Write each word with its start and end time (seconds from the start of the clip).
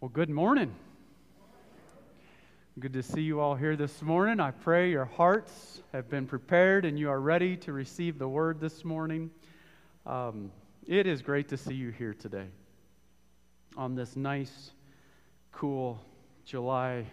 Well, 0.00 0.08
good 0.08 0.30
morning. 0.30 0.74
Good 2.78 2.94
to 2.94 3.02
see 3.02 3.20
you 3.20 3.38
all 3.38 3.54
here 3.54 3.76
this 3.76 4.00
morning. 4.00 4.40
I 4.40 4.50
pray 4.50 4.90
your 4.90 5.04
hearts 5.04 5.82
have 5.92 6.08
been 6.08 6.26
prepared 6.26 6.86
and 6.86 6.98
you 6.98 7.10
are 7.10 7.20
ready 7.20 7.54
to 7.58 7.74
receive 7.74 8.18
the 8.18 8.26
word 8.26 8.60
this 8.60 8.82
morning. 8.82 9.30
Um, 10.06 10.52
it 10.86 11.06
is 11.06 11.20
great 11.20 11.50
to 11.50 11.58
see 11.58 11.74
you 11.74 11.90
here 11.90 12.14
today 12.14 12.46
on 13.76 13.94
this 13.94 14.16
nice, 14.16 14.70
cool 15.52 16.00
July 16.46 17.04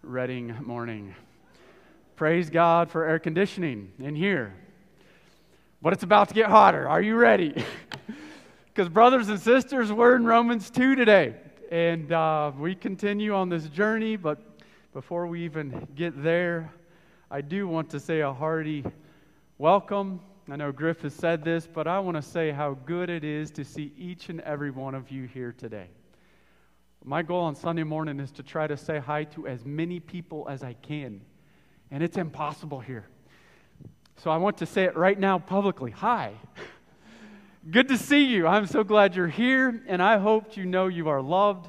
Redding 0.00 0.56
morning. 0.62 1.14
Praise 2.16 2.48
God 2.48 2.90
for 2.90 3.04
air 3.04 3.18
conditioning 3.18 3.92
in 3.98 4.14
here. 4.14 4.54
But 5.82 5.92
it's 5.92 6.02
about 6.02 6.28
to 6.28 6.34
get 6.34 6.48
hotter. 6.48 6.88
Are 6.88 7.02
you 7.02 7.16
ready? 7.16 7.62
Because, 8.74 8.88
brothers 8.88 9.28
and 9.28 9.38
sisters, 9.38 9.92
we're 9.92 10.16
in 10.16 10.24
Romans 10.24 10.70
2 10.70 10.94
today. 10.94 11.34
And 11.72 12.12
uh, 12.12 12.52
we 12.58 12.74
continue 12.74 13.34
on 13.34 13.48
this 13.48 13.64
journey, 13.64 14.16
but 14.16 14.38
before 14.92 15.26
we 15.26 15.42
even 15.46 15.88
get 15.94 16.22
there, 16.22 16.70
I 17.30 17.40
do 17.40 17.66
want 17.66 17.88
to 17.92 17.98
say 17.98 18.20
a 18.20 18.30
hearty 18.30 18.84
welcome. 19.56 20.20
I 20.50 20.56
know 20.56 20.70
Griff 20.70 21.00
has 21.00 21.14
said 21.14 21.42
this, 21.42 21.66
but 21.66 21.86
I 21.86 21.98
want 21.98 22.18
to 22.18 22.22
say 22.22 22.50
how 22.50 22.74
good 22.84 23.08
it 23.08 23.24
is 23.24 23.50
to 23.52 23.64
see 23.64 23.90
each 23.96 24.28
and 24.28 24.42
every 24.42 24.70
one 24.70 24.94
of 24.94 25.10
you 25.10 25.24
here 25.24 25.54
today. 25.56 25.86
My 27.06 27.22
goal 27.22 27.40
on 27.40 27.54
Sunday 27.54 27.84
morning 27.84 28.20
is 28.20 28.30
to 28.32 28.42
try 28.42 28.66
to 28.66 28.76
say 28.76 28.98
hi 28.98 29.24
to 29.24 29.46
as 29.46 29.64
many 29.64 29.98
people 29.98 30.46
as 30.50 30.62
I 30.62 30.74
can, 30.74 31.22
and 31.90 32.02
it's 32.02 32.18
impossible 32.18 32.80
here. 32.80 33.06
So 34.18 34.30
I 34.30 34.36
want 34.36 34.58
to 34.58 34.66
say 34.66 34.84
it 34.84 34.94
right 34.94 35.18
now 35.18 35.38
publicly 35.38 35.90
hi. 35.90 36.34
Good 37.70 37.86
to 37.88 37.96
see 37.96 38.24
you. 38.24 38.48
I'm 38.48 38.66
so 38.66 38.82
glad 38.82 39.14
you're 39.14 39.28
here, 39.28 39.84
and 39.86 40.02
I 40.02 40.18
hope 40.18 40.56
you 40.56 40.66
know 40.66 40.88
you 40.88 41.08
are 41.08 41.22
loved 41.22 41.68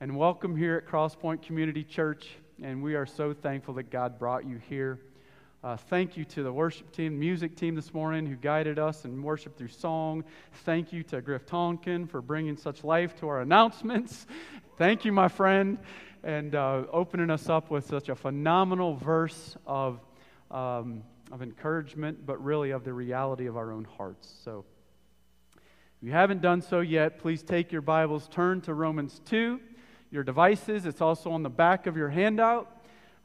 and 0.00 0.16
welcome 0.16 0.56
here 0.56 0.76
at 0.76 0.90
Crosspoint 0.90 1.42
Community 1.42 1.84
Church. 1.84 2.30
And 2.62 2.82
we 2.82 2.94
are 2.94 3.04
so 3.04 3.34
thankful 3.34 3.74
that 3.74 3.90
God 3.90 4.18
brought 4.18 4.46
you 4.46 4.58
here. 4.70 5.00
Uh, 5.62 5.76
thank 5.76 6.16
you 6.16 6.24
to 6.24 6.42
the 6.42 6.50
worship 6.50 6.90
team, 6.92 7.20
music 7.20 7.56
team 7.56 7.74
this 7.74 7.92
morning 7.92 8.24
who 8.24 8.36
guided 8.36 8.78
us 8.78 9.04
in 9.04 9.22
worship 9.22 9.54
through 9.58 9.68
song. 9.68 10.24
Thank 10.64 10.94
you 10.94 11.02
to 11.02 11.20
Griff 11.20 11.44
Tonkin 11.44 12.06
for 12.06 12.22
bringing 12.22 12.56
such 12.56 12.82
life 12.82 13.14
to 13.20 13.28
our 13.28 13.42
announcements. 13.42 14.26
Thank 14.78 15.04
you, 15.04 15.12
my 15.12 15.28
friend, 15.28 15.76
and 16.24 16.54
uh, 16.54 16.84
opening 16.90 17.28
us 17.28 17.50
up 17.50 17.70
with 17.70 17.86
such 17.86 18.08
a 18.08 18.14
phenomenal 18.14 18.94
verse 18.94 19.58
of, 19.66 20.00
um, 20.50 21.02
of 21.30 21.42
encouragement, 21.42 22.24
but 22.24 22.42
really 22.42 22.70
of 22.70 22.82
the 22.82 22.94
reality 22.94 23.44
of 23.44 23.58
our 23.58 23.72
own 23.72 23.84
hearts. 23.84 24.32
So, 24.42 24.64
if 26.00 26.06
you 26.06 26.12
haven't 26.12 26.40
done 26.42 26.62
so 26.62 26.78
yet, 26.78 27.18
please 27.18 27.42
take 27.42 27.72
your 27.72 27.82
Bibles, 27.82 28.28
turn 28.28 28.60
to 28.60 28.72
Romans 28.72 29.20
2, 29.24 29.58
your 30.12 30.22
devices. 30.22 30.86
It's 30.86 31.00
also 31.00 31.32
on 31.32 31.42
the 31.42 31.50
back 31.50 31.88
of 31.88 31.96
your 31.96 32.08
handout. 32.08 32.70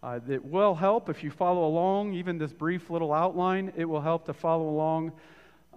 Uh, 0.01 0.19
it 0.27 0.43
will 0.43 0.73
help 0.73 1.07
if 1.07 1.23
you 1.23 1.29
follow 1.29 1.67
along, 1.67 2.15
even 2.15 2.39
this 2.39 2.51
brief 2.51 2.89
little 2.89 3.13
outline, 3.13 3.71
it 3.75 3.85
will 3.85 4.01
help 4.01 4.25
to 4.25 4.33
follow 4.33 4.67
along 4.69 5.11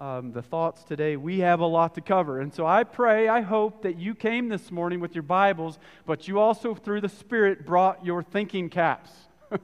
um, 0.01 0.33
the 0.33 0.41
thoughts 0.41 0.85
today. 0.85 1.19
We 1.19 1.41
have 1.41 1.61
a 1.61 1.67
lot 1.67 1.95
to 1.97 2.01
cover. 2.01 2.41
And 2.41 2.53
so 2.55 2.67
I 2.67 2.83
pray, 2.83 3.29
I 3.29 3.43
hope 3.43 3.83
that 3.83 3.99
you 3.99 4.15
came 4.15 4.49
this 4.49 4.71
morning 4.71 4.99
with 4.99 5.15
your 5.15 5.23
Bibles, 5.23 5.79
but 6.07 6.27
you 6.27 6.41
also, 6.41 6.75
through 6.75 7.03
the 7.03 7.11
Spirit, 7.11 7.67
brought 7.67 8.07
your 8.07 8.23
thinking 8.23 8.71
caps. 8.71 9.11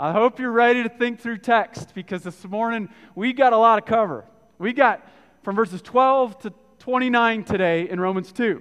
I 0.00 0.10
hope 0.10 0.40
you're 0.40 0.50
ready 0.50 0.82
to 0.82 0.88
think 0.88 1.20
through 1.20 1.38
text 1.38 1.94
because 1.94 2.24
this 2.24 2.44
morning 2.44 2.88
we 3.14 3.32
got 3.32 3.52
a 3.52 3.56
lot 3.56 3.76
to 3.76 3.82
cover. 3.82 4.24
We 4.58 4.72
got 4.72 5.08
from 5.44 5.54
verses 5.54 5.80
12 5.80 6.40
to 6.40 6.52
29 6.82 7.44
today 7.44 7.88
in 7.88 8.00
Romans 8.00 8.32
2. 8.32 8.60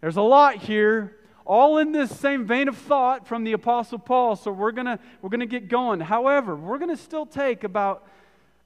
There's 0.00 0.16
a 0.16 0.22
lot 0.22 0.56
here, 0.56 1.18
all 1.44 1.76
in 1.76 1.92
this 1.92 2.10
same 2.18 2.46
vein 2.46 2.68
of 2.68 2.78
thought 2.78 3.28
from 3.28 3.44
the 3.44 3.52
Apostle 3.52 3.98
Paul. 3.98 4.34
So 4.34 4.50
we're 4.50 4.72
going 4.72 4.98
we're 5.20 5.28
gonna 5.28 5.44
get 5.44 5.68
going. 5.68 6.00
However, 6.00 6.56
we're 6.56 6.78
going 6.78 6.88
to 6.88 6.96
still 6.96 7.26
take 7.26 7.62
about 7.62 8.08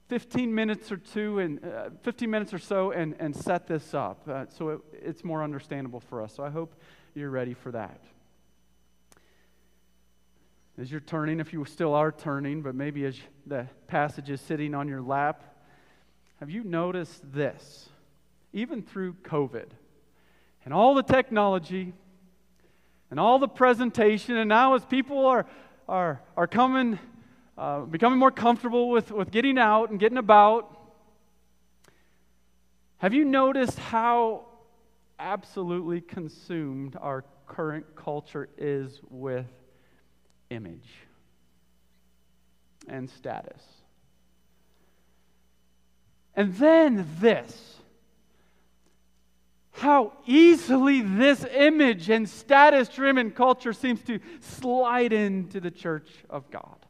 15 0.07 0.55
minutes 0.55 0.93
or 0.93 0.95
two 0.95 1.39
and 1.39 1.61
uh, 1.61 1.89
15 2.03 2.29
minutes 2.29 2.53
or 2.53 2.57
so 2.57 2.91
and, 2.91 3.17
and 3.19 3.35
set 3.35 3.67
this 3.67 3.93
up 3.93 4.25
uh, 4.29 4.45
so 4.47 4.69
it, 4.69 4.79
it's 4.93 5.25
more 5.25 5.43
understandable 5.43 5.99
for 5.99 6.21
us. 6.21 6.33
So 6.33 6.45
I 6.45 6.49
hope 6.49 6.73
you're 7.15 7.31
ready 7.31 7.53
for 7.53 7.73
that. 7.73 7.99
As 10.77 10.89
you're 10.89 11.01
turning, 11.01 11.41
if 11.41 11.51
you 11.51 11.65
still 11.65 11.93
are 11.95 12.13
turning, 12.13 12.61
but 12.61 12.75
maybe 12.75 13.03
as 13.03 13.17
the 13.45 13.67
passage 13.87 14.29
is 14.29 14.39
sitting 14.39 14.73
on 14.73 14.87
your 14.87 15.01
lap, 15.01 15.43
have 16.39 16.49
you 16.49 16.63
noticed 16.63 17.33
this? 17.33 17.89
Even 18.53 18.81
through 18.81 19.13
COVID 19.23 19.67
and 20.65 20.73
all 20.73 20.93
the 20.93 21.03
technology 21.03 21.93
and 23.11 23.19
all 23.19 23.39
the 23.39 23.47
presentation, 23.47 24.37
and 24.37 24.49
now 24.49 24.75
as 24.75 24.85
people 24.85 25.25
are, 25.25 25.45
are, 25.87 26.21
are 26.37 26.47
coming, 26.47 26.99
uh, 27.57 27.81
becoming 27.81 28.19
more 28.19 28.31
comfortable 28.31 28.89
with, 28.89 29.11
with 29.11 29.31
getting 29.31 29.57
out 29.57 29.89
and 29.89 29.99
getting 29.99 30.17
about, 30.17 30.75
have 32.97 33.13
you 33.13 33.25
noticed 33.25 33.79
how 33.79 34.45
absolutely 35.17 36.01
consumed 36.01 36.97
our 36.99 37.23
current 37.47 37.85
culture 37.95 38.49
is 38.57 38.99
with 39.09 39.47
image 40.49 40.89
and 42.87 43.09
status? 43.09 43.63
And 46.35 46.53
then 46.55 47.07
this 47.19 47.78
how 49.71 50.13
easily 50.25 51.01
this 51.01 51.45
image 51.45 52.09
and 52.09 52.27
status 52.27 52.89
driven 52.89 53.31
culture 53.31 53.73
seems 53.73 54.01
to 54.03 54.19
slide 54.41 55.13
into 55.13 55.59
the 55.59 55.71
church 55.71 56.09
of 56.29 56.49
God. 56.51 56.85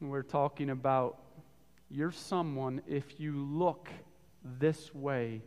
We're 0.00 0.22
talking 0.22 0.70
about 0.70 1.18
you're 1.88 2.10
someone 2.10 2.82
if 2.88 3.20
you 3.20 3.36
look 3.36 3.88
this 4.58 4.92
way 4.94 5.42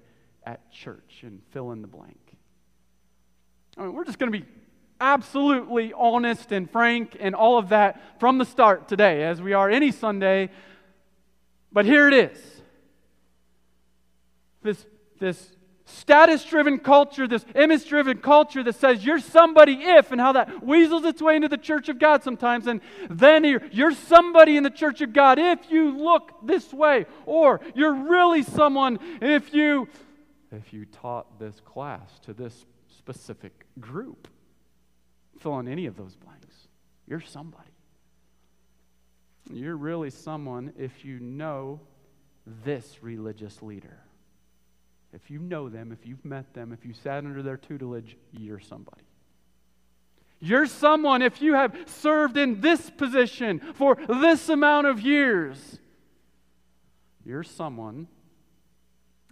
at 0.45 0.71
church 0.71 1.21
and 1.23 1.41
fill 1.51 1.71
in 1.71 1.81
the 1.81 1.87
blank. 1.87 2.37
I 3.77 3.81
mean, 3.81 3.93
we're 3.93 4.05
just 4.05 4.19
going 4.19 4.31
to 4.31 4.39
be 4.39 4.45
absolutely 5.01 5.91
honest 5.91 6.51
and 6.53 6.69
frank 6.69 7.17
and 7.19 7.35
all 7.35 7.57
of 7.57 7.69
that 7.69 8.19
from 8.19 8.37
the 8.37 8.45
start 8.45 8.87
today, 8.87 9.23
as 9.23 9.41
we 9.41 9.51
are 9.51 9.69
any 9.69 9.91
Sunday. 9.91 10.49
But 11.73 11.85
here 11.85 12.07
it 12.07 12.13
is 12.13 12.54
this, 14.65 14.85
this 15.19 15.55
status 15.85 16.43
driven 16.43 16.79
culture, 16.79 17.27
this 17.27 17.45
image 17.55 17.87
driven 17.87 18.17
culture 18.17 18.63
that 18.63 18.75
says 18.75 19.05
you're 19.05 19.19
somebody 19.19 19.73
if, 19.73 20.11
and 20.11 20.19
how 20.19 20.33
that 20.33 20.63
weasels 20.63 21.05
its 21.05 21.21
way 21.21 21.35
into 21.35 21.47
the 21.47 21.57
church 21.57 21.87
of 21.87 21.99
God 21.99 22.23
sometimes. 22.23 22.67
And 22.67 22.81
then 23.09 23.43
you're, 23.43 23.61
you're 23.71 23.93
somebody 23.93 24.57
in 24.57 24.63
the 24.63 24.69
church 24.69 25.01
of 25.01 25.13
God 25.13 25.39
if 25.39 25.71
you 25.71 25.97
look 25.97 26.33
this 26.43 26.73
way, 26.73 27.05
or 27.25 27.61
you're 27.75 27.93
really 27.93 28.43
someone 28.43 28.99
if 29.21 29.53
you 29.53 29.87
if 30.51 30.71
you 30.71 30.85
taught 30.85 31.37
this 31.37 31.59
class 31.61 32.19
to 32.21 32.33
this 32.33 32.65
specific 32.97 33.65
group. 33.79 34.27
Fill 35.39 35.59
in 35.59 35.67
any 35.67 35.85
of 35.85 35.97
those 35.97 36.15
blanks. 36.15 36.55
You're 37.07 37.21
somebody. 37.21 37.69
You're 39.51 39.75
really 39.75 40.09
someone 40.09 40.73
if 40.77 41.03
you 41.03 41.19
know 41.19 41.81
this 42.63 42.99
religious 43.01 43.61
leader. 43.61 44.04
If 45.15 45.31
you 45.31 45.39
know 45.39 45.69
them, 45.69 45.93
if 45.93 46.05
you've 46.05 46.25
met 46.25 46.53
them, 46.53 46.73
if 46.73 46.85
you 46.85 46.93
sat 46.93 47.19
under 47.19 47.41
their 47.41 47.55
tutelage, 47.55 48.17
you're 48.33 48.59
somebody. 48.59 49.03
You're 50.41 50.65
someone 50.65 51.21
if 51.21 51.41
you 51.41 51.53
have 51.53 51.73
served 51.87 52.35
in 52.35 52.59
this 52.59 52.89
position 52.89 53.61
for 53.75 53.95
this 53.95 54.49
amount 54.49 54.87
of 54.87 54.99
years. 54.99 55.79
You're 57.25 57.43
someone 57.43 58.07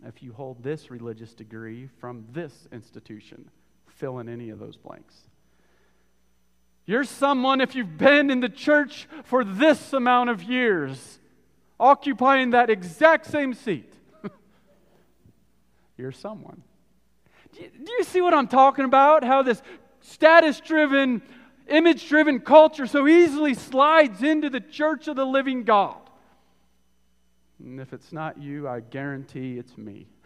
if 0.06 0.24
you 0.24 0.32
hold 0.32 0.64
this 0.64 0.90
religious 0.90 1.34
degree 1.34 1.90
from 2.00 2.26
this 2.32 2.68
institution. 2.72 3.50
Fill 3.88 4.20
in 4.20 4.30
any 4.30 4.50
of 4.50 4.60
those 4.60 4.78
blanks. 4.78 5.16
You're 6.86 7.04
someone 7.04 7.60
if 7.60 7.76
you've 7.76 7.98
been 7.98 8.32
in 8.32 8.40
the 8.40 8.50
church 8.50 9.08
for 9.26 9.44
this 9.44 9.92
amount 9.92 10.30
of 10.30 10.44
years, 10.44 11.20
occupying 11.78 12.52
that 12.52 12.70
exact 12.70 13.26
same 13.26 13.54
seat 13.54 13.94
you're 15.98 16.12
someone. 16.12 16.64
Do 17.54 17.62
you, 17.62 17.70
do 17.70 17.92
you 17.92 18.04
see 18.04 18.22
what 18.22 18.34
I'm 18.34 18.48
talking 18.48 18.86
about? 18.86 19.24
How 19.24 19.44
this 19.44 19.62
status 20.02 20.60
driven, 20.60 21.22
image 21.68 22.08
driven 22.10 22.40
culture 22.40 22.88
so 22.88 23.08
easily 23.08 23.54
slides 23.54 24.24
into 24.24 24.50
the 24.50 24.60
church 24.60 25.08
of 25.08 25.16
the 25.16 25.26
living 25.26 25.64
God. 25.64 25.98
And 27.60 27.80
if 27.80 27.94
it's 27.94 28.12
not 28.12 28.42
you, 28.42 28.68
I 28.68 28.82
guarantee 28.82 29.58
it's 29.58 29.78
me. 29.78 30.08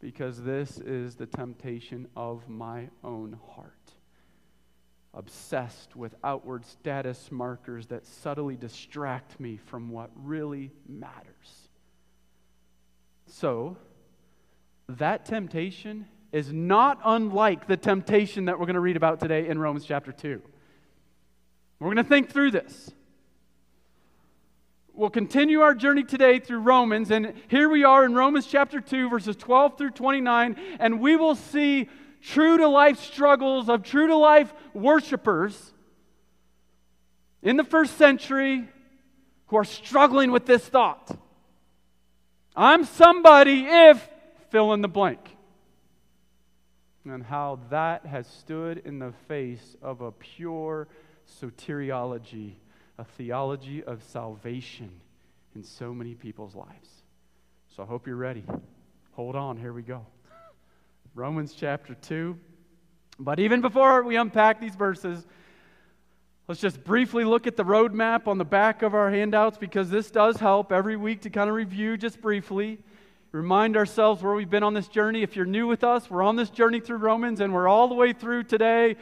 Because 0.00 0.42
this 0.42 0.78
is 0.78 1.14
the 1.14 1.26
temptation 1.26 2.08
of 2.16 2.48
my 2.48 2.88
own 3.04 3.38
heart. 3.54 3.92
Obsessed 5.14 5.94
with 5.94 6.16
outward 6.24 6.66
status 6.66 7.30
markers 7.30 7.86
that 7.86 8.04
subtly 8.04 8.56
distract 8.56 9.38
me 9.38 9.58
from 9.58 9.90
what 9.90 10.10
really 10.16 10.72
matters. 10.88 11.68
So, 13.28 13.76
that 14.98 15.24
temptation 15.24 16.06
is 16.32 16.52
not 16.52 16.98
unlike 17.04 17.66
the 17.66 17.76
temptation 17.76 18.46
that 18.46 18.58
we're 18.58 18.66
going 18.66 18.74
to 18.74 18.80
read 18.80 18.96
about 18.96 19.20
today 19.20 19.48
in 19.48 19.58
Romans 19.58 19.84
chapter 19.84 20.12
2. 20.12 20.40
We're 21.78 21.86
going 21.86 21.96
to 21.96 22.04
think 22.04 22.30
through 22.30 22.52
this. 22.52 22.90
We'll 24.94 25.10
continue 25.10 25.60
our 25.60 25.74
journey 25.74 26.04
today 26.04 26.38
through 26.38 26.60
Romans, 26.60 27.10
and 27.10 27.34
here 27.48 27.68
we 27.68 27.84
are 27.84 28.04
in 28.04 28.14
Romans 28.14 28.46
chapter 28.46 28.80
2, 28.80 29.08
verses 29.08 29.36
12 29.36 29.78
through 29.78 29.90
29, 29.92 30.56
and 30.78 31.00
we 31.00 31.16
will 31.16 31.34
see 31.34 31.88
true 32.20 32.58
to 32.58 32.68
life 32.68 33.00
struggles 33.00 33.68
of 33.68 33.82
true 33.82 34.06
to 34.06 34.16
life 34.16 34.52
worshipers 34.74 35.72
in 37.42 37.56
the 37.56 37.64
first 37.64 37.96
century 37.96 38.68
who 39.46 39.56
are 39.56 39.64
struggling 39.64 40.30
with 40.30 40.46
this 40.46 40.64
thought. 40.64 41.10
I'm 42.54 42.84
somebody 42.84 43.64
if 43.66 44.08
fill 44.52 44.74
in 44.74 44.82
the 44.82 44.88
blank. 44.88 45.36
And 47.04 47.24
how 47.24 47.58
that 47.70 48.06
has 48.06 48.26
stood 48.28 48.82
in 48.84 49.00
the 49.00 49.12
face 49.26 49.76
of 49.82 50.02
a 50.02 50.12
pure 50.12 50.86
soteriology, 51.40 52.52
a 52.98 53.04
theology 53.04 53.82
of 53.82 54.04
salvation 54.04 55.00
in 55.56 55.64
so 55.64 55.92
many 55.92 56.14
people's 56.14 56.54
lives. 56.54 56.90
So 57.74 57.82
I 57.82 57.86
hope 57.86 58.06
you're 58.06 58.14
ready. 58.14 58.44
Hold 59.12 59.34
on, 59.34 59.56
here 59.56 59.72
we 59.72 59.82
go. 59.82 60.06
Romans 61.14 61.54
chapter 61.54 61.94
2. 61.94 62.38
But 63.18 63.40
even 63.40 63.62
before 63.62 64.02
we 64.02 64.16
unpack 64.16 64.60
these 64.60 64.76
verses, 64.76 65.26
let's 66.46 66.60
just 66.60 66.84
briefly 66.84 67.24
look 67.24 67.46
at 67.46 67.56
the 67.56 67.64
roadmap 67.64 68.26
on 68.28 68.38
the 68.38 68.44
back 68.44 68.82
of 68.82 68.94
our 68.94 69.10
handouts 69.10 69.58
because 69.58 69.90
this 69.90 70.10
does 70.10 70.36
help 70.36 70.72
every 70.72 70.96
week 70.96 71.22
to 71.22 71.30
kind 71.30 71.48
of 71.48 71.56
review 71.56 71.96
just 71.96 72.20
briefly. 72.20 72.78
Remind 73.32 73.78
ourselves 73.78 74.22
where 74.22 74.34
we've 74.34 74.50
been 74.50 74.62
on 74.62 74.74
this 74.74 74.88
journey. 74.88 75.22
If 75.22 75.36
you're 75.36 75.46
new 75.46 75.66
with 75.66 75.82
us, 75.84 76.10
we're 76.10 76.22
on 76.22 76.36
this 76.36 76.50
journey 76.50 76.80
through 76.80 76.98
Romans 76.98 77.40
and 77.40 77.54
we're 77.54 77.66
all 77.66 77.88
the 77.88 77.94
way 77.94 78.12
through 78.12 78.44
today, 78.44 78.96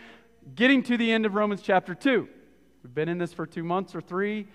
getting 0.54 0.84
to 0.84 0.96
the 0.96 1.10
end 1.10 1.26
of 1.26 1.34
Romans 1.34 1.62
chapter 1.62 1.96
2. 1.96 2.28
We've 2.84 2.94
been 2.94 3.08
in 3.08 3.18
this 3.18 3.32
for 3.32 3.44
two 3.44 3.64
months 3.64 3.92
or 3.92 4.00
three 4.00 4.46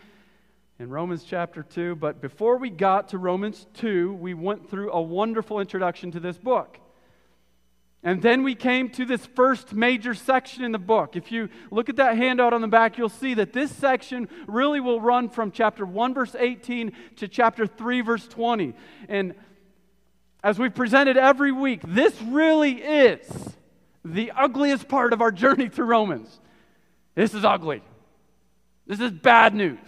in 0.79 0.89
Romans 0.89 1.25
chapter 1.25 1.61
2. 1.61 1.95
But 1.95 2.21
before 2.21 2.57
we 2.57 2.69
got 2.69 3.09
to 3.09 3.17
Romans 3.17 3.67
2, 3.73 4.13
we 4.13 4.33
went 4.33 4.69
through 4.69 4.93
a 4.93 5.01
wonderful 5.01 5.59
introduction 5.59 6.09
to 6.11 6.21
this 6.21 6.37
book. 6.37 6.79
And 8.01 8.21
then 8.21 8.43
we 8.43 8.55
came 8.55 8.89
to 8.91 9.03
this 9.03 9.25
first 9.25 9.73
major 9.73 10.13
section 10.13 10.63
in 10.63 10.71
the 10.71 10.79
book. 10.79 11.17
If 11.17 11.33
you 11.33 11.49
look 11.69 11.89
at 11.89 11.97
that 11.97 12.15
handout 12.15 12.53
on 12.53 12.61
the 12.61 12.67
back, 12.67 12.97
you'll 12.97 13.09
see 13.09 13.33
that 13.33 13.51
this 13.51 13.71
section 13.71 14.29
really 14.47 14.79
will 14.79 15.01
run 15.01 15.27
from 15.27 15.51
chapter 15.51 15.85
1, 15.85 16.13
verse 16.13 16.35
18 16.37 16.93
to 17.17 17.27
chapter 17.27 17.67
3, 17.67 18.01
verse 18.01 18.27
20. 18.27 18.73
And 19.09 19.33
as 20.45 20.59
we've 20.59 20.75
presented 20.75 21.17
every 21.17 21.51
week, 21.51 21.81
this 21.83 22.13
really 22.21 22.73
is 22.73 23.55
the 24.05 24.29
ugliest 24.29 24.87
part 24.87 25.11
of 25.11 25.19
our 25.19 25.31
journey 25.31 25.69
through 25.69 25.87
Romans. 25.87 26.39
This 27.15 27.33
is 27.33 27.43
ugly. 27.43 27.81
This 28.85 28.99
is 28.99 29.09
bad 29.09 29.55
news. 29.55 29.79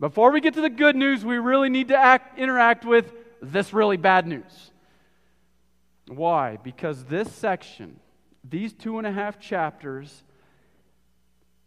Before 0.00 0.30
we 0.30 0.40
get 0.40 0.54
to 0.54 0.62
the 0.62 0.70
good 0.70 0.96
news, 0.96 1.22
we 1.22 1.36
really 1.36 1.68
need 1.68 1.88
to 1.88 1.96
act, 1.96 2.38
interact 2.38 2.86
with 2.86 3.12
this 3.42 3.74
really 3.74 3.98
bad 3.98 4.26
news. 4.26 4.70
Why? 6.08 6.56
Because 6.56 7.04
this 7.04 7.30
section, 7.30 8.00
these 8.48 8.72
two 8.72 8.96
and 8.96 9.06
a 9.06 9.12
half 9.12 9.38
chapters, 9.38 10.24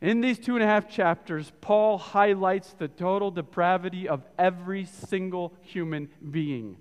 in 0.02 0.22
these 0.22 0.40
two 0.40 0.56
and 0.56 0.64
a 0.64 0.68
half 0.68 0.90
chapters, 0.90 1.52
Paul 1.62 2.00
highlights 2.00 2.74
the 2.74 2.88
total 2.88 3.30
depravity 3.30 4.10
of 4.10 4.26
every 4.40 4.86
single 4.86 5.54
human 5.62 6.10
being. 6.32 6.78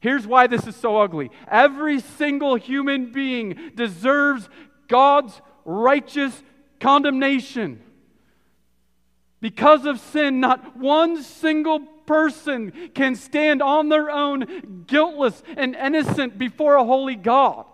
Here's 0.00 0.26
why 0.26 0.46
this 0.46 0.66
is 0.66 0.76
so 0.76 0.98
ugly 0.98 1.30
every 1.50 2.00
single 2.00 2.54
human 2.56 3.12
being 3.12 3.72
deserves 3.74 4.48
God's 4.86 5.40
righteous 5.64 6.42
condemnation. 6.80 7.82
Because 9.40 9.86
of 9.86 10.00
sin, 10.00 10.40
not 10.40 10.76
one 10.76 11.22
single 11.22 11.80
person 12.06 12.72
can 12.94 13.14
stand 13.14 13.62
on 13.62 13.88
their 13.88 14.10
own 14.10 14.84
guiltless 14.86 15.42
and 15.56 15.76
innocent 15.76 16.38
before 16.38 16.74
a 16.76 16.84
holy 16.84 17.14
God. 17.14 17.66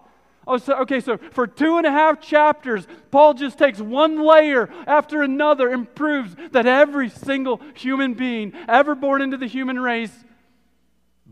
Oh, 0.47 0.59
so, 0.59 0.75
okay, 0.81 1.01
so 1.01 1.19
for 1.33 1.47
two 1.47 1.79
and 1.79 1.87
a 1.87 1.91
half 1.91 2.21
chapters, 2.21 2.87
Paul 3.11 3.33
just 3.33 3.59
takes 3.59 3.81
one 3.81 4.21
layer 4.21 4.69
after 4.87 5.23
another 5.23 5.71
and 5.71 5.93
proves 5.95 6.37
that 6.53 6.67
every 6.67 7.09
single 7.09 7.63
human 7.75 8.13
being 8.13 8.53
ever 8.69 8.95
born 8.95 9.23
into 9.23 9.39
the 9.39 9.47
human 9.47 9.81
race, 9.81 10.13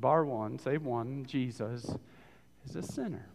bar 0.02 0.26
one, 0.26 0.58
save 0.58 0.84
one, 0.84 1.25
Jesus, 1.25 1.96
is 2.69 2.76
a 2.76 2.82
sinner. 2.82 3.26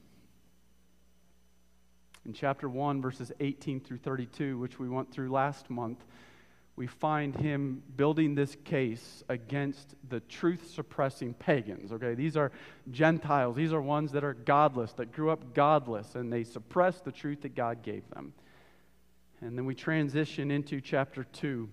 In 2.27 2.33
chapter 2.33 2.69
1, 2.69 3.01
verses 3.01 3.31
18 3.39 3.79
through 3.79 3.99
32, 3.99 4.59
which 4.59 4.77
we 4.77 4.89
went 4.89 5.09
through 5.11 5.31
last 5.31 5.69
month, 5.69 6.03
we 6.75 6.85
find 6.85 7.35
him 7.35 7.81
building 7.95 8.35
this 8.35 8.55
case 8.65 9.23
against 9.29 9.95
the 10.09 10.19
truth 10.19 10.69
suppressing 10.69 11.33
pagans. 11.33 11.91
Okay, 11.91 12.13
these 12.13 12.37
are 12.37 12.51
Gentiles, 12.91 13.55
these 13.55 13.73
are 13.73 13.81
ones 13.81 14.11
that 14.11 14.23
are 14.23 14.33
godless, 14.33 14.91
that 14.93 15.11
grew 15.11 15.31
up 15.31 15.55
godless, 15.55 16.15
and 16.15 16.31
they 16.31 16.43
suppress 16.43 16.99
the 16.99 17.13
truth 17.13 17.41
that 17.41 17.55
God 17.55 17.81
gave 17.81 18.07
them. 18.09 18.33
And 19.39 19.57
then 19.57 19.65
we 19.65 19.73
transition 19.73 20.51
into 20.51 20.81
chapter 20.81 21.23
2. 21.23 21.69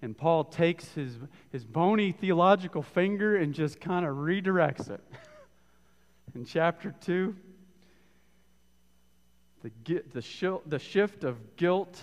And 0.00 0.16
Paul 0.16 0.44
takes 0.44 0.92
his, 0.92 1.18
his 1.50 1.64
bony 1.64 2.12
theological 2.12 2.82
finger 2.82 3.36
and 3.36 3.52
just 3.52 3.80
kind 3.80 4.06
of 4.06 4.16
redirects 4.16 4.90
it. 4.90 5.02
In 6.34 6.44
chapter 6.44 6.94
2, 7.00 7.34
the, 9.62 9.70
the, 10.12 10.60
the 10.66 10.78
shift 10.78 11.24
of 11.24 11.56
guilt 11.56 12.00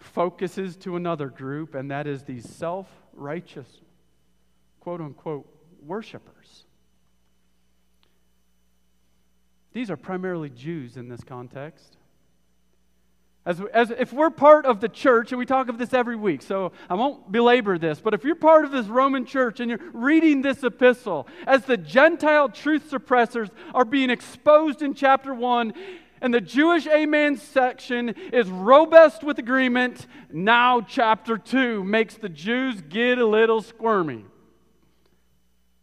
focuses 0.00 0.76
to 0.76 0.96
another 0.96 1.28
group, 1.28 1.74
and 1.74 1.90
that 1.90 2.06
is 2.06 2.24
these 2.24 2.48
self 2.48 2.88
righteous, 3.12 3.68
quote 4.80 5.00
unquote, 5.00 5.46
worshipers. 5.86 6.64
These 9.72 9.90
are 9.90 9.96
primarily 9.96 10.50
Jews 10.50 10.96
in 10.96 11.08
this 11.08 11.22
context. 11.22 11.96
As, 13.50 13.60
as 13.74 13.90
if 13.90 14.12
we're 14.12 14.30
part 14.30 14.64
of 14.64 14.78
the 14.78 14.88
church, 14.88 15.32
and 15.32 15.38
we 15.40 15.44
talk 15.44 15.68
of 15.68 15.76
this 15.76 15.92
every 15.92 16.14
week, 16.14 16.40
so 16.40 16.70
I 16.88 16.94
won't 16.94 17.32
belabor 17.32 17.78
this, 17.78 17.98
but 17.98 18.14
if 18.14 18.22
you're 18.22 18.36
part 18.36 18.64
of 18.64 18.70
this 18.70 18.86
Roman 18.86 19.26
church 19.26 19.58
and 19.58 19.68
you're 19.68 19.80
reading 19.92 20.40
this 20.40 20.62
epistle, 20.62 21.26
as 21.48 21.64
the 21.64 21.76
Gentile 21.76 22.48
truth 22.48 22.88
suppressors 22.88 23.50
are 23.74 23.84
being 23.84 24.08
exposed 24.08 24.82
in 24.82 24.94
chapter 24.94 25.34
1, 25.34 25.74
and 26.20 26.32
the 26.32 26.40
Jewish 26.40 26.86
Amen 26.86 27.36
section 27.38 28.10
is 28.32 28.48
robust 28.48 29.24
with 29.24 29.40
agreement. 29.40 30.06
Now, 30.32 30.80
chapter 30.80 31.36
2 31.36 31.82
makes 31.82 32.14
the 32.14 32.28
Jews 32.28 32.80
get 32.82 33.18
a 33.18 33.26
little 33.26 33.62
squirmy. 33.62 34.26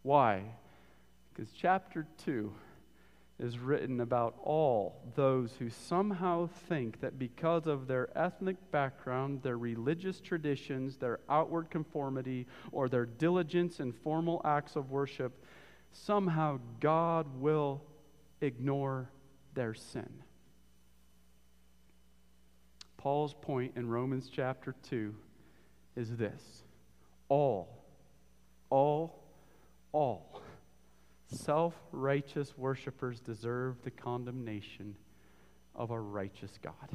Why? 0.02 0.44
Because 1.34 1.52
chapter 1.52 2.06
2 2.24 2.50
is 3.38 3.58
written 3.58 4.00
about 4.00 4.34
all 4.42 5.00
those 5.14 5.52
who 5.58 5.70
somehow 5.70 6.48
think 6.68 7.00
that 7.00 7.18
because 7.18 7.66
of 7.66 7.86
their 7.86 8.08
ethnic 8.18 8.56
background, 8.72 9.42
their 9.42 9.56
religious 9.56 10.20
traditions, 10.20 10.96
their 10.96 11.20
outward 11.28 11.70
conformity, 11.70 12.46
or 12.72 12.88
their 12.88 13.06
diligence 13.06 13.78
in 13.78 13.92
formal 13.92 14.40
acts 14.44 14.74
of 14.74 14.90
worship, 14.90 15.44
somehow 15.92 16.58
God 16.80 17.26
will 17.40 17.80
ignore 18.40 19.08
their 19.54 19.74
sin. 19.74 20.10
Paul's 22.96 23.34
point 23.34 23.72
in 23.76 23.88
Romans 23.88 24.28
chapter 24.32 24.74
2 24.90 25.14
is 25.94 26.16
this 26.16 26.64
all, 27.28 27.84
all, 28.70 29.22
all 29.92 30.42
self 31.30 31.74
righteous 31.92 32.56
worshippers 32.56 33.20
deserve 33.20 33.82
the 33.82 33.90
condemnation 33.90 34.96
of 35.74 35.90
a 35.90 36.00
righteous 36.00 36.58
God. 36.62 36.88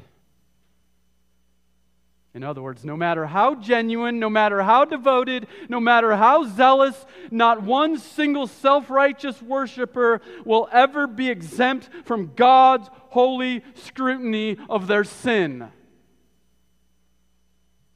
In 2.34 2.42
other 2.42 2.60
words, 2.60 2.84
no 2.84 2.96
matter 2.96 3.26
how 3.26 3.54
genuine, 3.54 4.18
no 4.18 4.28
matter 4.28 4.60
how 4.62 4.84
devoted, 4.84 5.46
no 5.68 5.78
matter 5.78 6.16
how 6.16 6.44
zealous, 6.44 7.06
not 7.30 7.62
one 7.62 7.96
single 7.96 8.48
self 8.48 8.90
righteous 8.90 9.40
worshiper 9.40 10.20
will 10.44 10.68
ever 10.72 11.06
be 11.06 11.30
exempt 11.30 11.88
from 12.04 12.32
God's 12.34 12.90
holy 13.10 13.62
scrutiny 13.74 14.56
of 14.68 14.88
their 14.88 15.04
sin. 15.04 15.68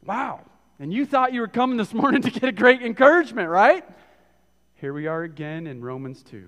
Wow. 0.05 0.43
And 0.79 0.93
you 0.93 1.05
thought 1.05 1.33
you 1.33 1.41
were 1.41 1.49
coming 1.49 1.77
this 1.77 1.93
morning 1.93 2.23
to 2.23 2.31
get 2.31 2.45
a 2.45 2.53
great 2.53 2.81
encouragement, 2.83 3.49
right? 3.49 3.85
Here 4.81 4.93
we 4.93 5.09
are 5.09 5.25
again 5.25 5.67
in 5.67 5.81
Romans 5.81 6.23
2. 6.23 6.47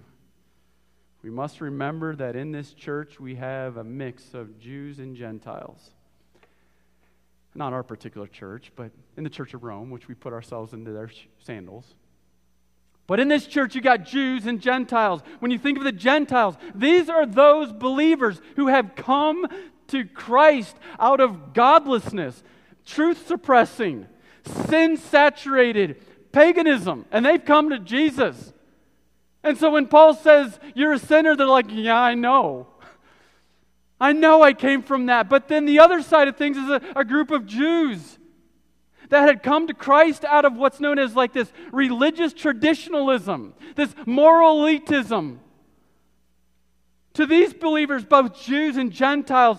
We 1.25 1.31
must 1.31 1.61
remember 1.61 2.15
that 2.15 2.37
in 2.37 2.53
this 2.53 2.73
church 2.73 3.19
we 3.19 3.35
have 3.35 3.77
a 3.77 3.83
mix 3.83 4.35
of 4.35 4.61
Jews 4.61 5.01
and 5.01 5.17
Gentiles. 5.17 5.91
Not 7.57 7.73
our 7.73 7.83
particular 7.83 8.29
church, 8.29 8.71
but 8.77 8.93
in 9.17 9.25
the 9.25 9.31
Church 9.31 9.53
of 9.53 9.65
Rome, 9.65 9.91
which 9.91 10.07
we 10.07 10.15
put 10.15 10.33
ourselves 10.33 10.73
into 10.73 10.93
their 10.93 11.11
sandals. 11.41 11.97
But 13.09 13.19
in 13.19 13.27
this 13.27 13.49
church, 13.49 13.75
you 13.75 13.81
got 13.81 14.05
Jews 14.05 14.47
and 14.47 14.61
Gentiles. 14.61 15.23
When 15.41 15.51
you 15.51 15.59
think 15.59 15.79
of 15.79 15.83
the 15.83 15.91
Gentiles, 15.91 16.55
these 16.73 17.09
are 17.09 17.27
those 17.27 17.73
believers 17.73 18.41
who 18.55 18.69
have 18.69 18.95
come 18.95 19.49
to 19.89 20.05
Christ 20.05 20.77
out 21.01 21.19
of 21.19 21.53
godlessness, 21.53 22.45
truth 22.87 23.27
suppressing, 23.27 24.07
sin 24.69 24.97
saturated 24.97 26.01
paganism, 26.33 27.07
and 27.11 27.25
they've 27.25 27.45
come 27.45 27.71
to 27.71 27.79
Jesus. 27.79 28.53
And 29.43 29.57
so 29.57 29.71
when 29.71 29.87
Paul 29.87 30.15
says, 30.15 30.59
You're 30.75 30.93
a 30.93 30.99
sinner, 30.99 31.37
they're 31.37 31.47
like, 31.47 31.67
Yeah, 31.69 31.99
I 31.99 32.15
know. 32.15 32.69
I 34.01 34.13
know 34.13 34.43
I 34.43 34.53
came 34.53 34.83
from 34.83 35.07
that. 35.07 35.29
But 35.29 35.49
then 35.49 35.67
the 35.67 35.81
other 35.81 36.03
side 36.03 36.29
of 36.29 36.37
things 36.37 36.57
is 36.57 36.69
a, 36.69 36.81
a 36.97 37.05
group 37.05 37.31
of 37.31 37.47
Jews 37.47 38.19
that 39.11 39.27
had 39.27 39.43
come 39.43 39.67
to 39.67 39.75
Christ 39.75 40.25
out 40.25 40.45
of 40.45 40.57
what's 40.57 40.81
known 40.81 40.99
as 40.99 41.15
like 41.15 41.33
this 41.33 41.53
religious 41.73 42.33
traditionalism, 42.33 43.55
this 43.77 43.95
moral 44.07 44.59
elitism. 44.59 45.39
To 47.15 47.27
these 47.27 47.53
believers, 47.53 48.05
both 48.05 48.41
Jews 48.41 48.77
and 48.77 48.93
Gentiles, 48.93 49.59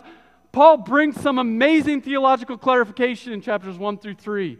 Paul 0.51 0.77
brings 0.77 1.19
some 1.19 1.37
amazing 1.37 2.01
theological 2.01 2.57
clarification 2.57 3.33
in 3.33 3.41
chapters 3.41 3.77
1 3.77 3.97
through 3.97 4.15
3. 4.15 4.57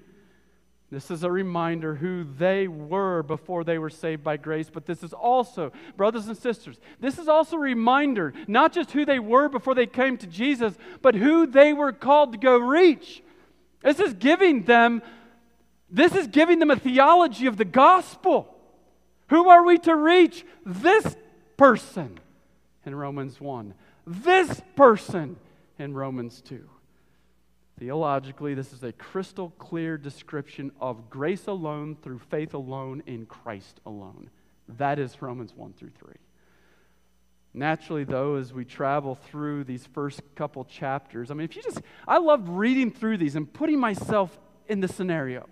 This 0.92 1.10
is 1.10 1.24
a 1.24 1.32
reminder 1.32 1.96
who 1.96 2.26
they 2.26 2.68
were 2.68 3.24
before 3.24 3.64
they 3.64 3.78
were 3.78 3.90
saved 3.90 4.26
by 4.26 4.36
grace, 4.36 4.70
but 4.70 4.86
this 4.86 5.04
is 5.04 5.14
also, 5.14 5.72
brothers 5.96 6.28
and 6.28 6.38
sisters, 6.38 6.82
this 7.00 7.18
is 7.18 7.30
also 7.30 7.56
a 7.56 7.60
reminder 7.60 8.34
not 8.46 8.74
just 8.74 8.92
who 8.92 9.06
they 9.06 9.18
were 9.18 9.48
before 9.48 9.74
they 9.74 9.86
came 9.86 10.18
to 10.18 10.28
Jesus, 10.28 10.78
but 11.02 11.16
who 11.16 11.48
they 11.48 11.72
were 11.72 11.94
called 11.94 12.34
to 12.34 12.38
go 12.38 12.58
reach. 12.58 13.24
This 13.82 14.00
is 14.00 14.14
giving 14.14 14.64
them 14.64 15.02
this 15.94 16.16
is 16.16 16.28
giving 16.28 16.60
them 16.60 16.72
a 16.72 16.78
theology 16.78 17.48
of 17.48 17.58
the 17.58 17.66
gospel. 17.66 18.56
Who 19.28 19.50
are 19.50 19.66
we 19.66 19.78
to 19.80 19.94
reach? 19.94 20.46
This 20.66 21.18
person 21.58 22.18
in 22.86 22.96
Romans 22.96 23.42
1. 23.42 23.74
This 24.08 24.62
person 24.78 25.36
in 25.78 25.94
Romans 25.94 26.42
2. 26.42 26.68
Theologically, 27.82 28.54
this 28.54 28.74
is 28.74 28.84
a 28.84 28.92
crystal 28.92 29.50
clear 29.58 29.98
description 29.98 30.72
of 30.80 31.10
grace 31.10 31.48
alone 31.48 31.98
through 32.04 32.20
faith 32.20 32.54
alone 32.54 33.02
in 33.08 33.26
Christ 33.26 33.82
alone. 33.88 34.30
That 34.78 35.00
is 35.00 35.20
Romans 35.20 35.56
1 35.56 35.74
through 35.74 35.90
3. 35.98 36.14
Naturally, 37.56 38.04
though, 38.04 38.36
as 38.36 38.54
we 38.54 38.66
travel 38.66 39.16
through 39.16 39.64
these 39.64 39.84
first 39.84 40.22
couple 40.36 40.64
chapters, 40.64 41.32
I 41.32 41.34
mean, 41.34 41.46
if 41.46 41.56
you 41.56 41.64
just, 41.64 41.82
I 42.08 42.20
love 42.20 42.50
reading 42.50 42.92
through 42.92 43.18
these 43.18 43.36
and 43.36 43.52
putting 43.52 43.80
myself 43.80 44.40
in 44.68 44.80
the 44.80 44.88
scenario. 44.88 45.50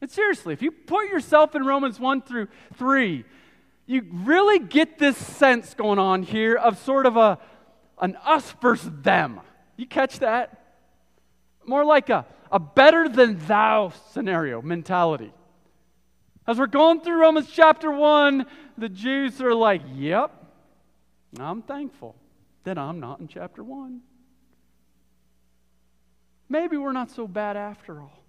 And 0.00 0.10
seriously, 0.10 0.54
if 0.54 0.60
you 0.60 0.72
put 0.72 1.06
yourself 1.06 1.54
in 1.54 1.64
Romans 1.64 2.00
1 2.00 2.22
through 2.22 2.48
3, 2.74 3.24
you 3.86 4.06
really 4.10 4.58
get 4.58 4.98
this 4.98 5.16
sense 5.16 5.72
going 5.72 6.00
on 6.00 6.24
here 6.24 6.56
of 6.56 6.80
sort 6.80 7.06
of 7.06 7.16
a, 7.16 7.38
an 8.00 8.16
us 8.24 8.56
versus 8.60 8.90
them. 9.02 9.40
You 9.76 9.86
catch 9.86 10.18
that? 10.18 10.59
More 11.70 11.84
like 11.84 12.10
a, 12.10 12.26
a 12.50 12.58
better 12.58 13.08
than 13.08 13.38
thou 13.46 13.92
scenario 14.10 14.60
mentality. 14.60 15.32
As 16.44 16.58
we're 16.58 16.66
going 16.66 17.00
through 17.00 17.20
Romans 17.20 17.48
chapter 17.48 17.92
1, 17.92 18.44
the 18.76 18.88
Jews 18.88 19.40
are 19.40 19.54
like, 19.54 19.80
yep, 19.94 20.32
I'm 21.38 21.62
thankful 21.62 22.16
that 22.64 22.76
I'm 22.76 22.98
not 22.98 23.20
in 23.20 23.28
chapter 23.28 23.62
1. 23.62 24.00
Maybe 26.48 26.76
we're 26.76 26.90
not 26.90 27.12
so 27.12 27.28
bad 27.28 27.56
after 27.56 28.00
all. 28.00 28.24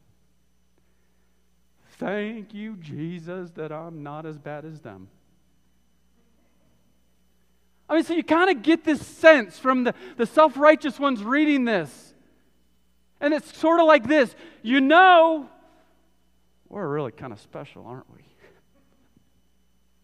Thank 1.93 2.53
you, 2.53 2.75
Jesus, 2.75 3.49
that 3.55 3.71
I'm 3.71 4.03
not 4.03 4.27
as 4.27 4.37
bad 4.37 4.65
as 4.65 4.81
them. 4.81 5.07
I 7.89 7.95
mean, 7.95 8.03
so 8.03 8.13
you 8.13 8.23
kind 8.23 8.55
of 8.55 8.61
get 8.61 8.83
this 8.83 9.03
sense 9.03 9.57
from 9.57 9.85
the, 9.85 9.95
the 10.17 10.27
self 10.27 10.57
righteous 10.57 10.99
ones 10.99 11.23
reading 11.23 11.65
this. 11.65 12.11
And 13.21 13.33
it's 13.33 13.57
sort 13.57 13.79
of 13.79 13.85
like 13.85 14.07
this 14.07 14.35
you 14.61 14.81
know, 14.81 15.49
we're 16.67 16.87
really 16.87 17.11
kind 17.11 17.31
of 17.31 17.39
special, 17.39 17.85
aren't 17.85 18.09
we? 18.11 18.19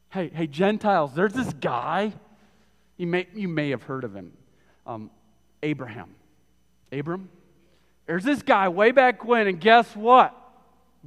Hey, 0.10 0.32
hey, 0.34 0.48
Gentiles, 0.48 1.12
there's 1.14 1.34
this 1.34 1.52
guy 1.54 2.14
you 2.96 3.06
may, 3.06 3.28
you 3.36 3.50
may 3.50 3.72
have 3.72 3.84
heard 3.84 4.06
of 4.06 4.16
him 4.16 4.32
um, 4.86 5.12
Abraham. 5.62 6.16
Abram? 6.92 7.30
There's 8.06 8.24
this 8.24 8.42
guy 8.42 8.70
way 8.70 8.92
back 8.92 9.26
when, 9.26 9.48
and 9.48 9.60
guess 9.60 9.96
what? 9.96 10.34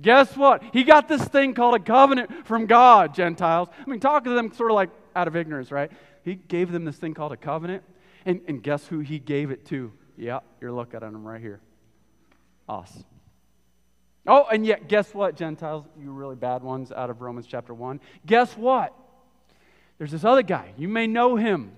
Guess 0.01 0.37
what? 0.37 0.63
He 0.73 0.85
got 0.85 1.09
this 1.09 1.25
thing 1.25 1.55
called 1.55 1.75
a 1.75 1.79
covenant 1.79 2.47
from 2.47 2.67
God, 2.67 3.15
Gentiles. 3.15 3.69
I 3.85 3.91
mean, 3.91 4.01
talk 4.01 4.25
to 4.25 4.31
them 4.31 4.53
sort 4.53 4.71
of 4.71 4.75
like 4.75 4.91
out 5.17 5.27
of 5.27 5.35
ignorance, 5.35 5.73
right? 5.73 5.91
He 6.25 6.35
gave 6.35 6.71
them 6.71 6.85
this 6.85 6.97
thing 6.97 7.15
called 7.15 7.33
a 7.33 7.37
covenant. 7.37 7.83
And, 8.27 8.43
and 8.47 8.63
guess 8.63 8.87
who 8.87 9.01
he 9.01 9.19
gave 9.19 9.51
it 9.51 9.65
to? 9.67 9.93
Yeah, 10.17 10.41
you're 10.61 10.73
looking 10.73 10.97
at 10.97 11.03
him 11.03 11.27
right 11.27 11.41
here. 11.41 11.61
Us. 12.71 13.05
Oh, 14.27 14.47
and 14.53 14.65
yet, 14.65 14.87
guess 14.87 15.13
what, 15.13 15.35
Gentiles? 15.35 15.85
You 16.01 16.13
really 16.13 16.37
bad 16.37 16.63
ones 16.63 16.93
out 16.93 17.11
of 17.11 17.21
Romans 17.21 17.47
chapter 17.49 17.75
1. 17.75 18.01
Guess 18.27 18.57
what? 18.57 18.95
There's 19.99 20.13
this 20.13 20.25
other 20.25 20.43
guy. 20.43 20.73
You 20.79 20.87
may 20.87 21.07
know 21.07 21.35
him. 21.35 21.73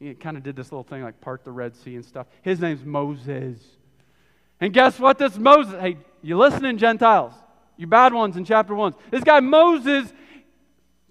He 0.00 0.14
kind 0.14 0.36
of 0.36 0.42
did 0.42 0.56
this 0.56 0.72
little 0.72 0.82
thing 0.82 1.02
like 1.02 1.20
part 1.20 1.44
the 1.44 1.52
Red 1.52 1.76
Sea 1.76 1.94
and 1.94 2.04
stuff. 2.04 2.26
His 2.42 2.58
name's 2.58 2.84
Moses. 2.84 3.58
And 4.60 4.72
guess 4.72 4.98
what? 4.98 5.18
This 5.18 5.38
Moses, 5.38 5.80
hey, 5.80 5.98
you 6.20 6.36
listening, 6.36 6.78
Gentiles? 6.78 7.32
You 7.76 7.86
bad 7.86 8.12
ones 8.12 8.36
in 8.36 8.44
chapter 8.44 8.74
1. 8.74 8.94
This 9.12 9.22
guy, 9.22 9.38
Moses, 9.38 10.12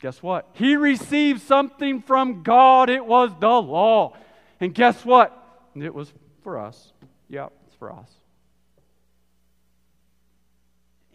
guess 0.01 0.21
what? 0.21 0.49
He 0.53 0.75
received 0.75 1.41
something 1.41 2.01
from 2.01 2.43
God. 2.43 2.89
It 2.89 3.05
was 3.05 3.31
the 3.39 3.47
law. 3.47 4.17
And 4.59 4.73
guess 4.73 5.05
what? 5.05 5.33
It 5.75 5.93
was 5.93 6.11
for 6.43 6.57
us. 6.57 6.91
Yep, 7.29 7.53
it's 7.67 7.75
for 7.75 7.91
us. 7.91 8.09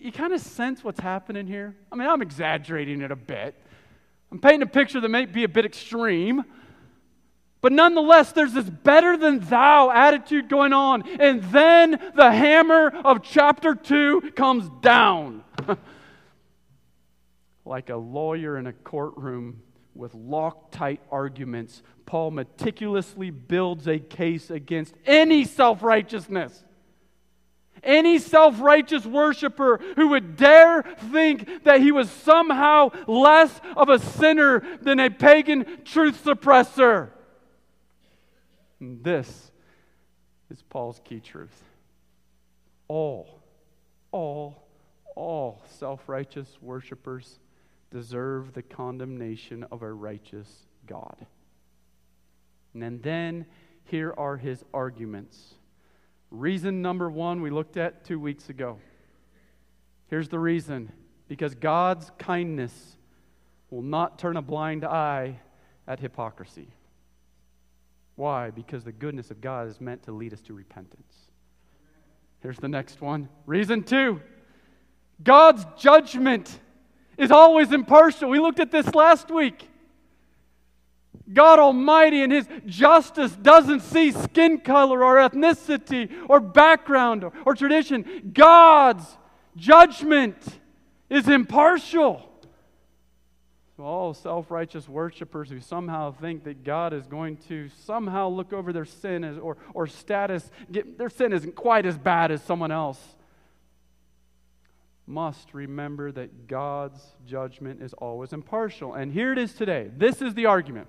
You 0.03 0.11
kind 0.11 0.33
of 0.33 0.41
sense 0.41 0.83
what's 0.83 0.99
happening 0.99 1.47
here? 1.47 1.77
I 1.93 1.95
mean, 1.95 2.09
I'm 2.09 2.23
exaggerating 2.23 3.03
it 3.03 3.13
a 3.13 3.17
bit. 3.17 3.55
I'm 4.33 4.41
painting 4.41 4.63
a 4.63 4.67
picture 4.67 5.01
that 5.01 5.09
may 5.09 5.27
be 5.27 5.45
a 5.45 5.49
bit 5.49 5.65
extreme. 5.65 6.43
But 7.61 7.71
nonetheless, 7.71 8.33
there's 8.33 8.53
this 8.53 8.69
better 8.69 9.17
than 9.17 9.39
thou 9.39 9.93
attitude 9.93 10.49
going 10.49 10.73
on. 10.73 11.09
And 11.21 11.41
then 11.45 12.01
the 12.17 12.33
hammer 12.33 12.89
of 12.89 13.23
chapter 13.23 13.77
2 13.77 14.33
comes 14.35 14.69
down. 14.81 15.45
like 17.65 17.89
a 17.89 17.97
lawyer 17.97 18.59
in 18.59 18.67
a 18.67 18.73
courtroom 18.73 19.63
with 19.95 20.15
Loctite 20.15 20.99
arguments, 21.13 21.81
Paul 22.07 22.33
meticulously 22.33 23.31
builds 23.31 23.87
a 23.87 24.01
case 24.01 24.51
against 24.51 24.95
any 25.07 25.45
self 25.45 25.85
righteousness. 25.85 26.65
Any 27.83 28.19
self 28.19 28.61
righteous 28.61 29.05
worshiper 29.05 29.81
who 29.97 30.09
would 30.09 30.37
dare 30.37 30.83
think 31.11 31.65
that 31.65 31.81
he 31.81 31.91
was 31.91 32.11
somehow 32.11 32.91
less 33.07 33.61
of 33.77 33.89
a 33.89 33.99
sinner 33.99 34.63
than 34.81 35.01
a 35.01 35.11
pagan 35.11 35.83
truth 35.85 36.23
suppressor. 36.25 37.11
And 38.79 39.03
this 39.03 39.51
is 40.51 40.63
Paul's 40.63 41.01
key 41.05 41.21
truth. 41.21 41.63
All, 42.87 43.41
all, 44.13 44.69
all 45.17 45.63
self 45.79 46.09
righteous 46.09 46.49
worshipers 46.61 47.41
deserve 47.91 48.53
the 48.53 48.63
condemnation 48.63 49.65
of 49.73 49.83
a 49.83 49.93
righteous 49.93 50.49
God. 50.87 51.27
And 52.75 53.03
then 53.03 53.47
here 53.85 54.15
are 54.17 54.37
his 54.37 54.65
arguments. 54.73 55.55
Reason 56.33 56.81
number 56.81 57.11
one 57.11 57.43
we 57.43 57.51
looked 57.51 57.77
at 57.77 58.05
two 58.05 58.19
weeks 58.19 58.49
ago. 58.49 58.79
Here's 60.09 60.31
the 60.31 60.39
reason 60.39 60.91
because 61.29 61.55
God's 61.55 62.11
kindness 62.19 62.97
will 63.69 63.83
not 63.83 64.19
turn 64.19 64.39
a 64.39 64.43
blind 64.43 64.83
eye 64.83 65.39
at 65.87 66.01
hypocrisy. 66.01 66.69
Why? 68.17 68.51
Because 68.51 68.83
the 68.83 68.93
goodness 68.93 69.31
of 69.31 69.43
God 69.43 69.69
is 69.69 69.79
meant 69.79 70.05
to 70.05 70.13
lead 70.13 70.33
us 70.33 70.41
to 70.43 70.55
repentance. 70.55 71.15
Here's 72.41 72.59
the 72.59 72.69
next 72.69 73.03
one. 73.03 73.29
Reason 73.45 73.83
two 73.83 74.23
God's 75.23 75.67
judgment 75.77 76.59
is 77.19 77.31
always 77.31 77.73
impartial. 77.73 78.31
We 78.31 78.39
looked 78.39 78.59
at 78.59 78.71
this 78.71 78.95
last 78.95 79.31
week. 79.31 79.69
God 81.33 81.59
Almighty 81.59 82.23
and 82.23 82.33
His 82.33 82.49
justice 82.67 83.33
doesn't 83.33 83.81
see 83.81 84.13
skin 84.13 84.59
color 84.61 85.05
or 85.05 85.17
ethnicity 85.17 86.11
or 86.29 86.41
background 86.41 87.25
or, 87.25 87.33
or 87.47 87.55
tradition. 87.55 88.31
God's 88.33 89.05
judgment 89.57 90.37
is 91.09 91.29
impartial 91.29 92.29
all 93.83 94.15
self 94.15 94.51
righteous 94.51 94.89
worshippers 94.89 95.51
who 95.51 95.61
somehow 95.61 96.13
think 96.13 96.45
that 96.45 96.65
God 96.65 96.93
is 96.93 97.07
going 97.07 97.37
to 97.49 97.69
somehow 97.85 98.29
look 98.29 98.53
over 98.53 98.73
their 98.73 98.85
sin 98.85 99.25
as, 99.25 99.39
or, 99.39 99.57
or 99.75 99.87
status, 99.87 100.51
get, 100.71 100.99
their 100.99 101.11
sin 101.11 101.33
isn't 101.33 101.55
quite 101.55 101.85
as 101.85 101.99
bad 101.99 102.31
as 102.31 102.43
someone 102.43 102.71
else. 102.71 103.01
must 105.07 105.53
remember 105.53 106.13
that 106.13 106.47
God's 106.47 107.01
judgment 107.27 107.83
is 107.83 107.93
always 107.95 108.33
impartial. 108.33 108.95
And 108.95 109.13
here 109.13 109.33
it 109.33 109.39
is 109.39 109.53
today. 109.55 109.91
This 109.97 110.23
is 110.23 110.35
the 110.35 110.47
argument 110.47 110.89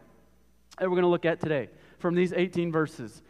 that 0.80 0.90
we're 0.90 0.96
going 0.96 1.04
to 1.04 1.08
look 1.08 1.26
at 1.26 1.40
today 1.40 1.70
from 2.00 2.16
these 2.16 2.34
18 2.34 2.72
verses. 2.72 3.22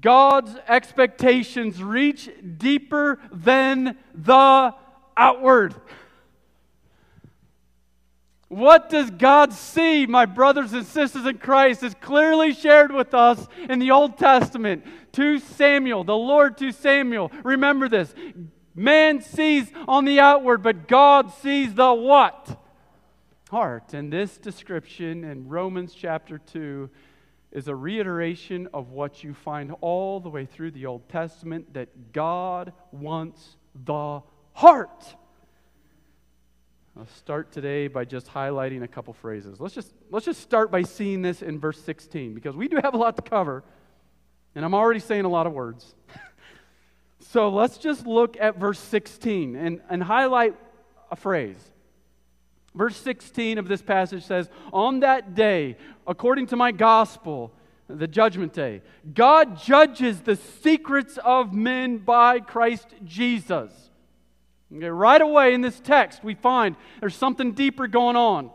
God's 0.00 0.56
expectations 0.68 1.82
reach 1.82 2.28
deeper 2.58 3.20
than 3.30 3.96
the 4.14 4.74
outward. 5.16 5.74
What 8.48 8.90
does 8.90 9.10
God 9.10 9.54
see, 9.54 10.04
my 10.06 10.26
brothers 10.26 10.74
and 10.74 10.84
sisters 10.84 11.24
in 11.24 11.38
Christ, 11.38 11.82
is 11.82 11.94
clearly 12.02 12.52
shared 12.52 12.92
with 12.92 13.14
us 13.14 13.46
in 13.70 13.78
the 13.78 13.92
Old 13.92 14.18
Testament. 14.18 14.84
To 15.12 15.38
Samuel, 15.38 16.04
the 16.04 16.16
Lord 16.16 16.58
to 16.58 16.72
Samuel. 16.72 17.32
Remember 17.44 17.88
this. 17.88 18.12
Man 18.74 19.22
sees 19.22 19.70
on 19.88 20.04
the 20.04 20.20
outward, 20.20 20.62
but 20.62 20.88
God 20.88 21.32
sees 21.32 21.74
the 21.74 21.94
what? 21.94 22.61
Heart. 23.52 23.92
And 23.92 24.10
this 24.10 24.38
description 24.38 25.24
in 25.24 25.46
Romans 25.46 25.92
chapter 25.92 26.38
2 26.38 26.88
is 27.50 27.68
a 27.68 27.76
reiteration 27.76 28.66
of 28.72 28.92
what 28.92 29.22
you 29.22 29.34
find 29.34 29.74
all 29.82 30.20
the 30.20 30.30
way 30.30 30.46
through 30.46 30.70
the 30.70 30.86
Old 30.86 31.06
Testament 31.10 31.74
that 31.74 32.14
God 32.14 32.72
wants 32.92 33.58
the 33.84 34.22
heart. 34.54 35.04
I'll 36.96 37.06
start 37.18 37.52
today 37.52 37.88
by 37.88 38.06
just 38.06 38.26
highlighting 38.26 38.84
a 38.84 38.88
couple 38.88 39.12
phrases. 39.12 39.60
Let's 39.60 39.74
just, 39.74 39.92
let's 40.10 40.24
just 40.24 40.40
start 40.40 40.70
by 40.70 40.80
seeing 40.80 41.20
this 41.20 41.42
in 41.42 41.60
verse 41.60 41.78
16 41.82 42.32
because 42.32 42.56
we 42.56 42.68
do 42.68 42.78
have 42.82 42.94
a 42.94 42.96
lot 42.96 43.16
to 43.16 43.22
cover, 43.22 43.64
and 44.54 44.64
I'm 44.64 44.74
already 44.74 45.00
saying 45.00 45.26
a 45.26 45.28
lot 45.28 45.46
of 45.46 45.52
words. 45.52 45.94
so 47.20 47.50
let's 47.50 47.76
just 47.76 48.06
look 48.06 48.38
at 48.40 48.58
verse 48.58 48.78
16 48.78 49.56
and, 49.56 49.82
and 49.90 50.02
highlight 50.02 50.54
a 51.10 51.16
phrase. 51.16 51.71
Verse 52.74 52.96
16 52.96 53.58
of 53.58 53.68
this 53.68 53.82
passage 53.82 54.24
says, 54.24 54.48
On 54.72 55.00
that 55.00 55.34
day, 55.34 55.76
according 56.06 56.46
to 56.48 56.56
my 56.56 56.72
gospel, 56.72 57.52
the 57.88 58.06
judgment 58.06 58.52
day, 58.52 58.80
God 59.12 59.58
judges 59.58 60.20
the 60.20 60.36
secrets 60.36 61.18
of 61.22 61.52
men 61.52 61.98
by 61.98 62.40
Christ 62.40 62.88
Jesus. 63.04 63.70
Okay, 64.74 64.88
right 64.88 65.20
away 65.20 65.52
in 65.52 65.60
this 65.60 65.78
text, 65.80 66.24
we 66.24 66.34
find 66.34 66.76
there's 67.00 67.14
something 67.14 67.52
deeper 67.52 67.86
going 67.86 68.16
on. 68.16 68.50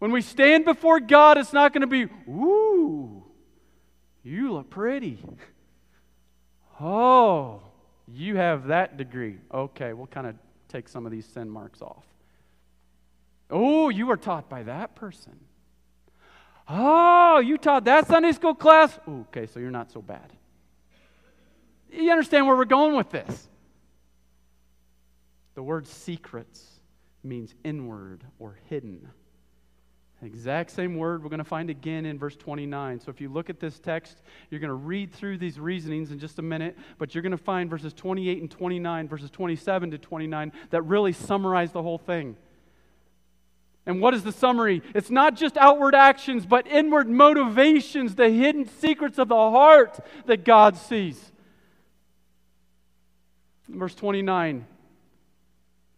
When 0.00 0.10
we 0.10 0.20
stand 0.20 0.64
before 0.64 0.98
God, 0.98 1.38
it's 1.38 1.52
not 1.52 1.72
going 1.72 1.82
to 1.82 1.86
be, 1.86 2.12
ooh, 2.28 3.24
you 4.24 4.52
look 4.52 4.68
pretty. 4.68 5.18
Oh, 6.80 7.60
you 8.08 8.34
have 8.36 8.66
that 8.66 8.96
degree. 8.96 9.38
Okay, 9.54 9.92
we'll 9.92 10.08
kind 10.08 10.26
of 10.26 10.34
take 10.68 10.88
some 10.88 11.06
of 11.06 11.12
these 11.12 11.26
sin 11.26 11.48
marks 11.48 11.80
off. 11.80 12.04
Oh, 13.52 13.90
you 13.90 14.06
were 14.06 14.16
taught 14.16 14.48
by 14.48 14.62
that 14.62 14.96
person. 14.96 15.38
Oh, 16.66 17.38
you 17.38 17.58
taught 17.58 17.84
that 17.84 18.06
Sunday 18.08 18.32
school 18.32 18.54
class? 18.54 18.98
Okay, 19.06 19.46
so 19.46 19.60
you're 19.60 19.70
not 19.70 19.92
so 19.92 20.00
bad. 20.00 20.32
You 21.92 22.10
understand 22.10 22.46
where 22.46 22.56
we're 22.56 22.64
going 22.64 22.96
with 22.96 23.10
this? 23.10 23.48
The 25.54 25.62
word 25.62 25.86
secrets 25.86 26.66
means 27.22 27.54
inward 27.62 28.24
or 28.38 28.58
hidden. 28.70 29.10
Exact 30.22 30.70
same 30.70 30.96
word 30.96 31.22
we're 31.22 31.30
going 31.30 31.38
to 31.38 31.44
find 31.44 31.68
again 31.68 32.06
in 32.06 32.16
verse 32.16 32.36
29. 32.36 33.00
So 33.00 33.10
if 33.10 33.20
you 33.20 33.28
look 33.28 33.50
at 33.50 33.58
this 33.58 33.80
text, 33.80 34.22
you're 34.48 34.60
going 34.60 34.68
to 34.68 34.74
read 34.74 35.12
through 35.12 35.38
these 35.38 35.58
reasonings 35.58 36.12
in 36.12 36.18
just 36.20 36.38
a 36.38 36.42
minute, 36.42 36.78
but 36.96 37.14
you're 37.14 37.22
going 37.22 37.32
to 37.32 37.36
find 37.36 37.68
verses 37.68 37.92
28 37.92 38.40
and 38.40 38.50
29, 38.50 39.08
verses 39.08 39.30
27 39.30 39.90
to 39.90 39.98
29, 39.98 40.52
that 40.70 40.82
really 40.82 41.12
summarize 41.12 41.72
the 41.72 41.82
whole 41.82 41.98
thing. 41.98 42.36
And 43.84 44.00
what 44.00 44.14
is 44.14 44.22
the 44.22 44.32
summary? 44.32 44.82
It's 44.94 45.10
not 45.10 45.36
just 45.36 45.56
outward 45.56 45.94
actions, 45.94 46.46
but 46.46 46.66
inward 46.68 47.08
motivations, 47.08 48.14
the 48.14 48.30
hidden 48.30 48.68
secrets 48.68 49.18
of 49.18 49.28
the 49.28 49.34
heart 49.34 49.98
that 50.26 50.44
God 50.44 50.76
sees. 50.76 51.32
Verse 53.68 53.94
29 53.94 54.66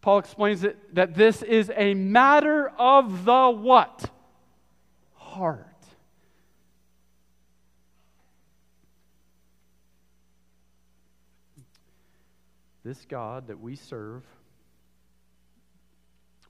Paul 0.00 0.18
explains 0.18 0.64
it, 0.64 0.94
that 0.94 1.14
this 1.14 1.42
is 1.42 1.72
a 1.74 1.94
matter 1.94 2.68
of 2.78 3.24
the 3.24 3.48
what? 3.48 4.10
Heart. 5.14 5.66
This 12.84 13.06
God 13.06 13.46
that 13.46 13.58
we 13.58 13.76
serve 13.76 14.24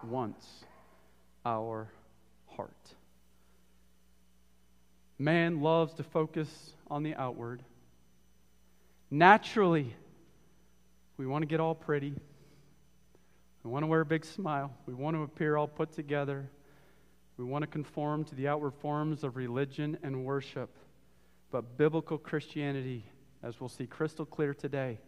wants 0.03 0.65
our 1.45 1.91
heart. 2.57 2.95
Man 5.19 5.61
loves 5.61 5.95
to 5.95 6.03
focus 6.03 6.49
on 6.91 7.03
the 7.03 7.15
outward. 7.15 7.63
Naturally, 9.11 9.95
we 11.17 11.27
want 11.27 11.43
to 11.43 11.47
get 11.47 11.61
all 11.61 11.75
pretty. 11.75 12.15
We 13.63 13.71
want 13.71 13.83
to 13.85 13.87
wear 13.87 14.01
a 14.01 14.07
big 14.07 14.25
smile. 14.25 14.73
We 14.87 14.95
want 14.95 15.17
to 15.17 15.23
appear 15.23 15.57
all 15.57 15.69
put 15.69 15.93
together. 15.93 16.49
We 17.37 17.45
want 17.45 17.63
to 17.63 17.67
conform 17.67 18.25
to 18.25 18.35
the 18.35 18.49
outward 18.49 18.75
forms 18.81 19.25
of 19.25 19.37
religion 19.37 19.99
and 20.03 20.25
worship. 20.25 20.71
But 21.51 21.79
biblical 21.79 22.19
Christianity, 22.19 23.05
as 23.43 23.61
we'll 23.61 23.69
see 23.69 23.87
crystal 23.87 24.27
clear 24.27 24.53
today, 24.53 24.99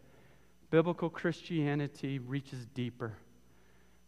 biblical 0.70 1.11
Christianity 1.11 2.18
reaches 2.18 2.66
deeper. 2.75 3.14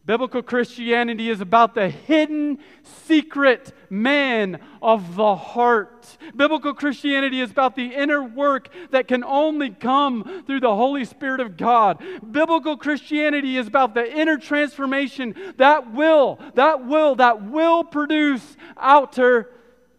Biblical 0.06 0.42
Christianity 0.42 1.28
is 1.28 1.42
about 1.42 1.74
the 1.74 1.90
hidden, 1.90 2.58
secret 2.82 3.74
man 3.90 4.58
of 4.80 5.16
the 5.16 5.36
heart. 5.36 6.16
Biblical 6.34 6.72
Christianity 6.72 7.40
is 7.40 7.50
about 7.50 7.76
the 7.76 7.94
inner 7.94 8.22
work 8.22 8.68
that 8.90 9.06
can 9.06 9.22
only 9.22 9.68
come 9.68 10.44
through 10.46 10.60
the 10.60 10.74
Holy 10.74 11.04
Spirit 11.04 11.40
of 11.40 11.58
God. 11.58 12.02
Biblical 12.30 12.78
Christianity 12.78 13.58
is 13.58 13.66
about 13.66 13.92
the 13.92 14.10
inner 14.10 14.38
transformation 14.38 15.34
that 15.58 15.92
will, 15.92 16.38
that 16.54 16.86
will, 16.86 17.16
that 17.16 17.42
will 17.42 17.84
produce 17.84 18.56
outer 18.78 19.50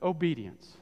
obedience. 0.01 0.77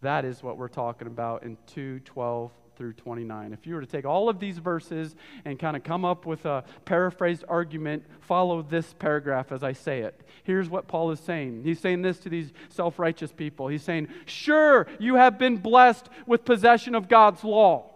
That 0.00 0.24
is 0.24 0.42
what 0.42 0.58
we're 0.58 0.68
talking 0.68 1.06
about 1.06 1.42
in 1.42 1.56
212 1.66 2.50
through 2.78 2.92
29. 2.94 3.52
If 3.52 3.66
you 3.66 3.74
were 3.74 3.80
to 3.80 3.86
take 3.86 4.06
all 4.06 4.28
of 4.28 4.38
these 4.38 4.58
verses 4.58 5.16
and 5.44 5.58
kind 5.58 5.76
of 5.76 5.82
come 5.82 6.04
up 6.04 6.24
with 6.24 6.46
a 6.46 6.64
paraphrased 6.84 7.44
argument, 7.48 8.04
follow 8.20 8.62
this 8.62 8.94
paragraph 8.94 9.50
as 9.50 9.64
I 9.64 9.72
say 9.72 10.00
it. 10.00 10.18
Here's 10.44 10.70
what 10.70 10.86
Paul 10.86 11.10
is 11.10 11.18
saying. 11.18 11.62
He's 11.64 11.80
saying 11.80 12.02
this 12.02 12.20
to 12.20 12.28
these 12.28 12.52
self 12.68 13.00
righteous 13.00 13.32
people. 13.32 13.66
He's 13.66 13.82
saying, 13.82 14.08
Sure, 14.24 14.86
you 15.00 15.16
have 15.16 15.38
been 15.38 15.56
blessed 15.56 16.08
with 16.26 16.44
possession 16.44 16.94
of 16.94 17.08
God's 17.08 17.42
law. 17.42 17.90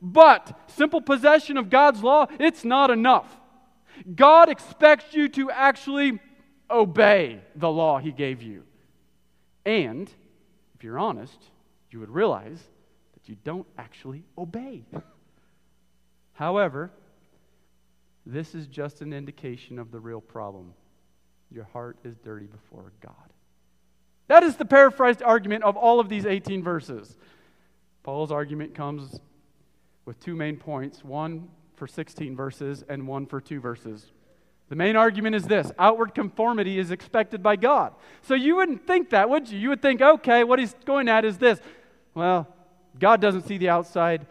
But 0.00 0.58
simple 0.68 1.02
possession 1.02 1.56
of 1.56 1.68
God's 1.68 2.02
law, 2.02 2.26
it's 2.38 2.64
not 2.64 2.90
enough. 2.90 3.40
God 4.14 4.48
expects 4.48 5.12
you 5.14 5.28
to 5.30 5.50
actually 5.50 6.20
obey 6.70 7.40
the 7.56 7.70
law 7.70 7.98
He 7.98 8.12
gave 8.12 8.40
you. 8.40 8.62
And, 9.66 10.10
if 10.76 10.84
you're 10.84 10.98
honest, 10.98 11.38
you 11.90 12.00
would 12.00 12.10
realize 12.10 12.62
that 13.22 13.28
you 13.28 13.36
don't 13.44 13.66
actually 13.78 14.24
obey. 14.36 14.84
However, 16.34 16.90
this 18.26 18.54
is 18.54 18.66
just 18.66 19.00
an 19.00 19.12
indication 19.12 19.78
of 19.78 19.90
the 19.90 20.00
real 20.00 20.20
problem. 20.20 20.74
Your 21.50 21.64
heart 21.72 21.98
is 22.04 22.16
dirty 22.18 22.46
before 22.46 22.92
God. 23.00 23.14
That 24.28 24.42
is 24.42 24.56
the 24.56 24.64
paraphrased 24.64 25.22
argument 25.22 25.64
of 25.64 25.76
all 25.76 26.00
of 26.00 26.08
these 26.08 26.24
18 26.24 26.62
verses. 26.62 27.16
Paul's 28.02 28.32
argument 28.32 28.74
comes 28.74 29.20
with 30.04 30.18
two 30.20 30.34
main 30.34 30.56
points 30.56 31.04
one 31.04 31.48
for 31.76 31.86
16 31.86 32.34
verses 32.34 32.84
and 32.88 33.06
one 33.06 33.26
for 33.26 33.40
two 33.40 33.60
verses. 33.60 34.06
The 34.68 34.76
main 34.76 34.96
argument 34.96 35.34
is 35.34 35.44
this 35.44 35.70
outward 35.78 36.14
conformity 36.14 36.78
is 36.78 36.90
expected 36.90 37.42
by 37.42 37.56
God. 37.56 37.92
So 38.22 38.34
you 38.34 38.56
wouldn't 38.56 38.86
think 38.86 39.10
that, 39.10 39.28
would 39.28 39.50
you? 39.50 39.58
You 39.58 39.68
would 39.68 39.82
think, 39.82 40.00
okay, 40.00 40.44
what 40.44 40.58
he's 40.58 40.74
going 40.86 41.08
at 41.08 41.24
is 41.24 41.36
this. 41.36 41.60
Well, 42.14 42.48
God 42.98 43.20
doesn't 43.20 43.46
see 43.46 43.58
the 43.58 43.68
outside, 43.68 44.26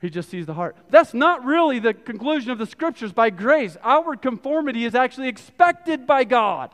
He 0.00 0.10
just 0.10 0.30
sees 0.30 0.46
the 0.46 0.54
heart. 0.54 0.76
That's 0.90 1.14
not 1.14 1.44
really 1.44 1.78
the 1.78 1.94
conclusion 1.94 2.50
of 2.50 2.58
the 2.58 2.66
scriptures 2.66 3.12
by 3.12 3.30
grace. 3.30 3.76
Outward 3.82 4.22
conformity 4.22 4.84
is 4.84 4.94
actually 4.94 5.28
expected 5.28 6.06
by 6.06 6.24
God. 6.24 6.70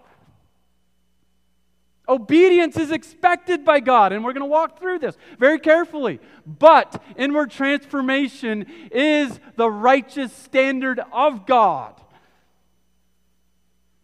Obedience 2.06 2.76
is 2.76 2.90
expected 2.90 3.64
by 3.64 3.80
God, 3.80 4.12
and 4.12 4.22
we're 4.22 4.34
going 4.34 4.42
to 4.42 4.46
walk 4.46 4.78
through 4.78 4.98
this 4.98 5.16
very 5.38 5.58
carefully. 5.58 6.20
But 6.46 7.02
inward 7.16 7.50
transformation 7.50 8.66
is 8.92 9.40
the 9.56 9.70
righteous 9.70 10.30
standard 10.32 11.00
of 11.12 11.46
God. 11.46 11.98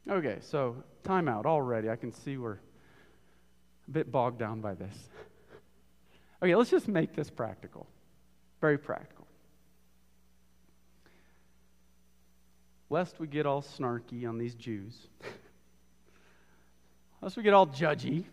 Okay, 0.08 0.38
so 0.40 0.82
time 1.04 1.28
out 1.28 1.44
already. 1.44 1.90
I 1.90 1.96
can 1.96 2.10
see 2.10 2.38
we're 2.38 2.54
a 2.54 3.90
bit 3.90 4.10
bogged 4.10 4.38
down 4.38 4.62
by 4.62 4.74
this. 4.74 4.94
Okay, 6.42 6.54
let's 6.54 6.70
just 6.70 6.88
make 6.88 7.14
this 7.14 7.30
practical. 7.30 7.86
Very 8.60 8.78
practical. 8.78 9.20
lest 12.90 13.20
we 13.20 13.28
get 13.28 13.46
all 13.46 13.62
snarky 13.62 14.28
on 14.28 14.36
these 14.36 14.54
Jews, 14.54 15.06
lest 17.22 17.36
we 17.36 17.44
get 17.44 17.54
all 17.54 17.68
judgy, 17.68 18.24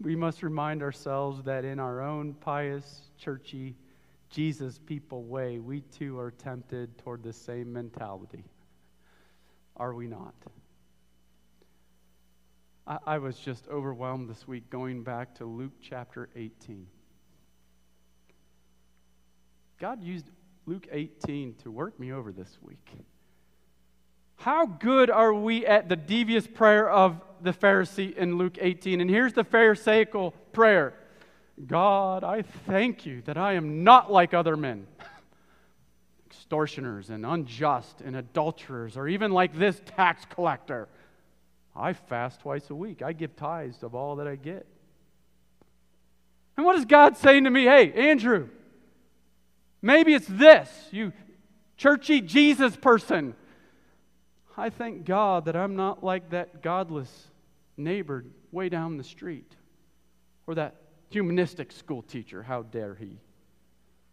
we 0.00 0.16
must 0.16 0.42
remind 0.42 0.82
ourselves 0.82 1.44
that 1.44 1.64
in 1.64 1.78
our 1.78 2.02
own 2.02 2.34
pious, 2.34 3.02
churchy, 3.16 3.76
Jesus 4.28 4.80
people 4.84 5.22
way, 5.22 5.60
we 5.60 5.82
too 5.82 6.18
are 6.18 6.32
tempted 6.32 6.98
toward 6.98 7.22
the 7.22 7.32
same 7.32 7.72
mentality. 7.72 8.44
Are 9.76 9.94
we 9.94 10.08
not? 10.08 10.34
I, 12.86 12.98
I 13.06 13.18
was 13.18 13.38
just 13.38 13.68
overwhelmed 13.68 14.28
this 14.28 14.48
week 14.48 14.68
going 14.68 15.04
back 15.04 15.36
to 15.36 15.44
Luke 15.44 15.74
chapter 15.80 16.28
18. 16.34 16.86
God 19.82 20.00
used 20.00 20.30
Luke 20.64 20.86
18 20.92 21.56
to 21.64 21.70
work 21.72 21.98
me 21.98 22.12
over 22.12 22.30
this 22.30 22.56
week. 22.62 22.88
How 24.36 24.64
good 24.64 25.10
are 25.10 25.34
we 25.34 25.66
at 25.66 25.88
the 25.88 25.96
devious 25.96 26.46
prayer 26.46 26.88
of 26.88 27.20
the 27.40 27.52
Pharisee 27.52 28.16
in 28.16 28.38
Luke 28.38 28.58
18? 28.60 29.00
And 29.00 29.10
here's 29.10 29.32
the 29.32 29.42
Pharisaical 29.42 30.34
prayer 30.52 30.94
God, 31.66 32.22
I 32.22 32.42
thank 32.42 33.04
you 33.04 33.22
that 33.22 33.36
I 33.36 33.54
am 33.54 33.82
not 33.82 34.12
like 34.12 34.32
other 34.32 34.56
men, 34.56 34.86
extortioners 36.26 37.10
and 37.10 37.26
unjust 37.26 38.02
and 38.02 38.14
adulterers, 38.14 38.96
or 38.96 39.08
even 39.08 39.32
like 39.32 39.58
this 39.58 39.82
tax 39.84 40.24
collector. 40.26 40.88
I 41.74 41.92
fast 41.92 42.42
twice 42.42 42.70
a 42.70 42.74
week, 42.76 43.02
I 43.02 43.14
give 43.14 43.34
tithes 43.34 43.82
of 43.82 43.96
all 43.96 44.14
that 44.16 44.28
I 44.28 44.36
get. 44.36 44.64
And 46.56 46.64
what 46.64 46.76
is 46.76 46.84
God 46.84 47.16
saying 47.16 47.42
to 47.42 47.50
me? 47.50 47.64
Hey, 47.64 47.92
Andrew, 48.10 48.48
maybe 49.82 50.14
it's 50.14 50.26
this, 50.26 50.68
you 50.90 51.12
churchy 51.76 52.20
Jesus 52.20 52.76
person. 52.76 53.34
I 54.56 54.70
thank 54.70 55.04
God 55.04 55.46
that 55.46 55.56
I'm 55.56 55.76
not 55.76 56.04
like 56.04 56.30
that 56.30 56.62
godless 56.62 57.28
neighbor 57.76 58.24
way 58.50 58.68
down 58.68 58.96
the 58.96 59.04
street 59.04 59.56
or 60.46 60.54
that 60.54 60.76
humanistic 61.08 61.72
school 61.72 62.02
teacher, 62.02 62.42
how 62.42 62.62
dare 62.62 62.94
he? 62.94 63.18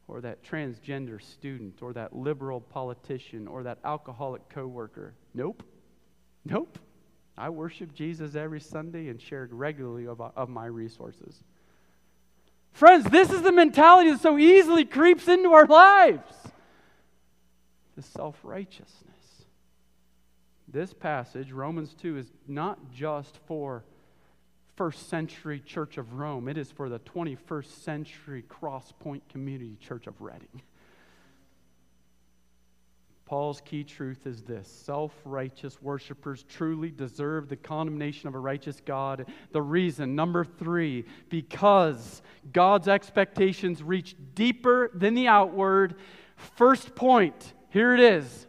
Or 0.08 0.22
that 0.22 0.44
transgender 0.44 1.22
student 1.22 1.82
or 1.82 1.94
that 1.94 2.16
liberal 2.16 2.62
politician 2.62 3.48
or 3.48 3.64
that 3.64 3.78
alcoholic 3.84 4.50
coworker. 4.50 5.14
Nope. 5.34 5.64
Nope. 6.46 6.80
I 7.38 7.50
worship 7.50 7.94
Jesus 7.94 8.36
every 8.36 8.60
Sunday 8.60 9.10
and 9.10 9.22
share 9.22 9.48
regularly 9.52 10.08
of, 10.08 10.20
of 10.20 10.50
my 10.50 10.66
resources. 10.66 11.44
Friends, 12.72 13.06
this 13.06 13.32
is 13.32 13.42
the 13.42 13.52
mentality 13.52 14.12
that 14.12 14.22
so 14.22 14.38
easily 14.38 14.86
creeps 14.86 15.28
into 15.28 15.52
our 15.52 15.66
lives 15.66 16.34
the 18.00 18.08
self 18.08 18.40
righteousness. 18.44 19.46
This 20.70 20.94
passage, 20.94 21.52
Romans 21.52 21.94
2, 22.02 22.18
is 22.18 22.32
not 22.48 22.78
just 22.94 23.38
for 23.46 23.84
first 24.76 25.10
century 25.10 25.60
Church 25.60 25.98
of 25.98 26.14
Rome, 26.14 26.48
it 26.48 26.58
is 26.58 26.72
for 26.72 26.88
the 26.88 27.00
21st 27.00 27.84
century 27.84 28.44
Cross 28.48 28.94
Point 29.00 29.28
Community 29.28 29.78
Church 29.82 30.08
of 30.08 30.22
Redding. 30.22 30.62
Paul's 33.30 33.62
key 33.62 33.84
truth 33.84 34.26
is 34.26 34.42
this 34.42 34.68
self 34.68 35.14
righteous 35.24 35.80
worshipers 35.84 36.44
truly 36.50 36.90
deserve 36.90 37.48
the 37.48 37.56
condemnation 37.56 38.28
of 38.28 38.34
a 38.34 38.40
righteous 38.40 38.82
God. 38.84 39.28
The 39.52 39.62
reason, 39.62 40.16
number 40.16 40.44
three, 40.44 41.06
because 41.30 42.24
God's 42.52 42.88
expectations 42.88 43.84
reach 43.84 44.16
deeper 44.34 44.90
than 44.96 45.14
the 45.14 45.28
outward. 45.28 45.94
First 46.56 46.96
point, 46.96 47.54
here 47.70 47.94
it 47.94 48.00
is 48.00 48.48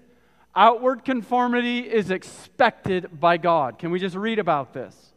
Outward 0.55 1.05
conformity 1.05 1.81
is 1.81 2.11
expected 2.11 3.21
by 3.21 3.37
God. 3.37 3.79
Can 3.79 3.91
we 3.91 4.01
just 4.01 4.17
read 4.17 4.39
about 4.39 4.73
this? 4.73 5.13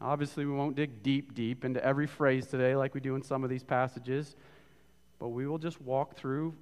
Obviously, 0.00 0.44
we 0.44 0.52
won't 0.52 0.74
dig 0.74 1.04
deep, 1.04 1.34
deep 1.34 1.64
into 1.64 1.82
every 1.84 2.08
phrase 2.08 2.46
today 2.48 2.74
like 2.74 2.94
we 2.94 3.00
do 3.00 3.14
in 3.14 3.22
some 3.22 3.44
of 3.44 3.50
these 3.50 3.62
passages, 3.62 4.34
but 5.20 5.28
we 5.28 5.46
will 5.46 5.58
just 5.58 5.80
walk 5.80 6.16
through 6.16 6.54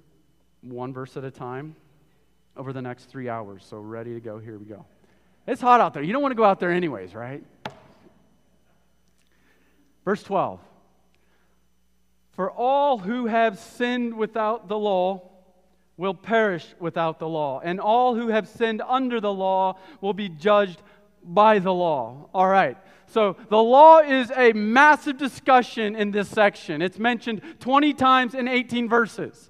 one 0.61 0.93
verse 0.93 1.17
at 1.17 1.23
a 1.23 1.31
time 1.31 1.75
over 2.57 2.73
the 2.73 2.81
next 2.81 3.05
three 3.05 3.29
hours. 3.29 3.65
So, 3.67 3.77
ready 3.79 4.13
to 4.13 4.19
go. 4.19 4.39
Here 4.39 4.57
we 4.57 4.65
go. 4.65 4.85
It's 5.47 5.61
hot 5.61 5.81
out 5.81 5.93
there. 5.93 6.03
You 6.03 6.13
don't 6.13 6.21
want 6.21 6.31
to 6.31 6.37
go 6.37 6.43
out 6.43 6.59
there, 6.59 6.71
anyways, 6.71 7.15
right? 7.15 7.43
Verse 10.05 10.23
12 10.23 10.59
For 12.31 12.51
all 12.51 12.97
who 12.97 13.27
have 13.27 13.59
sinned 13.59 14.15
without 14.15 14.67
the 14.67 14.77
law, 14.77 15.29
will 15.99 16.13
perish 16.13 16.65
without 16.79 17.19
the 17.19 17.27
law, 17.27 17.59
and 17.59 17.77
all 17.77 18.15
who 18.15 18.29
have 18.29 18.47
sinned 18.47 18.81
under 18.87 19.19
the 19.19 19.33
law 19.33 19.77
will 19.99 20.13
be 20.13 20.29
judged 20.29 20.81
by 21.25 21.59
the 21.59 21.73
law. 21.73 22.29
All 22.33 22.47
right. 22.47 22.77
So 23.07 23.35
the 23.49 23.61
law 23.61 23.99
is 23.99 24.31
a 24.33 24.53
massive 24.53 25.17
discussion 25.17 25.97
in 25.97 26.11
this 26.11 26.29
section. 26.29 26.81
It's 26.81 26.97
mentioned 26.97 27.41
20 27.59 27.93
times 27.95 28.33
in 28.33 28.47
18 28.47 28.87
verses. 28.87 29.49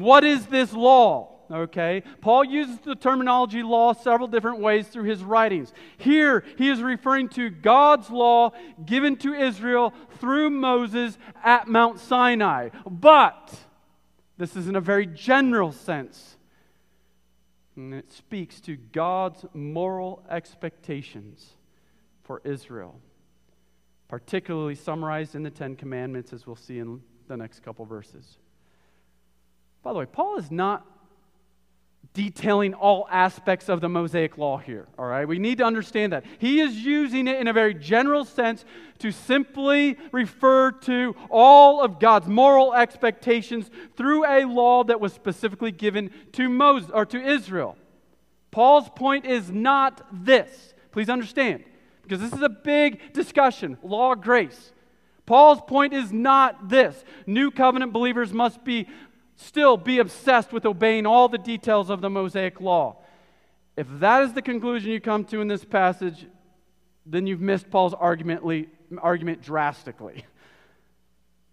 What 0.00 0.24
is 0.24 0.46
this 0.46 0.72
law? 0.72 1.32
Okay, 1.50 2.02
Paul 2.20 2.44
uses 2.44 2.78
the 2.80 2.96
terminology 2.96 3.62
law 3.62 3.92
several 3.92 4.26
different 4.26 4.58
ways 4.58 4.88
through 4.88 5.04
his 5.04 5.22
writings. 5.22 5.72
Here, 5.96 6.42
he 6.58 6.68
is 6.68 6.82
referring 6.82 7.28
to 7.30 7.50
God's 7.50 8.10
law 8.10 8.50
given 8.84 9.16
to 9.18 9.32
Israel 9.32 9.94
through 10.18 10.50
Moses 10.50 11.16
at 11.44 11.68
Mount 11.68 12.00
Sinai. 12.00 12.70
But 12.84 13.54
this 14.38 14.56
is 14.56 14.66
in 14.66 14.74
a 14.74 14.80
very 14.80 15.06
general 15.06 15.70
sense. 15.70 16.36
And 17.76 17.94
it 17.94 18.10
speaks 18.10 18.60
to 18.62 18.76
God's 18.76 19.44
moral 19.54 20.24
expectations 20.28 21.52
for 22.24 22.40
Israel, 22.42 22.98
particularly 24.08 24.74
summarized 24.74 25.36
in 25.36 25.44
the 25.44 25.50
Ten 25.50 25.76
Commandments, 25.76 26.32
as 26.32 26.44
we'll 26.44 26.56
see 26.56 26.80
in 26.80 27.02
the 27.28 27.36
next 27.36 27.60
couple 27.60 27.84
verses. 27.84 28.38
By 29.86 29.92
the 29.92 30.00
way, 30.00 30.06
Paul 30.06 30.36
is 30.36 30.50
not 30.50 30.84
detailing 32.12 32.74
all 32.74 33.06
aspects 33.08 33.68
of 33.68 33.80
the 33.80 33.88
Mosaic 33.88 34.36
law 34.36 34.58
here, 34.58 34.88
all 34.98 35.06
right? 35.06 35.28
We 35.28 35.38
need 35.38 35.58
to 35.58 35.64
understand 35.64 36.12
that. 36.12 36.24
He 36.40 36.58
is 36.58 36.74
using 36.74 37.28
it 37.28 37.38
in 37.38 37.46
a 37.46 37.52
very 37.52 37.72
general 37.72 38.24
sense 38.24 38.64
to 38.98 39.12
simply 39.12 39.96
refer 40.10 40.72
to 40.72 41.14
all 41.30 41.80
of 41.80 42.00
God's 42.00 42.26
moral 42.26 42.74
expectations 42.74 43.70
through 43.96 44.26
a 44.26 44.44
law 44.44 44.82
that 44.82 44.98
was 44.98 45.12
specifically 45.12 45.70
given 45.70 46.10
to 46.32 46.48
Moses 46.48 46.90
or 46.92 47.06
to 47.06 47.24
Israel. 47.24 47.76
Paul's 48.50 48.88
point 48.88 49.24
is 49.24 49.52
not 49.52 50.04
this. 50.10 50.74
Please 50.90 51.08
understand, 51.08 51.62
because 52.02 52.20
this 52.20 52.32
is 52.32 52.42
a 52.42 52.48
big 52.48 53.12
discussion, 53.12 53.78
law 53.84 54.16
grace. 54.16 54.72
Paul's 55.26 55.60
point 55.66 55.92
is 55.92 56.12
not 56.12 56.68
this. 56.68 57.04
New 57.26 57.50
covenant 57.50 57.92
believers 57.92 58.32
must 58.32 58.62
be 58.62 58.86
still 59.36 59.76
be 59.76 59.98
obsessed 59.98 60.52
with 60.52 60.66
obeying 60.66 61.06
all 61.06 61.28
the 61.28 61.38
details 61.38 61.90
of 61.90 62.00
the 62.00 62.10
Mosaic 62.10 62.60
law. 62.60 62.96
If 63.76 63.86
that 64.00 64.22
is 64.22 64.32
the 64.32 64.42
conclusion 64.42 64.90
you 64.90 65.00
come 65.00 65.24
to 65.26 65.40
in 65.40 65.48
this 65.48 65.64
passage, 65.64 66.26
then 67.04 67.26
you've 67.26 67.40
missed 67.40 67.70
Paul's 67.70 67.94
argument 67.94 69.42
drastically. 69.42 70.24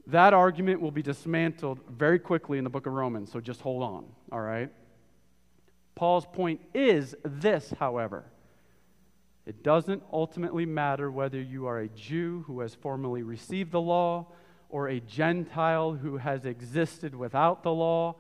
That 0.08 0.34
argument 0.34 0.82
will 0.82 0.92
be 0.92 1.02
dismantled 1.02 1.80
very 1.90 2.20
quickly 2.20 2.58
in 2.58 2.66
the 2.66 2.70
book 2.70 2.88
of 2.88 2.94
Romans, 2.94 3.32
so 3.32 3.40
just 3.40 3.62
hold 3.62 3.84
on, 3.84 4.06
all 4.34 4.42
right? 4.42 4.70
Paul's 5.96 6.26
point 6.26 6.60
is 6.74 7.16
this, 7.24 7.74
however. 7.80 8.26
It 9.46 9.64
doesn't 9.64 10.04
ultimately 10.12 10.66
matter 10.66 11.10
whether 11.12 11.42
you 11.42 11.68
are 11.68 11.80
a 11.80 11.88
Jew 11.88 12.44
who 12.48 12.60
has 12.62 12.76
formally 12.76 13.24
received 13.24 13.72
the 13.72 13.82
law 13.82 14.28
or 14.74 14.90
a 14.90 15.00
Gentile 15.00 15.92
who 15.92 16.18
has 16.18 16.46
existed 16.46 17.14
without 17.14 17.62
the 17.62 17.72
law, 17.72 18.16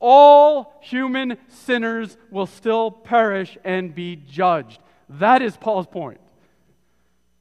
all 0.00 0.80
human 0.80 1.36
sinners 1.48 2.16
will 2.30 2.46
still 2.46 2.90
perish 2.90 3.58
and 3.62 3.94
be 3.94 4.16
judged. 4.16 4.80
That 5.10 5.42
is 5.42 5.54
Paul's 5.54 5.86
point. 5.86 6.18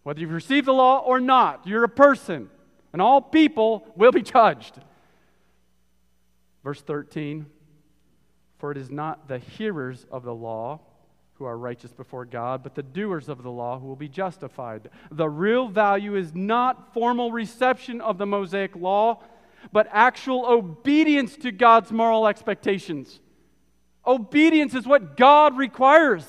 Whether 0.04 0.20
you've 0.20 0.34
received 0.34 0.68
the 0.68 0.74
law 0.74 0.98
or 0.98 1.22
not, 1.22 1.66
you're 1.66 1.86
a 1.86 1.90
person, 1.90 2.50
and 2.92 3.02
all 3.02 3.22
people 3.22 3.88
will 3.96 4.12
be 4.12 4.22
judged. 4.22 4.78
Verse 6.62 6.82
13 6.82 7.46
For 8.60 8.74
it 8.74 8.78
is 8.78 8.92
not 8.92 9.30
the 9.30 9.38
hearers 9.38 10.06
of 10.12 10.24
the 10.24 10.36
law 10.36 10.82
who 11.42 11.48
are 11.48 11.58
righteous 11.58 11.92
before 11.92 12.24
God, 12.24 12.62
but 12.62 12.76
the 12.76 12.84
doers 12.84 13.28
of 13.28 13.42
the 13.42 13.50
law 13.50 13.80
who 13.80 13.88
will 13.88 13.96
be 13.96 14.08
justified. 14.08 14.92
The 15.10 15.28
real 15.28 15.68
value 15.68 16.16
is 16.16 16.36
not 16.36 16.94
formal 16.94 17.32
reception 17.32 18.00
of 18.00 18.20
the 18.20 18.28
Mosaic 18.28 18.76
law, 18.76 19.24
but 19.72 19.88
actual 19.92 20.46
obedience 20.46 21.36
to 21.38 21.52
God's 21.52 21.92
moral 21.92 22.28
expectations. 22.28 23.20
Obedience 24.06 24.76
is 24.76 24.86
what 24.86 25.18
God 25.18 25.58
requires. 25.58 26.26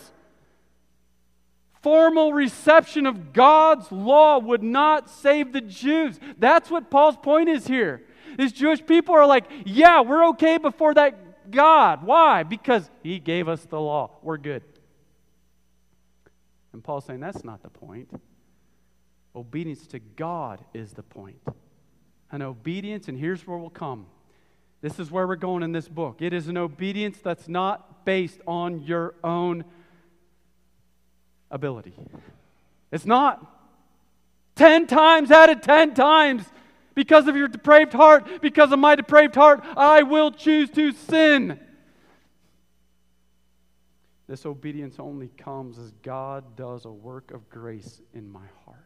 Formal 1.82 2.32
reception 2.32 3.04
of 3.04 3.34
God's 3.34 3.92
law 3.92 4.38
would 4.38 4.62
not 4.62 5.10
save 5.10 5.52
the 5.52 5.60
Jews. 5.60 6.18
That's 6.38 6.70
what 6.70 6.90
Paul's 6.90 7.18
point 7.18 7.50
is 7.50 7.66
here. 7.66 8.02
These 8.38 8.52
Jewish 8.52 8.84
people 8.86 9.14
are 9.14 9.26
like, 9.26 9.44
yeah, 9.66 10.00
we're 10.00 10.28
okay 10.28 10.56
before 10.56 10.94
that 10.94 11.50
God. 11.50 12.02
Why? 12.02 12.44
Because 12.44 12.88
He 13.02 13.18
gave 13.18 13.46
us 13.46 13.62
the 13.66 13.78
law. 13.78 14.12
We're 14.22 14.38
good. 14.38 14.62
And 16.72 16.82
Paul's 16.82 17.04
saying 17.04 17.20
that's 17.20 17.44
not 17.44 17.62
the 17.62 17.68
point. 17.68 18.10
Obedience 19.34 19.86
to 19.88 19.98
God 19.98 20.64
is 20.74 20.92
the 20.92 21.02
point. 21.02 21.40
And 22.30 22.42
obedience, 22.42 23.08
and 23.08 23.18
here's 23.18 23.46
where 23.46 23.58
we'll 23.58 23.70
come. 23.70 24.06
This 24.80 24.98
is 24.98 25.10
where 25.10 25.26
we're 25.26 25.36
going 25.36 25.62
in 25.62 25.72
this 25.72 25.88
book. 25.88 26.20
It 26.20 26.32
is 26.32 26.48
an 26.48 26.56
obedience 26.56 27.18
that's 27.22 27.46
not 27.46 28.04
based 28.04 28.40
on 28.46 28.80
your 28.80 29.14
own 29.22 29.64
ability. 31.50 31.94
It's 32.90 33.06
not. 33.06 33.46
Ten 34.54 34.86
times 34.86 35.30
out 35.30 35.50
of 35.50 35.60
ten 35.60 35.94
times, 35.94 36.44
because 36.94 37.26
of 37.26 37.36
your 37.36 37.48
depraved 37.48 37.92
heart, 37.92 38.42
because 38.42 38.72
of 38.72 38.78
my 38.78 38.94
depraved 38.96 39.34
heart, 39.34 39.62
I 39.76 40.02
will 40.02 40.30
choose 40.30 40.68
to 40.70 40.92
sin. 40.92 41.58
This 44.28 44.46
obedience 44.46 44.96
only 44.98 45.28
comes 45.36 45.78
as 45.78 45.92
God 46.02 46.56
does 46.56 46.84
a 46.84 46.90
work 46.90 47.32
of 47.32 47.48
grace 47.50 48.00
in 48.14 48.30
my 48.30 48.46
heart. 48.64 48.78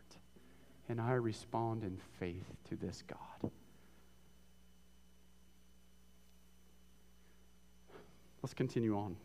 And 0.88 1.00
I 1.00 1.12
respond 1.12 1.82
in 1.82 1.98
faith 2.18 2.44
to 2.68 2.76
this 2.76 3.02
God. 3.06 3.50
Let's 8.42 8.54
continue 8.54 8.96
on. 8.96 9.16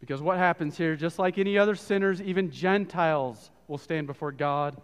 Because 0.00 0.22
what 0.22 0.38
happens 0.38 0.78
here, 0.78 0.96
just 0.96 1.18
like 1.18 1.36
any 1.38 1.58
other 1.58 1.74
sinners, 1.74 2.22
even 2.22 2.50
Gentiles 2.50 3.50
will 3.68 3.78
stand 3.78 4.06
before 4.06 4.32
God. 4.32 4.80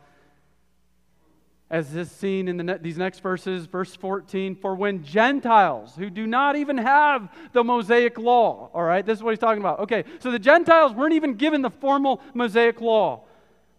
As 1.69 1.97
is 1.97 2.11
seen 2.13 2.47
in 2.47 2.57
the 2.57 2.63
ne- 2.63 2.79
these 2.79 2.97
next 2.97 3.21
verses, 3.21 3.67
verse 3.67 3.95
14, 3.97 4.55
for 4.55 4.77
when 4.77 5.03
Gentiles 5.03 5.95
who 5.97 6.11
do 6.11 6.27
not 6.27 6.55
even 6.55 6.79
have 6.79 7.29
the 7.53 7.65
Mosaic 7.65 8.19
law, 8.19 8.71
all 8.73 8.85
right, 8.85 9.05
this 9.05 9.19
is 9.19 9.23
what 9.23 9.31
he's 9.31 9.41
talking 9.41 9.63
about. 9.63 9.81
Okay, 9.81 10.05
so 10.21 10.31
the 10.31 10.39
Gentiles 10.39 10.93
weren't 10.93 11.15
even 11.15 11.35
given 11.35 11.63
the 11.63 11.71
formal 11.71 12.21
Mosaic 12.35 12.81
law. 12.81 13.25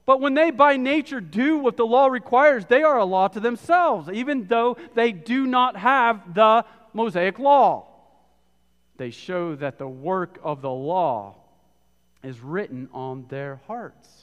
But 0.06 0.20
when 0.20 0.34
they 0.34 0.52
by 0.52 0.78
nature 0.78 1.22
do 1.22 1.58
what 1.58 1.78
the 1.78 1.86
law 1.86 2.08
requires, 2.08 2.66
they 2.66 2.82
are 2.82 2.98
a 2.98 3.06
law 3.06 3.28
to 3.30 3.40
themselves, 3.40 4.10
even 4.10 4.48
though 4.48 4.78
they 4.94 5.12
do 5.12 5.46
not 5.46 5.78
have 5.78 6.34
the 6.34 6.66
Mosaic 6.94 7.40
law. 7.40 7.88
They 8.98 9.12
show 9.12 9.56
that 9.56 9.78
the 9.78 9.88
work 9.88 10.40
of 10.44 10.62
the 10.62 10.72
law 10.72 11.36
is 12.24 12.42
written 12.42 12.90
on 12.94 13.28
their 13.30 13.62
hearts. 13.68 14.17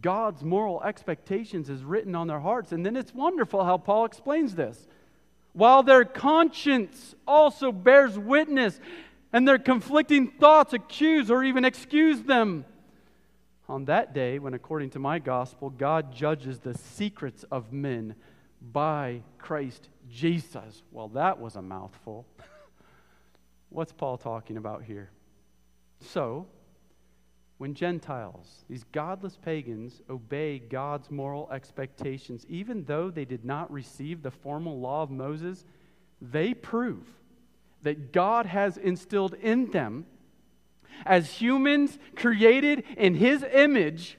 God's 0.00 0.42
moral 0.42 0.82
expectations 0.82 1.70
is 1.70 1.84
written 1.84 2.14
on 2.14 2.26
their 2.26 2.40
hearts. 2.40 2.72
And 2.72 2.84
then 2.84 2.96
it's 2.96 3.14
wonderful 3.14 3.64
how 3.64 3.78
Paul 3.78 4.04
explains 4.04 4.54
this. 4.54 4.86
While 5.52 5.82
their 5.82 6.04
conscience 6.04 7.14
also 7.26 7.70
bears 7.70 8.18
witness, 8.18 8.80
and 9.34 9.48
their 9.48 9.58
conflicting 9.58 10.28
thoughts 10.28 10.72
accuse 10.72 11.28
or 11.28 11.42
even 11.42 11.64
excuse 11.64 12.22
them. 12.22 12.64
On 13.68 13.84
that 13.86 14.14
day, 14.14 14.38
when 14.38 14.54
according 14.54 14.90
to 14.90 15.00
my 15.00 15.18
gospel, 15.18 15.70
God 15.70 16.14
judges 16.14 16.60
the 16.60 16.78
secrets 16.78 17.44
of 17.50 17.72
men 17.72 18.14
by 18.60 19.22
Christ 19.38 19.88
Jesus. 20.08 20.84
Well, 20.92 21.08
that 21.08 21.40
was 21.40 21.56
a 21.56 21.62
mouthful. 21.62 22.26
What's 23.70 23.92
Paul 23.92 24.18
talking 24.18 24.56
about 24.56 24.84
here? 24.84 25.10
So, 26.00 26.46
when 27.58 27.74
Gentiles, 27.74 28.64
these 28.68 28.84
godless 28.92 29.36
pagans, 29.36 30.02
obey 30.10 30.58
God's 30.58 31.10
moral 31.10 31.48
expectations, 31.52 32.44
even 32.48 32.84
though 32.84 33.10
they 33.10 33.24
did 33.24 33.44
not 33.44 33.72
receive 33.72 34.22
the 34.22 34.30
formal 34.30 34.80
law 34.80 35.02
of 35.02 35.10
Moses, 35.10 35.64
they 36.20 36.52
prove 36.52 37.06
that 37.82 38.12
God 38.12 38.46
has 38.46 38.76
instilled 38.76 39.34
in 39.34 39.70
them, 39.70 40.06
as 41.06 41.30
humans 41.30 41.98
created 42.16 42.84
in 42.96 43.14
His 43.14 43.44
image, 43.52 44.18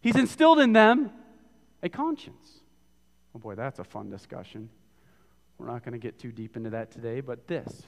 He's 0.00 0.16
instilled 0.16 0.58
in 0.58 0.74
them 0.74 1.10
a 1.82 1.88
conscience. 1.88 2.60
Oh 3.34 3.38
boy, 3.38 3.54
that's 3.54 3.78
a 3.78 3.84
fun 3.84 4.10
discussion. 4.10 4.68
We're 5.56 5.66
not 5.66 5.82
going 5.82 5.92
to 5.92 5.98
get 5.98 6.18
too 6.18 6.30
deep 6.32 6.56
into 6.56 6.70
that 6.70 6.90
today, 6.90 7.20
but 7.20 7.46
this 7.46 7.84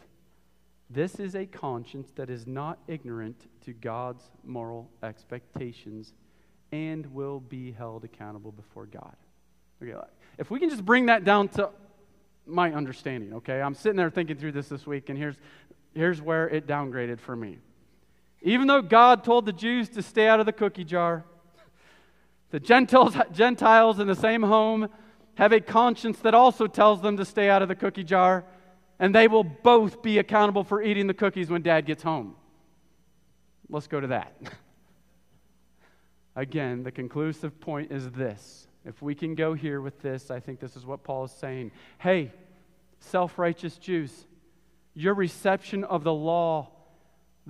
this 0.89 1.17
is 1.17 1.35
a 1.35 1.47
conscience 1.47 2.11
that 2.15 2.31
is 2.31 2.47
not 2.47 2.79
ignorant 2.87 3.49
to 3.65 3.73
God's 3.73 4.23
moral 4.45 4.89
expectations 5.03 6.13
and 6.73 7.07
will 7.13 7.41
be 7.41 7.73
held 7.73 8.05
accountable 8.05 8.53
before 8.53 8.87
God. 8.87 9.17
Okay, 9.83 9.95
if 10.39 10.51
we 10.51 10.61
can 10.61 10.71
just 10.71 10.85
bring 10.85 11.07
that 11.07 11.25
down 11.25 11.49
to 11.49 11.71
my 12.47 12.73
understanding, 12.73 13.35
okay? 13.35 13.61
I'm 13.61 13.75
sitting 13.75 13.97
there 13.97 14.11
thinking 14.11 14.37
through 14.37 14.53
this 14.53 14.69
this 14.69 14.87
week, 14.87 15.09
and 15.09 15.19
here's, 15.19 15.37
here's 15.95 16.23
where 16.23 16.49
it 16.49 16.67
downgraded 16.67 17.21
for 17.21 17.35
me. 17.35 17.59
Even 18.43 18.69
though 18.69 18.83
God 18.83 19.25
told 19.25 19.45
the 19.45 19.53
Jews 19.53 19.89
to 19.91 20.03
stay 20.03 20.29
out 20.29 20.39
of 20.39 20.47
the 20.47 20.53
cookie 20.53 20.85
jar, 20.85 21.25
the 22.51 22.61
Gentiles, 22.61 23.17
Gentiles 23.33 23.99
in 23.99 24.07
the 24.07 24.15
same 24.15 24.43
home 24.43 24.89
have 25.35 25.53
a 25.53 25.61
conscience 25.61 26.19
that 26.21 26.33
also 26.33 26.67
tells 26.67 27.03
them 27.03 27.17
to 27.17 27.25
stay 27.25 27.51
out 27.51 27.61
of 27.61 27.69
the 27.69 27.75
cookie 27.75 28.05
jar 28.05 28.45
and 28.99 29.15
they 29.15 29.29
will 29.29 29.45
both 29.45 30.03
be 30.03 30.19
accountable 30.19 30.65
for 30.65 30.83
eating 30.83 31.07
the 31.07 31.15
cookies 31.15 31.51
when 31.51 31.63
dad 31.63 31.87
gets 31.87 32.03
home. 32.03 32.35
Let's 33.69 33.87
go 33.87 34.01
to 34.01 34.07
that. 34.09 34.35
Again, 36.37 36.83
the 36.83 36.93
conclusive 36.93 37.59
point 37.61 37.91
is 37.91 38.11
this. 38.11 38.69
If 38.85 39.03
we 39.03 39.15
can 39.15 39.35
go 39.35 39.55
here 39.55 39.81
with 39.81 40.01
this, 40.01 40.31
I 40.31 40.39
think 40.39 40.61
this 40.61 40.77
is 40.77 40.87
what 40.87 41.03
Paul 41.03 41.25
is 41.25 41.33
saying. 41.33 41.73
Hey, 41.99 42.33
self 43.01 43.39
righteous 43.39 43.79
Jews, 43.79 44.27
your 44.95 45.15
reception 45.15 45.83
of 45.85 46.05
the 46.05 46.13
law, 46.13 46.71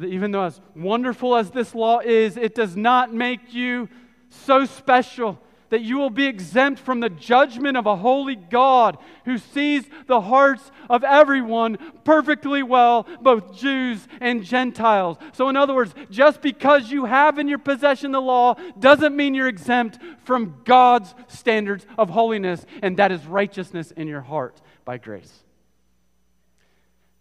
even 0.02 0.30
though 0.30 0.44
as 0.44 0.60
wonderful 0.74 1.36
as 1.36 1.50
this 1.50 1.74
law 1.74 2.00
is, 2.00 2.36
it 2.36 2.54
does 2.54 2.76
not 2.76 3.12
make 3.12 3.52
you 3.52 3.88
so 4.30 4.64
special 4.64 5.38
that 5.70 5.82
you 5.82 5.96
will 5.96 6.10
be 6.10 6.26
exempt 6.26 6.80
from 6.80 7.00
the 7.00 7.08
judgment 7.08 7.76
of 7.76 7.86
a 7.86 7.96
holy 7.96 8.36
God 8.36 8.98
who 9.24 9.38
sees 9.38 9.84
the 10.06 10.20
hearts 10.20 10.70
of 10.88 11.04
everyone 11.04 11.78
perfectly 12.04 12.62
well, 12.62 13.06
both 13.20 13.56
Jews 13.56 14.06
and 14.20 14.44
Gentiles. 14.44 15.18
So, 15.32 15.48
in 15.48 15.56
other 15.56 15.74
words, 15.74 15.94
just 16.10 16.40
because 16.40 16.90
you 16.90 17.04
have 17.04 17.38
in 17.38 17.48
your 17.48 17.58
possession 17.58 18.12
the 18.12 18.20
law 18.20 18.54
doesn't 18.78 19.16
mean 19.16 19.34
you're 19.34 19.48
exempt 19.48 19.98
from 20.24 20.62
God's 20.64 21.14
standards 21.28 21.86
of 21.98 22.10
holiness, 22.10 22.64
and 22.82 22.96
that 22.98 23.12
is 23.12 23.24
righteousness 23.26 23.90
in 23.90 24.08
your 24.08 24.20
heart 24.20 24.60
by 24.84 24.98
grace. 24.98 25.32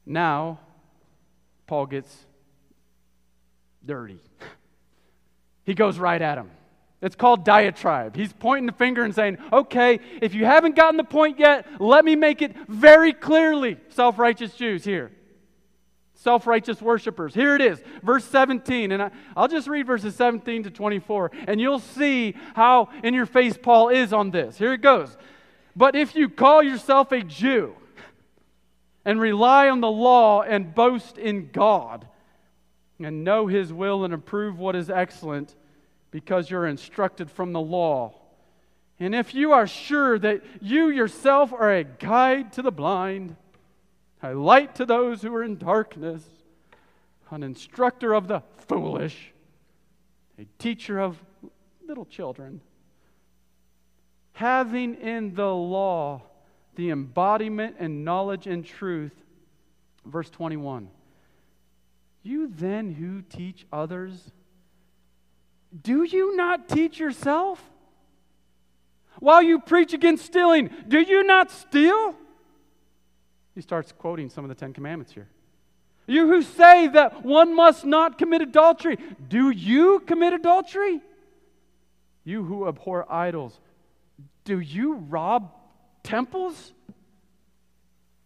Now, 0.05 0.59
Paul 1.67 1.87
gets 1.87 2.15
dirty. 3.85 4.19
He 5.65 5.73
goes 5.73 5.97
right 5.97 6.21
at 6.21 6.37
him. 6.37 6.51
It's 7.05 7.15
called 7.15 7.45
diatribe. 7.45 8.15
He's 8.15 8.33
pointing 8.33 8.65
the 8.65 8.71
finger 8.71 9.03
and 9.03 9.13
saying, 9.13 9.37
okay, 9.53 9.99
if 10.23 10.33
you 10.33 10.43
haven't 10.43 10.75
gotten 10.75 10.97
the 10.97 11.03
point 11.03 11.37
yet, 11.37 11.67
let 11.79 12.03
me 12.03 12.15
make 12.15 12.41
it 12.41 12.55
very 12.67 13.13
clearly. 13.13 13.77
Self 13.89 14.17
righteous 14.17 14.55
Jews 14.55 14.83
here. 14.83 15.11
Self 16.15 16.47
righteous 16.47 16.81
worshipers. 16.81 17.35
Here 17.35 17.53
it 17.55 17.61
is, 17.61 17.79
verse 18.01 18.25
17. 18.25 18.91
And 18.91 19.03
I, 19.03 19.11
will 19.37 19.47
just 19.47 19.67
read 19.67 19.85
verses 19.85 20.15
17 20.15 20.63
to 20.63 20.71
24, 20.71 21.29
and 21.47 21.61
you'll 21.61 21.77
see 21.77 22.33
how 22.55 22.89
in 23.03 23.13
your 23.13 23.27
face 23.27 23.55
Paul 23.55 23.89
is 23.89 24.11
on 24.11 24.31
this. 24.31 24.57
Here 24.57 24.73
it 24.73 24.81
goes. 24.81 25.15
But 25.75 25.95
if 25.95 26.15
you 26.15 26.27
call 26.27 26.63
yourself 26.63 27.11
a 27.11 27.21
Jew 27.21 27.75
and 29.05 29.21
rely 29.21 29.69
on 29.69 29.79
the 29.79 29.91
law 29.91 30.41
and 30.41 30.73
boast 30.73 31.19
in 31.19 31.51
God 31.51 32.07
and 32.99 33.23
know 33.23 33.45
his 33.45 33.71
will 33.71 34.05
and 34.05 34.11
approve 34.11 34.57
what 34.57 34.75
is 34.75 34.89
excellent, 34.89 35.55
because 36.15 36.49
you're 36.49 36.65
instructed 36.65 37.29
from 37.29 37.51
the 37.51 37.59
law. 37.59 38.13
And 39.01 39.13
if 39.13 39.35
you 39.35 39.51
are 39.51 39.67
sure 39.67 40.17
that 40.19 40.43
you 40.61 40.87
yourself 40.87 41.51
are 41.51 41.69
a 41.69 41.83
guide 41.83 42.53
to 42.53 42.61
the 42.61 42.71
blind, 42.71 43.35
a 44.23 44.33
light 44.33 44.75
to 44.75 44.85
those 44.85 45.21
who 45.21 45.35
are 45.35 45.43
in 45.43 45.57
darkness, 45.57 46.23
an 47.31 47.43
instructor 47.43 48.13
of 48.13 48.29
the 48.29 48.41
foolish, 48.59 49.33
a 50.39 50.45
teacher 50.57 51.01
of 51.01 51.21
little 51.85 52.05
children, 52.05 52.61
having 54.31 54.95
in 54.95 55.35
the 55.35 55.53
law 55.53 56.21
the 56.75 56.91
embodiment 56.91 57.75
and 57.77 58.05
knowledge 58.05 58.47
and 58.47 58.65
truth. 58.65 59.11
Verse 60.05 60.29
21. 60.29 60.87
You 62.23 62.47
then 62.47 62.93
who 62.93 63.21
teach 63.21 63.65
others, 63.69 64.31
do 65.81 66.03
you 66.03 66.35
not 66.35 66.69
teach 66.69 66.99
yourself? 66.99 67.61
While 69.19 69.41
you 69.41 69.59
preach 69.59 69.93
against 69.93 70.25
stealing, 70.25 70.69
do 70.87 70.99
you 70.99 71.23
not 71.23 71.51
steal? 71.51 72.15
He 73.53 73.61
starts 73.61 73.91
quoting 73.91 74.29
some 74.29 74.43
of 74.43 74.49
the 74.49 74.55
Ten 74.55 74.73
Commandments 74.73 75.13
here. 75.13 75.27
You 76.07 76.27
who 76.27 76.41
say 76.41 76.87
that 76.89 77.23
one 77.23 77.55
must 77.55 77.85
not 77.85 78.17
commit 78.17 78.41
adultery, 78.41 78.97
do 79.27 79.49
you 79.49 80.01
commit 80.01 80.33
adultery? 80.33 81.01
You 82.23 82.43
who 82.43 82.67
abhor 82.67 83.11
idols, 83.11 83.59
do 84.43 84.59
you 84.59 84.95
rob 84.95 85.51
temples? 86.03 86.73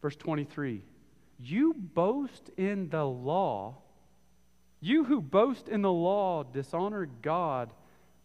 Verse 0.02 0.16
23 0.16 0.84
You 1.40 1.74
boast 1.74 2.50
in 2.58 2.90
the 2.90 3.06
law. 3.06 3.78
You 4.82 5.04
who 5.04 5.22
boast 5.22 5.68
in 5.68 5.82
the 5.82 5.92
law 5.92 6.44
dishonor 6.44 7.08
God 7.22 7.72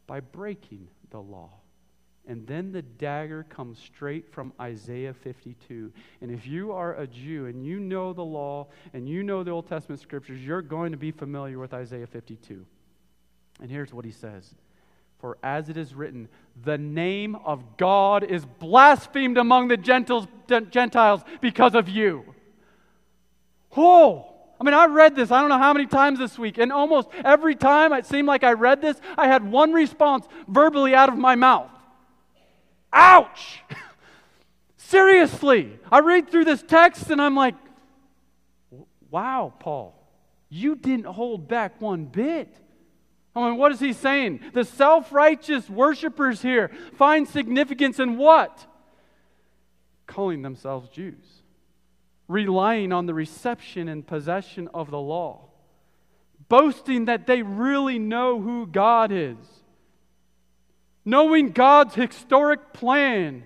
by 0.07 0.21
breaking 0.21 0.88
the 1.11 1.21
law. 1.21 1.51
And 2.27 2.47
then 2.47 2.73
the 2.73 2.83
dagger 2.83 3.45
comes 3.45 3.79
straight 3.79 4.33
from 4.33 4.53
Isaiah 4.59 5.12
52. 5.12 5.93
And 6.23 6.31
if 6.31 6.47
you 6.47 6.73
are 6.73 6.95
a 6.95 7.07
Jew 7.07 7.47
and 7.47 7.64
you 7.64 7.79
know 7.79 8.14
the 8.14 8.25
law 8.25 8.69
and 8.95 9.07
you 9.07 9.23
know 9.23 9.43
the 9.43 9.51
Old 9.51 9.69
Testament 9.69 10.01
scriptures, 10.01 10.40
you're 10.40 10.62
going 10.62 10.93
to 10.93 10.99
be 10.99 11.11
familiar 11.11 11.59
with 11.59 11.75
Isaiah 11.75 12.07
52. 12.07 12.64
And 13.61 13.71
here's 13.71 13.93
what 13.93 14.07
he 14.07 14.11
says 14.11 14.55
For 15.19 15.37
as 15.43 15.69
it 15.69 15.77
is 15.77 15.95
written, 15.95 16.29
the 16.64 16.79
name 16.79 17.35
of 17.37 17.77
God 17.77 18.25
is 18.25 18.47
blasphemed 18.47 19.37
among 19.37 19.69
the 19.69 19.77
Gentiles 19.77 21.25
because 21.43 21.75
of 21.75 21.90
you. 21.90 22.25
Oh, 23.77 24.34
I 24.61 24.64
mean, 24.64 24.75
I 24.75 24.87
read 24.87 25.17
this, 25.17 25.31
I 25.31 25.40
don't 25.40 25.49
know 25.49 25.59
how 25.59 25.73
many 25.73 25.87
times 25.87 26.19
this 26.19 26.38
week, 26.38 26.59
and 26.59 26.73
almost 26.73 27.09
every 27.25 27.55
time 27.55 27.93
it 27.93 28.07
seemed 28.07 28.29
like 28.29 28.45
I 28.45 28.53
read 28.53 28.81
this, 28.81 28.97
I 29.19 29.27
had 29.27 29.51
one 29.51 29.73
response 29.73 30.27
verbally 30.49 30.95
out 30.95 31.09
of 31.09 31.19
my 31.19 31.35
mouth 31.35 31.71
Ouch! 32.95 33.61
Seriously. 34.77 35.79
I 35.90 35.99
read 35.99 36.31
through 36.31 36.45
this 36.45 36.62
text 36.62 37.11
and 37.11 37.21
I'm 37.21 37.35
like, 37.35 37.57
wow, 39.11 39.53
Paul, 39.59 39.95
you 40.49 40.77
didn't 40.77 41.07
hold 41.07 41.49
back 41.49 41.81
one 41.81 42.05
bit. 42.05 42.55
I 43.35 43.49
mean, 43.51 43.59
what 43.59 43.73
is 43.73 43.81
he 43.81 43.93
saying? 43.93 44.40
The 44.53 44.64
self 44.64 45.12
righteous 45.12 45.69
worshipers 45.69 46.40
here 46.40 46.71
find 46.97 47.27
significance 47.27 47.99
in 47.99 48.17
what? 48.17 48.64
Calling 50.07 50.43
themselves 50.43 50.88
Jews, 50.90 51.43
relying 52.29 52.93
on 52.93 53.07
the 53.07 53.15
reception 53.15 53.89
and 53.89 54.07
possession 54.07 54.69
of 54.75 54.91
the 54.91 55.01
law, 55.01 55.49
boasting 56.49 57.05
that 57.07 57.27
they 57.27 57.43
really 57.43 57.99
know 57.99 58.41
who 58.41 58.67
God 58.67 59.13
is 59.13 59.37
knowing 61.05 61.51
God's 61.51 61.95
historic 61.95 62.73
plan, 62.73 63.45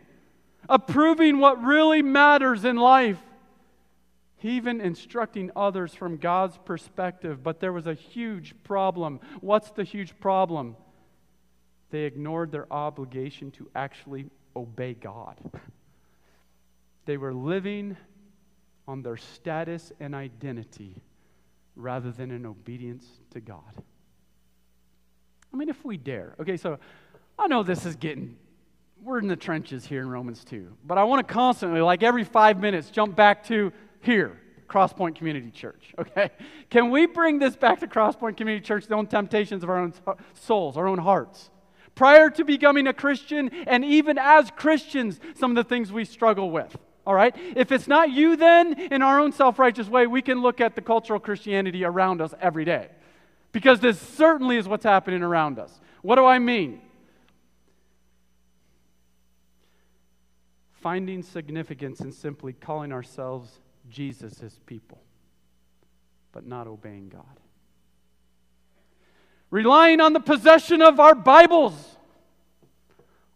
approving 0.69 1.39
what 1.39 1.63
really 1.63 2.03
matters 2.03 2.65
in 2.65 2.77
life, 2.77 3.19
even 4.43 4.81
instructing 4.81 5.51
others 5.57 5.95
from 5.95 6.17
God's 6.17 6.57
perspective. 6.65 7.43
But 7.43 7.61
there 7.61 7.73
was 7.73 7.87
a 7.87 7.95
huge 7.95 8.55
problem. 8.63 9.21
What's 9.41 9.71
the 9.71 9.85
huge 9.85 10.19
problem? 10.21 10.77
They 11.91 12.03
ignored 12.03 12.53
their 12.53 12.73
obligation 12.73 13.51
to 13.53 13.69
actually 13.75 14.27
obey 14.55 14.95
God. 14.95 15.39
They 17.07 17.17
were 17.17 17.35
living 17.35 17.97
on 18.89 19.03
their 19.03 19.19
status 19.19 19.93
and 20.01 20.15
identity 20.15 20.97
rather 21.77 22.11
than 22.11 22.31
in 22.31 22.47
obedience 22.47 23.07
to 23.31 23.41
God. 23.41 23.61
I 25.53 25.57
mean, 25.57 25.69
if 25.69 25.85
we 25.85 25.99
dare. 25.99 26.35
Okay, 26.41 26.57
so 26.57 26.79
I 27.39 27.47
know 27.47 27.63
this 27.63 27.85
is 27.87 27.95
getting, 27.97 28.37
we're 29.03 29.19
in 29.19 29.29
the 29.29 29.37
trenches 29.37 29.87
here 29.87 30.01
in 30.01 30.09
Romans 30.09 30.43
2, 30.45 30.75
but 30.85 30.99
I 30.99 31.05
want 31.05 31.27
to 31.27 31.33
constantly, 31.33 31.83
like 31.83 32.03
every 32.03 32.25
five 32.25 32.59
minutes, 32.59 32.91
jump 32.91 33.15
back 33.15 33.45
to 33.45 33.73
here, 34.01 34.41
Crosspoint 34.69 35.15
Community 35.15 35.51
Church, 35.51 35.93
okay? 35.99 36.31
Can 36.71 36.91
we 36.91 37.07
bring 37.07 37.39
this 37.39 37.57
back 37.57 37.81
to 37.81 37.87
Crosspoint 37.87 38.39
Community 38.39 38.65
Church, 38.65 38.87
the 38.87 38.95
own 38.95 39.07
temptations 39.07 39.63
of 39.63 39.69
our 39.69 39.79
own 39.79 39.93
souls, 40.35 40.77
our 40.77 40.89
own 40.89 40.99
hearts? 40.99 41.51
Prior 41.95 42.31
to 42.31 42.45
becoming 42.45 42.87
a 42.87 42.95
Christian, 42.95 43.51
and 43.67 43.85
even 43.85 44.19
as 44.19 44.51
Christians, 44.51 45.21
some 45.35 45.51
of 45.51 45.57
the 45.57 45.65
things 45.65 45.93
we 45.93 46.05
struggle 46.05 46.51
with. 46.51 46.77
All 47.09 47.15
right? 47.15 47.35
If 47.57 47.73
it's 47.73 47.89
not 47.89 48.13
you, 48.13 48.37
then 48.37 48.79
in 48.79 49.01
our 49.01 49.19
own 49.19 49.33
self 49.33 49.59
righteous 49.59 49.89
way, 49.89 50.07
we 50.07 50.21
can 50.21 50.43
look 50.43 50.61
at 50.61 50.75
the 50.75 50.83
cultural 50.83 51.19
Christianity 51.19 51.83
around 51.83 52.21
us 52.21 52.35
every 52.39 52.67
day. 52.67 52.89
Because 53.51 53.81
this 53.81 53.99
certainly 53.99 54.59
is 54.59 54.69
what's 54.69 54.85
happening 54.85 55.23
around 55.23 55.59
us. 55.59 55.81
What 56.03 56.17
do 56.17 56.27
I 56.27 56.39
mean? 56.39 56.83
finding 60.81 61.23
significance 61.23 62.01
in 62.01 62.13
simply 62.13 62.53
calling 62.53 62.93
ourselves 62.93 63.61
Jesus' 63.91 64.61
people, 64.67 65.03
but 66.33 66.47
not 66.47 66.67
obeying 66.67 67.09
God. 67.09 67.25
Relying 69.51 70.01
on 70.01 70.13
the 70.13 70.21
possession 70.21 70.81
of 70.81 71.01
our 71.01 71.15
Bibles, 71.15 71.75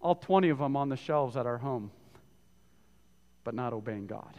all 0.01 0.15
20 0.15 0.51
of 0.51 0.59
them 0.59 0.77
on 0.77 0.89
the 0.89 0.97
shelves 0.97 1.37
at 1.37 1.47
our 1.47 1.59
home, 1.59 1.91
but 3.45 3.55
not 3.55 3.73
obeying 3.73 4.07
God. 4.07 4.35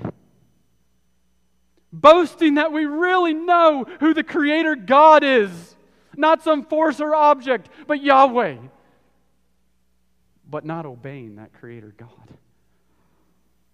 Boasting 1.92 2.56
that 2.56 2.72
we 2.72 2.86
really 2.86 3.34
know 3.34 3.86
who 4.00 4.14
the 4.14 4.24
Creator 4.24 4.76
God 4.76 5.24
is, 5.24 5.76
not 6.16 6.44
some 6.44 6.66
force 6.66 7.00
or 7.00 7.14
object, 7.14 7.70
but 7.88 8.02
Yahweh, 8.02 8.58
but 10.50 10.66
not 10.66 10.86
obeying 10.86 11.36
that 11.36 11.54
Creator 11.54 11.94
God 11.98 12.38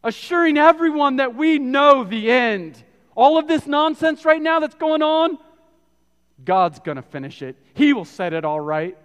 assuring 0.03 0.57
everyone 0.57 1.17
that 1.17 1.35
we 1.35 1.59
know 1.59 2.03
the 2.03 2.31
end. 2.31 2.81
All 3.15 3.37
of 3.37 3.47
this 3.47 3.67
nonsense 3.67 4.25
right 4.25 4.41
now 4.41 4.59
that's 4.59 4.75
going 4.75 5.01
on, 5.01 5.37
God's 6.43 6.79
going 6.79 6.95
to 6.95 7.01
finish 7.01 7.41
it. 7.41 7.57
He 7.73 7.93
will 7.93 8.05
set 8.05 8.33
it 8.33 8.45
all 8.45 8.61
right. 8.61 8.97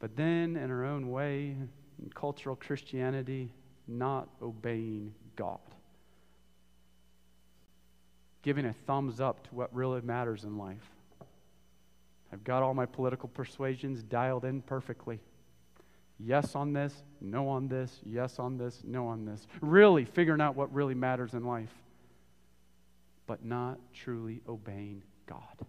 But 0.00 0.16
then, 0.16 0.56
in 0.56 0.70
our 0.70 0.84
own 0.84 1.10
way, 1.10 1.56
in 2.02 2.10
cultural 2.14 2.56
Christianity, 2.56 3.52
not 3.88 4.28
obeying 4.40 5.14
God. 5.36 5.58
Giving 8.42 8.66
a 8.66 8.72
thumbs 8.86 9.20
up 9.20 9.48
to 9.48 9.54
what 9.54 9.74
really 9.74 10.00
matters 10.02 10.44
in 10.44 10.58
life. 10.58 10.88
I've 12.32 12.44
got 12.44 12.62
all 12.62 12.74
my 12.74 12.86
political 12.86 13.28
persuasions 13.28 14.02
dialed 14.02 14.44
in 14.44 14.60
perfectly. 14.62 15.20
Yes 16.20 16.54
on 16.54 16.72
this, 16.72 16.92
no 17.20 17.48
on 17.48 17.68
this, 17.68 18.00
yes 18.04 18.38
on 18.38 18.58
this, 18.58 18.82
no 18.84 19.06
on 19.06 19.24
this. 19.24 19.46
Really 19.60 20.04
figuring 20.04 20.40
out 20.40 20.56
what 20.56 20.72
really 20.74 20.94
matters 20.94 21.32
in 21.32 21.44
life, 21.44 21.72
but 23.26 23.44
not 23.44 23.78
truly 23.94 24.42
obeying 24.48 25.02
God. 25.26 25.66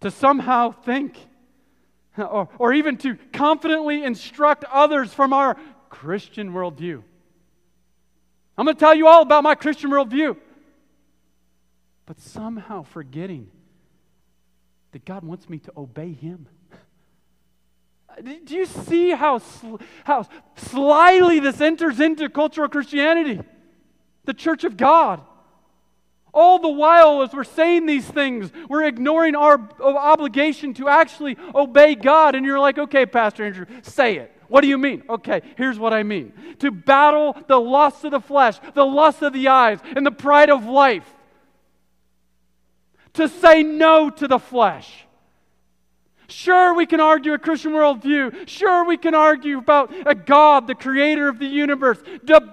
To 0.00 0.10
somehow 0.10 0.72
think, 0.72 1.18
or, 2.18 2.48
or 2.58 2.72
even 2.72 2.96
to 2.98 3.16
confidently 3.32 4.02
instruct 4.02 4.64
others 4.64 5.12
from 5.12 5.32
our 5.32 5.56
Christian 6.00 6.52
worldview. 6.52 7.02
I'm 8.58 8.66
going 8.66 8.76
to 8.76 8.80
tell 8.80 8.94
you 8.94 9.06
all 9.06 9.22
about 9.22 9.42
my 9.42 9.54
Christian 9.54 9.90
worldview. 9.90 10.36
But 12.04 12.20
somehow 12.20 12.82
forgetting 12.82 13.48
that 14.92 15.06
God 15.06 15.24
wants 15.24 15.48
me 15.48 15.58
to 15.60 15.72
obey 15.74 16.12
Him. 16.12 16.48
Do 18.22 18.54
you 18.54 18.66
see 18.66 19.10
how, 19.10 19.40
how 20.04 20.28
slyly 20.56 21.40
this 21.40 21.62
enters 21.62 21.98
into 21.98 22.28
cultural 22.28 22.68
Christianity? 22.68 23.40
The 24.26 24.34
church 24.34 24.64
of 24.64 24.76
God. 24.76 25.22
All 26.34 26.58
the 26.58 26.68
while, 26.68 27.22
as 27.22 27.32
we're 27.32 27.44
saying 27.44 27.86
these 27.86 28.06
things, 28.06 28.52
we're 28.68 28.84
ignoring 28.84 29.34
our 29.34 29.58
obligation 29.80 30.74
to 30.74 30.88
actually 30.88 31.38
obey 31.54 31.94
God. 31.94 32.34
And 32.34 32.44
you're 32.44 32.60
like, 32.60 32.76
okay, 32.76 33.06
Pastor 33.06 33.46
Andrew, 33.46 33.64
say 33.82 34.18
it. 34.18 34.35
What 34.48 34.60
do 34.60 34.68
you 34.68 34.78
mean? 34.78 35.02
Okay, 35.08 35.42
here's 35.56 35.78
what 35.78 35.92
I 35.92 36.02
mean 36.02 36.32
to 36.60 36.70
battle 36.70 37.36
the 37.46 37.60
lust 37.60 38.04
of 38.04 38.10
the 38.12 38.20
flesh, 38.20 38.58
the 38.74 38.84
lust 38.84 39.22
of 39.22 39.32
the 39.32 39.48
eyes, 39.48 39.78
and 39.94 40.04
the 40.06 40.10
pride 40.10 40.50
of 40.50 40.64
life. 40.66 41.10
To 43.14 43.28
say 43.28 43.62
no 43.62 44.10
to 44.10 44.28
the 44.28 44.38
flesh 44.38 45.06
Sure, 46.28 46.74
we 46.74 46.86
can 46.86 47.00
argue 47.00 47.34
a 47.34 47.38
Christian 47.38 47.72
worldview. 47.72 48.48
Sure, 48.48 48.84
we 48.84 48.96
can 48.96 49.14
argue 49.14 49.58
about 49.58 49.92
a 50.06 50.14
God, 50.14 50.66
the 50.66 50.74
creator 50.74 51.28
of 51.28 51.38
the 51.38 51.46
universe. 51.46 51.98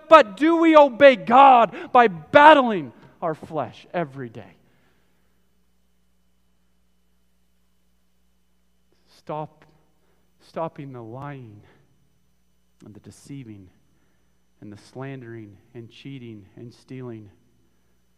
But 0.10 0.38
do 0.38 0.58
we 0.58 0.75
obey 0.75 1.15
God 1.15 1.75
by 1.91 2.08
battling 2.08 2.93
our 3.22 3.34
flesh 3.34 3.88
every 3.93 4.30
day? 4.30 4.55
Stop 9.17 9.65
stopping 10.41 10.91
the 10.91 11.01
lying 11.01 11.61
and 12.86 12.93
the 12.93 12.99
deceiving 12.99 13.69
and 14.61 14.71
the 14.71 14.77
slandering 14.77 15.57
and 15.73 15.89
cheating 15.89 16.45
and 16.55 16.73
stealing. 16.73 17.29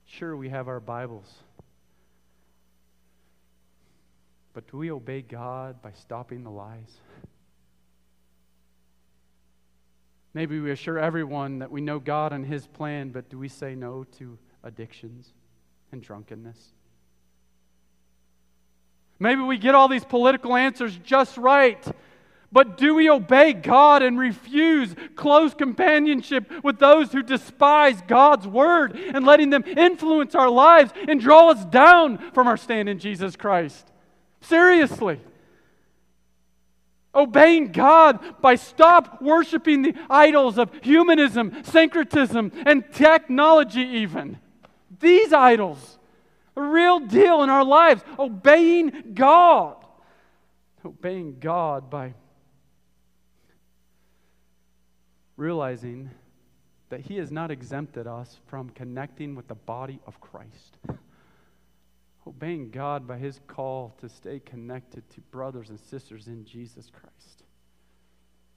Sure, 0.05 0.35
we 0.35 0.49
have 0.49 0.67
our 0.67 0.79
Bibles. 0.79 1.33
But 4.53 4.67
do 4.69 4.77
we 4.77 4.91
obey 4.91 5.21
God 5.21 5.81
by 5.81 5.91
stopping 5.91 6.43
the 6.43 6.51
lies? 6.51 6.97
Maybe 10.33 10.59
we 10.59 10.71
assure 10.71 10.99
everyone 10.99 11.59
that 11.59 11.71
we 11.71 11.81
know 11.81 11.97
God 11.97 12.33
and 12.33 12.45
His 12.45 12.67
plan, 12.67 13.09
but 13.09 13.29
do 13.29 13.39
we 13.39 13.47
say 13.47 13.73
no 13.73 14.03
to 14.17 14.37
addictions 14.63 15.33
and 15.91 16.01
drunkenness? 16.01 16.73
Maybe 19.17 19.41
we 19.41 19.57
get 19.57 19.75
all 19.75 19.87
these 19.87 20.03
political 20.03 20.55
answers 20.55 20.97
just 20.97 21.37
right, 21.37 21.83
But 22.55 22.77
do 22.77 22.95
we 22.95 23.09
obey 23.09 23.51
God 23.51 24.01
and 24.01 24.17
refuse 24.17 24.95
close 25.17 25.53
companionship 25.53 26.49
with 26.63 26.79
those 26.79 27.11
who 27.11 27.21
despise 27.21 28.01
God's 28.07 28.47
word 28.47 28.95
and 28.95 29.25
letting 29.25 29.49
them 29.49 29.65
influence 29.65 30.35
our 30.35 30.49
lives 30.49 30.93
and 31.09 31.19
draw 31.19 31.49
us 31.49 31.65
down 31.65 32.31
from 32.31 32.47
our 32.47 32.55
stand 32.55 32.87
in 32.87 32.97
Jesus 32.97 33.35
Christ? 33.35 33.91
Seriously. 34.39 35.19
Obeying 37.13 37.73
God 37.73 38.21
by 38.39 38.55
stop 38.55 39.21
worshiping 39.21 39.81
the 39.81 39.95
idols 40.09 40.57
of 40.57 40.71
humanism, 40.81 41.61
syncretism, 41.65 42.53
and 42.65 42.85
technology, 42.93 43.81
even. 43.81 44.39
These 45.01 45.33
idols, 45.33 45.99
a 46.55 46.61
real 46.61 47.01
deal 47.01 47.43
in 47.43 47.49
our 47.49 47.65
lives. 47.65 48.01
Obeying 48.17 49.11
God. 49.13 49.75
Obeying 50.85 51.39
God 51.41 51.89
by 51.89 52.13
realizing 55.37 56.09
that 56.89 57.01
He 57.01 57.17
has 57.17 57.31
not 57.31 57.51
exempted 57.51 58.07
us 58.07 58.37
from 58.47 58.69
connecting 58.69 59.35
with 59.35 59.47
the 59.47 59.55
body 59.55 59.99
of 60.05 60.19
Christ. 60.21 60.77
Obeying 62.27 62.69
God 62.69 63.07
by 63.07 63.17
His 63.17 63.39
call 63.47 63.95
to 63.99 64.09
stay 64.09 64.39
connected 64.39 65.09
to 65.11 65.21
brothers 65.21 65.69
and 65.69 65.79
sisters 65.79 66.27
in 66.27 66.45
Jesus 66.45 66.89
Christ 66.89 67.43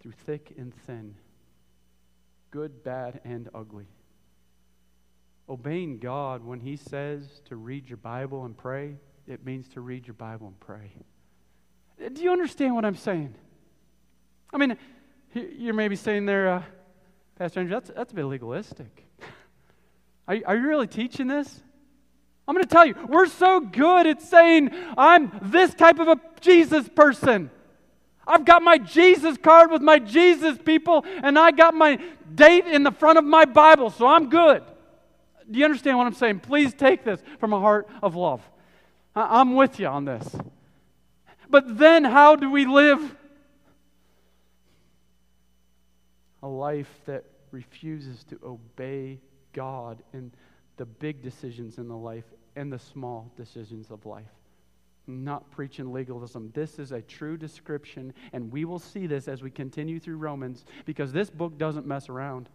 through 0.00 0.12
thick 0.12 0.54
and 0.56 0.72
thin, 0.86 1.14
good, 2.50 2.84
bad, 2.84 3.20
and 3.24 3.48
ugly. 3.54 3.88
Obeying 5.48 5.98
God 5.98 6.44
when 6.44 6.60
He 6.60 6.76
says 6.76 7.40
to 7.46 7.56
read 7.56 7.88
your 7.88 7.96
Bible 7.96 8.44
and 8.44 8.56
pray, 8.56 8.96
it 9.26 9.44
means 9.44 9.68
to 9.70 9.80
read 9.80 10.06
your 10.06 10.14
Bible 10.14 10.46
and 10.46 10.60
pray. 10.60 10.92
Do 12.12 12.22
you 12.22 12.30
understand 12.30 12.74
what 12.74 12.84
I'm 12.84 12.94
saying? 12.94 13.34
I 14.52 14.56
mean, 14.56 14.76
you're 15.34 15.74
maybe 15.74 15.96
saying 15.96 16.26
there, 16.26 16.48
uh, 16.48 16.62
Pastor 17.38 17.60
Andrew, 17.60 17.74
that's, 17.74 17.90
that's 17.94 18.12
a 18.12 18.14
bit 18.14 18.24
legalistic. 18.24 19.04
Are, 20.26 20.36
are 20.46 20.56
you 20.56 20.66
really 20.66 20.86
teaching 20.86 21.28
this? 21.28 21.60
I'm 22.46 22.54
going 22.54 22.64
to 22.64 22.70
tell 22.70 22.86
you, 22.86 22.94
we're 23.08 23.26
so 23.26 23.60
good 23.60 24.06
at 24.06 24.22
saying, 24.22 24.70
I'm 24.96 25.30
this 25.42 25.74
type 25.74 25.98
of 25.98 26.08
a 26.08 26.20
Jesus 26.40 26.88
person. 26.88 27.50
I've 28.26 28.44
got 28.44 28.62
my 28.62 28.78
Jesus 28.78 29.36
card 29.36 29.70
with 29.70 29.82
my 29.82 29.98
Jesus 29.98 30.58
people, 30.58 31.04
and 31.22 31.38
I 31.38 31.50
got 31.50 31.74
my 31.74 31.98
date 32.34 32.66
in 32.66 32.82
the 32.82 32.90
front 32.90 33.18
of 33.18 33.24
my 33.24 33.44
Bible, 33.44 33.90
so 33.90 34.06
I'm 34.06 34.28
good. 34.28 34.62
Do 35.50 35.58
you 35.58 35.64
understand 35.64 35.96
what 35.98 36.06
I'm 36.06 36.14
saying? 36.14 36.40
Please 36.40 36.74
take 36.74 37.04
this 37.04 37.20
from 37.38 37.52
a 37.52 37.60
heart 37.60 37.88
of 38.02 38.14
love. 38.14 38.42
I'm 39.14 39.54
with 39.54 39.80
you 39.80 39.86
on 39.86 40.04
this. 40.04 40.36
But 41.50 41.78
then, 41.78 42.04
how 42.04 42.36
do 42.36 42.50
we 42.50 42.66
live 42.66 43.16
a 46.42 46.48
life 46.48 47.00
that 47.06 47.24
refuses 47.50 48.24
to 48.24 48.38
obey 48.44 49.18
God 49.52 50.02
in 50.12 50.30
the 50.76 50.86
big 50.86 51.22
decisions 51.22 51.78
in 51.78 51.88
the 51.88 51.96
life 51.96 52.24
and 52.56 52.72
the 52.72 52.78
small 52.78 53.32
decisions 53.36 53.90
of 53.90 54.06
life. 54.06 54.26
not 55.08 55.50
preaching 55.50 55.90
legalism. 55.92 56.50
This 56.54 56.78
is 56.78 56.92
a 56.92 57.00
true 57.00 57.36
description, 57.36 58.12
and 58.32 58.52
we 58.52 58.64
will 58.64 58.78
see 58.78 59.06
this 59.06 59.26
as 59.26 59.42
we 59.42 59.50
continue 59.50 59.98
through 59.98 60.18
Romans 60.18 60.64
because 60.84 61.12
this 61.12 61.30
book 61.30 61.56
doesn't 61.56 61.86
mess 61.86 62.10
around. 62.10 62.48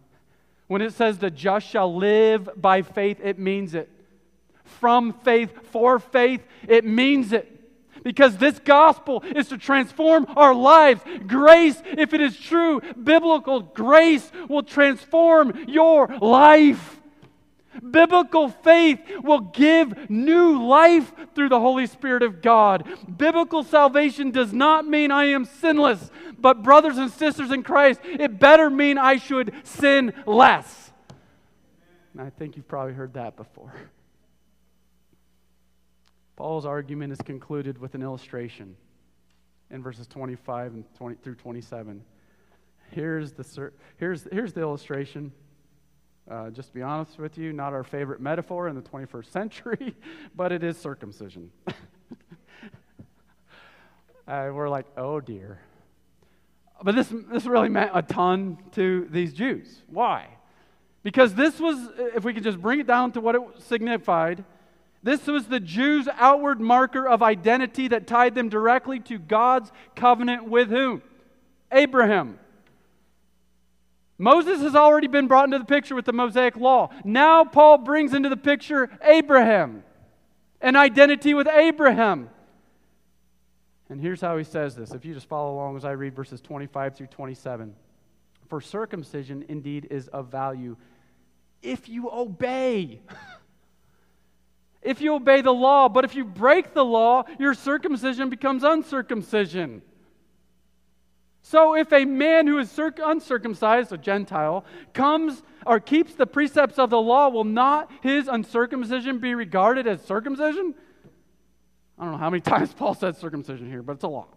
When 0.68 0.80
it 0.80 0.92
says 0.92 1.18
the 1.18 1.30
just 1.30 1.66
shall 1.66 1.94
live 1.94 2.48
by 2.56 2.82
faith, 2.82 3.18
it 3.22 3.38
means 3.38 3.74
it. 3.74 3.90
From 4.62 5.12
faith, 5.12 5.52
for 5.70 5.98
faith, 5.98 6.46
it 6.66 6.84
means 6.86 7.32
it 7.32 7.53
because 8.04 8.36
this 8.36 8.60
gospel 8.60 9.24
is 9.34 9.48
to 9.48 9.58
transform 9.58 10.26
our 10.36 10.54
lives. 10.54 11.00
Grace, 11.26 11.82
if 11.84 12.14
it 12.14 12.20
is 12.20 12.38
true, 12.38 12.80
biblical 13.02 13.60
grace 13.60 14.30
will 14.48 14.62
transform 14.62 15.64
your 15.66 16.06
life. 16.20 17.00
Biblical 17.90 18.48
faith 18.50 19.00
will 19.24 19.40
give 19.40 20.08
new 20.08 20.64
life 20.64 21.12
through 21.34 21.48
the 21.48 21.58
Holy 21.58 21.86
Spirit 21.86 22.22
of 22.22 22.40
God. 22.40 22.86
Biblical 23.16 23.64
salvation 23.64 24.30
does 24.30 24.52
not 24.52 24.86
mean 24.86 25.10
I 25.10 25.24
am 25.24 25.44
sinless, 25.44 26.10
but, 26.38 26.62
brothers 26.62 26.98
and 26.98 27.10
sisters 27.10 27.50
in 27.50 27.64
Christ, 27.64 28.00
it 28.04 28.38
better 28.38 28.70
mean 28.70 28.96
I 28.96 29.16
should 29.16 29.52
sin 29.64 30.12
less. 30.24 30.92
And 32.12 32.22
I 32.22 32.30
think 32.30 32.56
you've 32.56 32.68
probably 32.68 32.92
heard 32.92 33.14
that 33.14 33.36
before. 33.36 33.72
Paul's 36.36 36.66
argument 36.66 37.12
is 37.12 37.20
concluded 37.20 37.78
with 37.78 37.94
an 37.94 38.02
illustration 38.02 38.76
in 39.70 39.82
verses 39.82 40.06
25 40.06 40.74
and 40.74 40.84
20 40.96 41.16
through 41.22 41.36
27. 41.36 42.02
Here's 42.90 43.32
the, 43.32 43.72
here's, 43.96 44.26
here's 44.32 44.52
the 44.52 44.60
illustration. 44.60 45.32
Uh, 46.28 46.50
just 46.50 46.68
to 46.68 46.74
be 46.74 46.82
honest 46.82 47.18
with 47.18 47.36
you, 47.36 47.52
not 47.52 47.72
our 47.72 47.84
favorite 47.84 48.20
metaphor 48.20 48.68
in 48.68 48.74
the 48.74 48.82
21st 48.82 49.30
century, 49.30 49.94
but 50.34 50.52
it 50.52 50.64
is 50.64 50.76
circumcision. 50.78 51.50
uh, 54.26 54.50
we're 54.52 54.68
like, 54.68 54.86
oh 54.96 55.20
dear. 55.20 55.60
But 56.82 56.96
this, 56.96 57.12
this 57.30 57.46
really 57.46 57.68
meant 57.68 57.92
a 57.94 58.02
ton 58.02 58.58
to 58.72 59.06
these 59.10 59.32
Jews. 59.32 59.82
Why? 59.88 60.28
Because 61.02 61.34
this 61.34 61.60
was, 61.60 61.78
if 62.16 62.24
we 62.24 62.34
could 62.34 62.42
just 62.42 62.60
bring 62.60 62.80
it 62.80 62.86
down 62.86 63.12
to 63.12 63.20
what 63.20 63.34
it 63.34 63.42
signified, 63.58 64.44
this 65.04 65.26
was 65.26 65.46
the 65.46 65.60
Jews' 65.60 66.08
outward 66.14 66.62
marker 66.62 67.06
of 67.06 67.22
identity 67.22 67.88
that 67.88 68.06
tied 68.06 68.34
them 68.34 68.48
directly 68.48 69.00
to 69.00 69.18
God's 69.18 69.70
covenant 69.94 70.48
with 70.48 70.70
whom? 70.70 71.02
Abraham. 71.70 72.38
Moses 74.16 74.62
has 74.62 74.74
already 74.74 75.06
been 75.06 75.26
brought 75.26 75.44
into 75.44 75.58
the 75.58 75.66
picture 75.66 75.94
with 75.94 76.06
the 76.06 76.14
Mosaic 76.14 76.56
law. 76.56 76.88
Now 77.04 77.44
Paul 77.44 77.78
brings 77.78 78.14
into 78.14 78.30
the 78.30 78.36
picture 78.36 78.88
Abraham, 79.02 79.84
an 80.62 80.74
identity 80.74 81.34
with 81.34 81.48
Abraham. 81.48 82.30
And 83.90 84.00
here's 84.00 84.22
how 84.22 84.38
he 84.38 84.44
says 84.44 84.74
this. 84.74 84.92
If 84.92 85.04
you 85.04 85.12
just 85.12 85.28
follow 85.28 85.54
along 85.54 85.76
as 85.76 85.84
I 85.84 85.90
read 85.90 86.16
verses 86.16 86.40
25 86.40 86.96
through 86.96 87.08
27. 87.08 87.74
For 88.48 88.62
circumcision 88.62 89.44
indeed 89.50 89.86
is 89.90 90.08
of 90.08 90.30
value 90.30 90.78
if 91.60 91.90
you 91.90 92.10
obey. 92.10 93.02
if 94.84 95.00
you 95.00 95.14
obey 95.14 95.40
the 95.40 95.52
law. 95.52 95.88
But 95.88 96.04
if 96.04 96.14
you 96.14 96.24
break 96.24 96.74
the 96.74 96.84
law, 96.84 97.24
your 97.38 97.54
circumcision 97.54 98.30
becomes 98.30 98.62
uncircumcision. 98.62 99.82
So 101.42 101.74
if 101.74 101.92
a 101.92 102.04
man 102.04 102.46
who 102.46 102.58
is 102.58 102.70
circ- 102.70 103.00
uncircumcised, 103.02 103.92
a 103.92 103.98
Gentile, 103.98 104.64
comes 104.92 105.42
or 105.66 105.78
keeps 105.78 106.14
the 106.14 106.26
precepts 106.26 106.78
of 106.78 106.90
the 106.90 107.00
law, 107.00 107.28
will 107.28 107.44
not 107.44 107.90
his 108.02 108.28
uncircumcision 108.28 109.18
be 109.18 109.34
regarded 109.34 109.86
as 109.86 110.00
circumcision? 110.02 110.74
I 111.98 112.04
don't 112.04 112.12
know 112.12 112.18
how 112.18 112.30
many 112.30 112.40
times 112.52 112.72
Paul 112.72 112.94
said 112.94 113.16
circumcision 113.16 113.68
here, 113.68 113.82
but 113.82 113.92
it's 113.92 114.04
a 114.04 114.08
lot. 114.08 114.28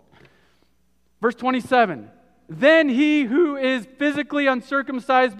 Verse 1.21 1.35
27 1.35 2.09
Then 2.49 2.89
he 2.89 3.23
who 3.23 3.55
is 3.55 3.87
physically 3.97 4.47
uncircumcised 4.47 5.37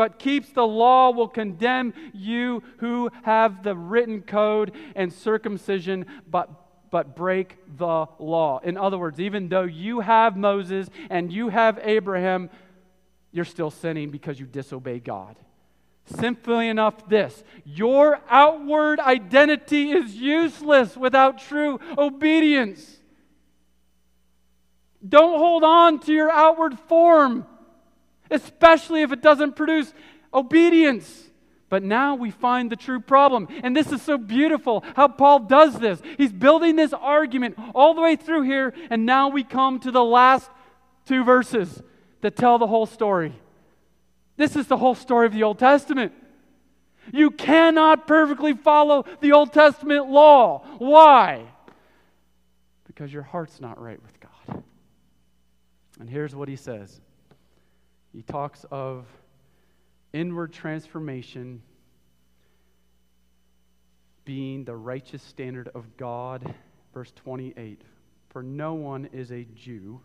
but 0.00 0.18
keeps 0.18 0.48
the 0.48 0.66
law 0.66 1.10
will 1.10 1.28
condemn 1.28 1.92
you 2.14 2.62
who 2.78 3.10
have 3.22 3.62
the 3.62 3.76
written 3.76 4.22
code 4.22 4.72
and 4.96 5.12
circumcision, 5.12 6.06
but 6.26 6.48
but 6.90 7.14
break 7.14 7.58
the 7.76 8.06
law. 8.18 8.60
In 8.64 8.78
other 8.78 8.96
words, 8.96 9.20
even 9.20 9.50
though 9.50 9.64
you 9.64 10.00
have 10.00 10.38
Moses 10.38 10.88
and 11.10 11.30
you 11.30 11.50
have 11.50 11.78
Abraham, 11.82 12.48
you're 13.30 13.44
still 13.44 13.70
sinning 13.70 14.08
because 14.08 14.40
you 14.40 14.46
disobey 14.46 15.00
God. 15.00 15.36
Simply 16.06 16.68
enough, 16.68 17.06
this 17.06 17.44
your 17.66 18.22
outward 18.30 19.00
identity 19.00 19.90
is 19.90 20.14
useless 20.14 20.96
without 20.96 21.40
true 21.40 21.78
obedience. 21.98 23.00
Don't 25.06 25.38
hold 25.38 25.62
on 25.62 25.98
to 26.00 26.12
your 26.14 26.30
outward 26.30 26.78
form, 26.88 27.46
especially 28.30 29.02
if 29.02 29.12
it 29.12 29.22
doesn't 29.22 29.56
produce 29.56 29.92
obedience. 30.32 31.30
But 31.68 31.84
now 31.84 32.16
we 32.16 32.30
find 32.32 32.70
the 32.70 32.76
true 32.76 33.00
problem. 33.00 33.48
And 33.62 33.76
this 33.76 33.92
is 33.92 34.02
so 34.02 34.18
beautiful 34.18 34.84
how 34.96 35.08
Paul 35.08 35.40
does 35.40 35.78
this. 35.78 36.02
He's 36.18 36.32
building 36.32 36.76
this 36.76 36.92
argument 36.92 37.56
all 37.74 37.94
the 37.94 38.02
way 38.02 38.16
through 38.16 38.42
here, 38.42 38.74
and 38.90 39.06
now 39.06 39.28
we 39.28 39.44
come 39.44 39.78
to 39.80 39.90
the 39.92 40.04
last 40.04 40.50
two 41.06 41.22
verses 41.22 41.82
that 42.22 42.36
tell 42.36 42.58
the 42.58 42.66
whole 42.66 42.86
story. 42.86 43.32
This 44.36 44.56
is 44.56 44.66
the 44.66 44.76
whole 44.76 44.94
story 44.94 45.26
of 45.26 45.32
the 45.32 45.44
Old 45.44 45.58
Testament. 45.58 46.12
You 47.12 47.30
cannot 47.30 48.06
perfectly 48.06 48.52
follow 48.54 49.04
the 49.20 49.32
Old 49.32 49.52
Testament 49.52 50.10
law. 50.10 50.64
Why? 50.78 51.44
Because 52.86 53.12
your 53.12 53.22
heart's 53.22 53.60
not 53.60 53.80
right 53.80 54.00
with 54.02 54.18
God. 54.20 54.62
And 56.00 56.10
here's 56.10 56.34
what 56.34 56.48
he 56.48 56.56
says 56.56 57.00
he 58.12 58.22
talks 58.22 58.64
of 58.70 59.06
inward 60.12 60.52
transformation 60.52 61.62
being 64.24 64.64
the 64.64 64.76
righteous 64.76 65.22
standard 65.22 65.68
of 65.74 65.96
God. 65.96 66.54
Verse 66.92 67.12
28 67.16 67.82
For 68.30 68.42
no 68.42 68.74
one 68.74 69.08
is 69.12 69.30
a 69.30 69.46
Jew, 69.54 70.00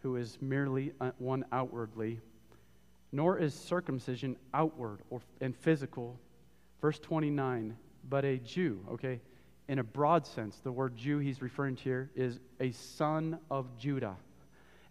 who 0.00 0.16
is 0.16 0.38
merely 0.40 0.92
uh, 1.00 1.12
one 1.18 1.44
outwardly, 1.52 2.20
nor 3.12 3.38
is 3.38 3.54
circumcision 3.54 4.36
outward 4.52 5.00
or, 5.10 5.20
and 5.40 5.56
physical. 5.56 6.18
Verse 6.80 6.98
29, 7.00 7.76
but 8.08 8.24
a 8.24 8.38
Jew, 8.38 8.80
okay? 8.92 9.20
In 9.68 9.80
a 9.80 9.84
broad 9.84 10.26
sense, 10.26 10.58
the 10.62 10.72
word 10.72 10.96
Jew 10.96 11.18
he's 11.18 11.42
referring 11.42 11.76
to 11.76 11.82
here 11.82 12.10
is 12.14 12.38
a 12.60 12.70
son 12.70 13.38
of 13.50 13.66
Judah, 13.76 14.16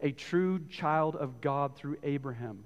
a 0.02 0.12
true 0.12 0.60
child 0.70 1.16
of 1.16 1.41
God 1.41 1.76
through 1.76 1.98
Abraham. 2.04 2.64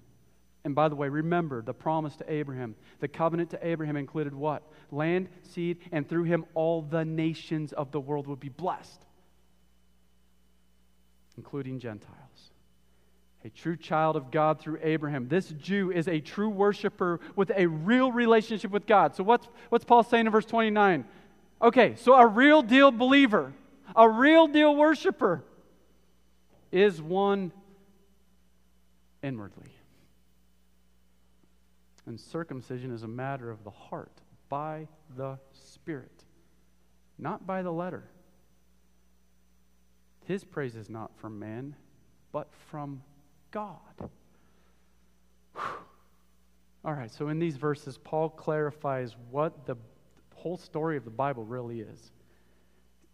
And 0.63 0.75
by 0.75 0.89
the 0.89 0.95
way, 0.95 1.09
remember 1.09 1.61
the 1.61 1.73
promise 1.73 2.15
to 2.17 2.31
Abraham. 2.31 2.75
The 2.99 3.07
covenant 3.07 3.49
to 3.51 3.67
Abraham 3.67 3.97
included 3.97 4.33
what? 4.33 4.63
Land, 4.91 5.29
seed, 5.41 5.79
and 5.91 6.07
through 6.07 6.25
him 6.25 6.45
all 6.53 6.81
the 6.81 7.03
nations 7.03 7.73
of 7.73 7.91
the 7.91 7.99
world 7.99 8.27
would 8.27 8.39
be 8.39 8.49
blessed, 8.49 9.01
including 11.37 11.79
Gentiles. 11.79 12.17
A 13.43 13.49
true 13.49 13.75
child 13.75 14.15
of 14.15 14.29
God 14.29 14.59
through 14.59 14.77
Abraham. 14.83 15.27
This 15.27 15.49
Jew 15.49 15.91
is 15.91 16.07
a 16.07 16.19
true 16.19 16.49
worshiper 16.49 17.19
with 17.35 17.51
a 17.55 17.65
real 17.65 18.11
relationship 18.11 18.69
with 18.69 18.85
God. 18.85 19.15
So, 19.15 19.23
what's, 19.23 19.47
what's 19.69 19.83
Paul 19.83 20.03
saying 20.03 20.27
in 20.27 20.31
verse 20.31 20.45
29? 20.45 21.05
Okay, 21.59 21.95
so 21.95 22.13
a 22.13 22.27
real 22.27 22.61
deal 22.61 22.91
believer, 22.91 23.51
a 23.95 24.07
real 24.07 24.47
deal 24.47 24.75
worshiper, 24.75 25.43
is 26.71 27.01
one 27.01 27.51
inwardly. 29.21 29.71
And 32.05 32.19
circumcision 32.19 32.91
is 32.91 33.03
a 33.03 33.07
matter 33.07 33.51
of 33.51 33.63
the 33.63 33.69
heart, 33.69 34.21
by 34.49 34.87
the 35.15 35.39
Spirit, 35.53 36.25
not 37.17 37.45
by 37.47 37.61
the 37.61 37.71
letter. 37.71 38.03
His 40.25 40.43
praise 40.43 40.75
is 40.75 40.89
not 40.89 41.11
from 41.17 41.39
man, 41.39 41.75
but 42.31 42.49
from 42.69 43.01
God. 43.51 44.09
All 46.83 46.93
right, 46.93 47.11
so 47.11 47.27
in 47.27 47.39
these 47.39 47.57
verses, 47.57 47.97
Paul 47.97 48.29
clarifies 48.29 49.15
what 49.29 49.65
the 49.65 49.75
whole 50.35 50.57
story 50.57 50.97
of 50.97 51.05
the 51.05 51.11
Bible 51.11 51.43
really 51.43 51.81
is. 51.81 52.11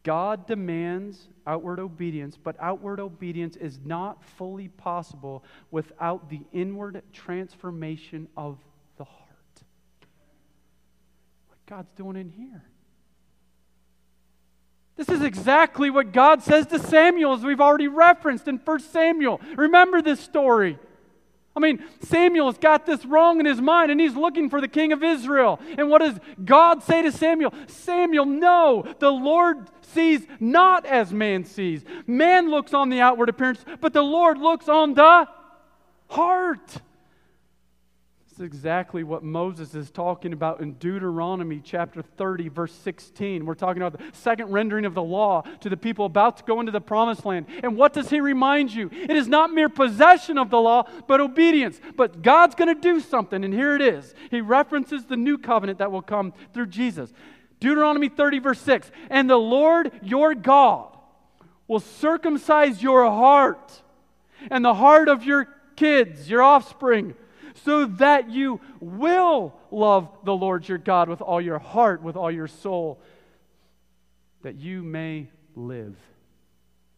God 0.08 0.48
demands 0.48 1.28
outward 1.46 1.82
obedience, 1.82 2.38
but 2.42 2.56
outward 2.62 3.02
obedience 3.02 3.58
is 3.58 3.78
not 3.84 4.24
fully 4.24 4.70
possible 4.70 5.44
without 5.70 6.30
the 6.30 6.40
inward 6.54 7.04
transformation 7.12 8.30
of 8.38 8.58
the 8.96 9.04
heart. 9.04 9.28
What 11.50 11.58
God's 11.66 11.92
doing 11.98 12.16
in 12.16 12.30
here. 12.30 12.64
This 14.96 15.10
is 15.10 15.22
exactly 15.22 15.90
what 15.90 16.14
God 16.14 16.42
says 16.42 16.68
to 16.68 16.80
Samuel, 16.80 17.34
as 17.34 17.44
we've 17.44 17.60
already 17.60 17.90
referenced 17.90 18.48
in 18.48 18.60
1 18.60 18.80
Samuel. 18.80 19.42
Remember 19.58 20.02
this 20.02 20.22
story. 20.22 20.80
I 21.58 21.60
mean, 21.60 21.84
Samuel's 22.02 22.60
got 22.60 22.86
this 22.86 23.04
wrong 23.04 23.40
in 23.40 23.48
his 23.48 23.60
mind 23.60 23.90
and 23.90 24.00
he's 24.00 24.16
looking 24.16 24.48
for 24.48 24.62
the 24.62 24.68
king 24.68 24.92
of 24.92 25.04
Israel. 25.04 25.60
And 25.76 25.90
what 25.90 26.02
does 26.02 26.20
God 26.46 26.84
say 26.84 27.02
to 27.02 27.12
Samuel? 27.12 27.52
Samuel, 27.66 28.28
no, 28.28 28.86
the 29.00 29.10
Lord 29.10 29.68
sees 29.82 30.28
not 30.40 30.86
as 30.86 31.12
man 31.12 31.46
sees. 31.46 31.84
Man 32.06 32.52
looks 32.52 32.76
on 32.76 32.90
the 32.90 33.02
outward 33.02 33.30
appearance, 33.30 33.66
but 33.82 33.92
the 33.92 34.04
Lord 34.04 34.38
looks 34.38 34.70
on 34.70 34.94
the 34.94 35.28
heart 36.10 36.78
is 38.38 38.44
exactly 38.44 39.04
what 39.04 39.24
Moses 39.24 39.74
is 39.74 39.90
talking 39.90 40.32
about 40.32 40.62
in 40.62 40.74
Deuteronomy 40.74 41.60
chapter 41.64 42.04
30, 42.04 42.50
verse 42.50 42.72
16. 42.72 43.46
We're 43.46 43.56
talking 43.56 43.82
about 43.82 43.98
the 43.98 44.18
second 44.18 44.52
rendering 44.52 44.86
of 44.86 44.94
the 44.94 45.02
law 45.02 45.42
to 45.62 45.70
the 45.70 45.78
people 45.78 46.06
about 46.06 46.38
to 46.38 46.44
go 46.44 46.60
into 46.60 46.72
the 46.72 46.82
promised 46.82 47.26
land. 47.26 47.48
And 47.64 47.76
what 47.76 47.94
does 47.94 48.10
he 48.10 48.20
remind 48.20 48.72
you? 48.72 48.90
It 48.92 49.16
is 49.16 49.28
not 49.28 49.52
mere 49.52 49.70
possession 49.70 50.38
of 50.38 50.52
the 50.52 50.60
law, 50.60 50.88
but 51.08 51.20
obedience. 51.20 51.80
But 51.96 52.22
God's 52.22 52.54
going 52.54 52.74
to 52.74 52.80
do 52.80 53.00
something, 53.00 53.44
and 53.44 53.54
here 53.54 53.76
it 53.76 53.82
is. 53.82 54.14
He 54.30 54.42
references 54.42 55.06
the 55.06 55.18
new 55.18 55.40
covenant 55.40 55.80
that 55.80 55.92
will 55.92 56.04
come 56.04 56.34
through 56.54 56.68
Jesus. 56.68 57.12
Deuteronomy 57.60 58.10
30, 58.10 58.40
verse 58.40 58.62
6. 58.62 58.92
And 59.10 59.28
the 59.28 59.38
Lord 59.38 59.92
your 60.04 60.36
God 60.36 60.96
will 61.68 61.80
circumcise 61.80 62.84
your 62.84 63.06
heart 63.06 63.82
and 64.52 64.64
the 64.64 64.76
heart 64.76 65.10
of 65.10 65.24
your 65.24 65.48
kids, 65.76 66.30
your 66.30 66.44
offspring 66.44 67.16
so 67.64 67.86
that 67.86 68.30
you 68.30 68.60
will 68.80 69.54
love 69.72 70.10
the 70.24 70.36
Lord 70.36 70.68
your 70.68 70.78
God 70.78 71.10
with 71.10 71.22
all 71.22 71.42
your 71.42 71.60
heart, 71.60 72.02
with 72.02 72.16
all 72.16 72.32
your 72.32 72.48
soul, 72.48 73.00
that 74.44 74.56
you 74.56 74.84
may 74.84 75.28
live. 75.56 75.96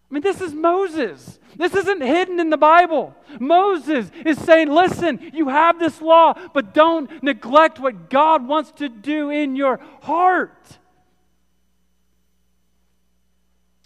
I 0.09 0.13
mean, 0.13 0.23
this 0.23 0.41
is 0.41 0.53
Moses. 0.55 1.39
This 1.55 1.75
isn't 1.75 2.01
hidden 2.01 2.39
in 2.39 2.49
the 2.49 2.57
Bible. 2.57 3.15
Moses 3.39 4.09
is 4.25 4.39
saying, 4.39 4.69
listen, 4.69 5.31
you 5.33 5.49
have 5.49 5.77
this 5.79 6.01
law, 6.01 6.33
but 6.53 6.73
don't 6.73 7.21
neglect 7.21 7.79
what 7.79 8.09
God 8.09 8.47
wants 8.47 8.71
to 8.73 8.89
do 8.89 9.29
in 9.29 9.55
your 9.55 9.79
heart. 10.01 10.79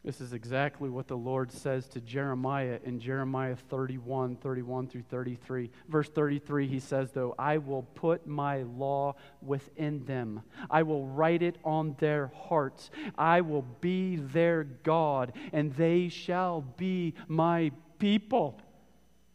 This 0.04 0.20
is 0.20 0.34
exactly 0.34 0.89
what 0.89 1.08
the 1.08 1.16
Lord 1.16 1.49
says 1.49 1.88
to 1.89 2.01
Jeremiah 2.01 2.78
in 2.84 2.99
Jeremiah 2.99 3.56
31, 3.56 4.36
31 4.36 4.88
through 4.88 5.04
33. 5.04 5.72
Verse 5.88 6.10
33, 6.10 6.68
he 6.68 6.80
says, 6.82 7.12
Though 7.12 7.34
I 7.39 7.58
will 7.58 7.84
put 7.84 8.28
my 8.28 8.64
law 8.64 9.16
within 9.41 10.04
them, 10.04 10.43
I 10.70 10.84
will 10.84 11.08
write 11.08 11.41
it 11.41 11.58
on 11.64 11.95
their 11.99 12.34
hearts. 12.36 12.91
I 13.18 13.39
will 13.39 13.66
be 13.80 14.18
their 14.18 14.66
God, 14.66 15.32
and 15.54 15.74
they 15.74 16.10
shall 16.10 16.62
be 16.62 17.14
my 17.30 17.72
people. 17.97 18.60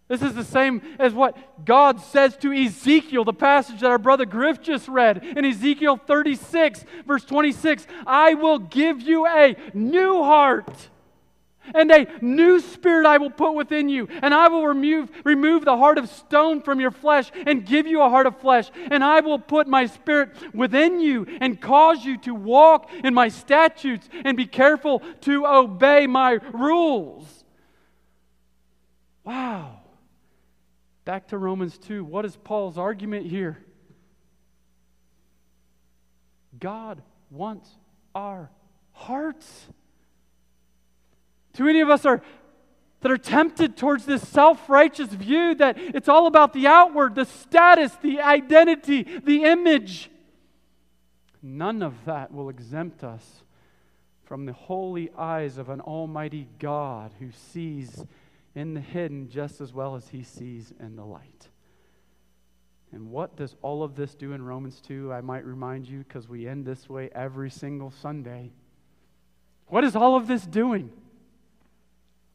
This 0.08 0.22
is 0.22 0.34
the 0.34 0.44
same 0.44 0.80
as 0.98 1.12
what 1.12 1.64
God 1.66 2.00
says 2.00 2.34
to 2.38 2.50
Ezekiel, 2.50 3.24
the 3.24 3.34
passage 3.34 3.80
that 3.80 3.90
our 3.90 3.98
brother 3.98 4.24
Griff 4.24 4.60
just 4.60 4.88
read 4.88 5.22
in 5.22 5.44
Ezekiel 5.44 5.98
36, 5.98 6.84
verse 7.06 7.24
26. 7.26 7.86
I 8.06 8.32
will 8.32 8.58
give 8.58 9.02
you 9.02 9.26
a 9.26 9.54
new 9.74 10.22
heart 10.22 10.88
and 11.74 11.90
a 11.90 12.06
new 12.22 12.60
spirit 12.60 13.06
I 13.06 13.18
will 13.18 13.30
put 13.30 13.52
within 13.52 13.90
you, 13.90 14.08
and 14.22 14.32
I 14.32 14.48
will 14.48 14.66
remove, 14.66 15.10
remove 15.24 15.66
the 15.66 15.76
heart 15.76 15.98
of 15.98 16.08
stone 16.08 16.62
from 16.62 16.80
your 16.80 16.90
flesh 16.90 17.30
and 17.46 17.66
give 17.66 17.86
you 17.86 18.00
a 18.00 18.08
heart 18.08 18.26
of 18.26 18.40
flesh, 18.40 18.70
and 18.90 19.04
I 19.04 19.20
will 19.20 19.38
put 19.38 19.66
my 19.66 19.84
spirit 19.84 20.30
within 20.54 21.00
you 21.00 21.26
and 21.42 21.60
cause 21.60 22.02
you 22.04 22.16
to 22.18 22.34
walk 22.34 22.90
in 23.04 23.12
my 23.12 23.28
statutes 23.28 24.08
and 24.24 24.38
be 24.38 24.46
careful 24.46 25.02
to 25.22 25.46
obey 25.46 26.06
my 26.06 26.38
rules. 26.52 27.44
Wow. 29.24 29.80
Back 31.08 31.28
to 31.28 31.38
Romans 31.38 31.78
2. 31.78 32.04
What 32.04 32.26
is 32.26 32.36
Paul's 32.36 32.76
argument 32.76 33.24
here? 33.24 33.56
God 36.60 37.00
wants 37.30 37.70
our 38.14 38.50
hearts. 38.92 39.68
Too 41.54 41.64
many 41.64 41.80
of 41.80 41.88
us 41.88 42.04
are 42.04 42.20
that 43.00 43.10
are 43.10 43.16
tempted 43.16 43.74
towards 43.74 44.04
this 44.04 44.28
self 44.28 44.68
righteous 44.68 45.08
view 45.08 45.54
that 45.54 45.78
it's 45.78 46.10
all 46.10 46.26
about 46.26 46.52
the 46.52 46.66
outward, 46.66 47.14
the 47.14 47.24
status, 47.24 47.90
the 48.02 48.20
identity, 48.20 49.04
the 49.24 49.44
image. 49.44 50.10
None 51.40 51.82
of 51.82 52.04
that 52.04 52.34
will 52.34 52.50
exempt 52.50 53.02
us 53.02 53.44
from 54.24 54.44
the 54.44 54.52
holy 54.52 55.10
eyes 55.16 55.56
of 55.56 55.70
an 55.70 55.80
almighty 55.80 56.48
God 56.58 57.12
who 57.18 57.30
sees 57.32 58.04
in 58.58 58.74
the 58.74 58.80
hidden 58.80 59.28
just 59.28 59.60
as 59.60 59.72
well 59.72 59.94
as 59.94 60.08
he 60.08 60.24
sees 60.24 60.74
in 60.80 60.96
the 60.96 61.04
light. 61.04 61.48
And 62.90 63.08
what 63.08 63.36
does 63.36 63.54
all 63.62 63.84
of 63.84 63.94
this 63.94 64.16
do 64.16 64.32
in 64.32 64.42
Romans 64.42 64.80
2? 64.80 65.12
I 65.12 65.20
might 65.20 65.44
remind 65.44 65.86
you 65.86 65.98
because 65.98 66.28
we 66.28 66.48
end 66.48 66.66
this 66.66 66.88
way 66.88 67.08
every 67.14 67.50
single 67.50 67.92
Sunday. 67.92 68.50
What 69.68 69.84
is 69.84 69.94
all 69.94 70.16
of 70.16 70.26
this 70.26 70.44
doing? 70.44 70.90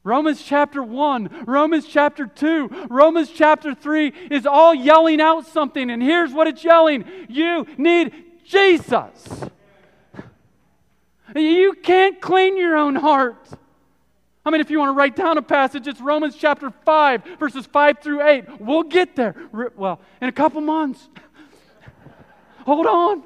Romans 0.05 0.41
chapter 0.41 0.81
1, 0.81 1.43
Romans 1.45 1.87
chapter 1.87 2.25
2, 2.25 2.87
Romans 2.89 3.29
chapter 3.29 3.75
3 3.75 4.13
is 4.31 4.45
all 4.45 4.73
yelling 4.73 5.19
out 5.19 5.45
something. 5.45 5.89
And 5.89 6.01
here's 6.01 6.31
what 6.31 6.47
it's 6.47 6.63
yelling 6.63 7.03
You 7.27 7.67
need 7.77 8.13
Jesus. 8.45 9.49
You 11.35 11.73
can't 11.83 12.21
clean 12.21 12.57
your 12.57 12.77
own 12.77 12.95
heart. 12.95 13.49
I 14.45 14.49
mean, 14.49 14.59
if 14.59 14.69
you 14.69 14.79
want 14.79 14.89
to 14.89 14.93
write 14.93 15.15
down 15.15 15.37
a 15.37 15.41
passage, 15.41 15.87
it's 15.87 16.01
Romans 16.01 16.35
chapter 16.35 16.69
5, 16.69 17.23
verses 17.39 17.65
5 17.65 17.99
through 17.99 18.27
8. 18.27 18.59
We'll 18.59 18.83
get 18.83 19.15
there. 19.15 19.35
Well, 19.75 20.01
in 20.21 20.27
a 20.27 20.33
couple 20.33 20.59
months. 20.59 21.07
Hold 22.65 22.85
on. 22.85 23.23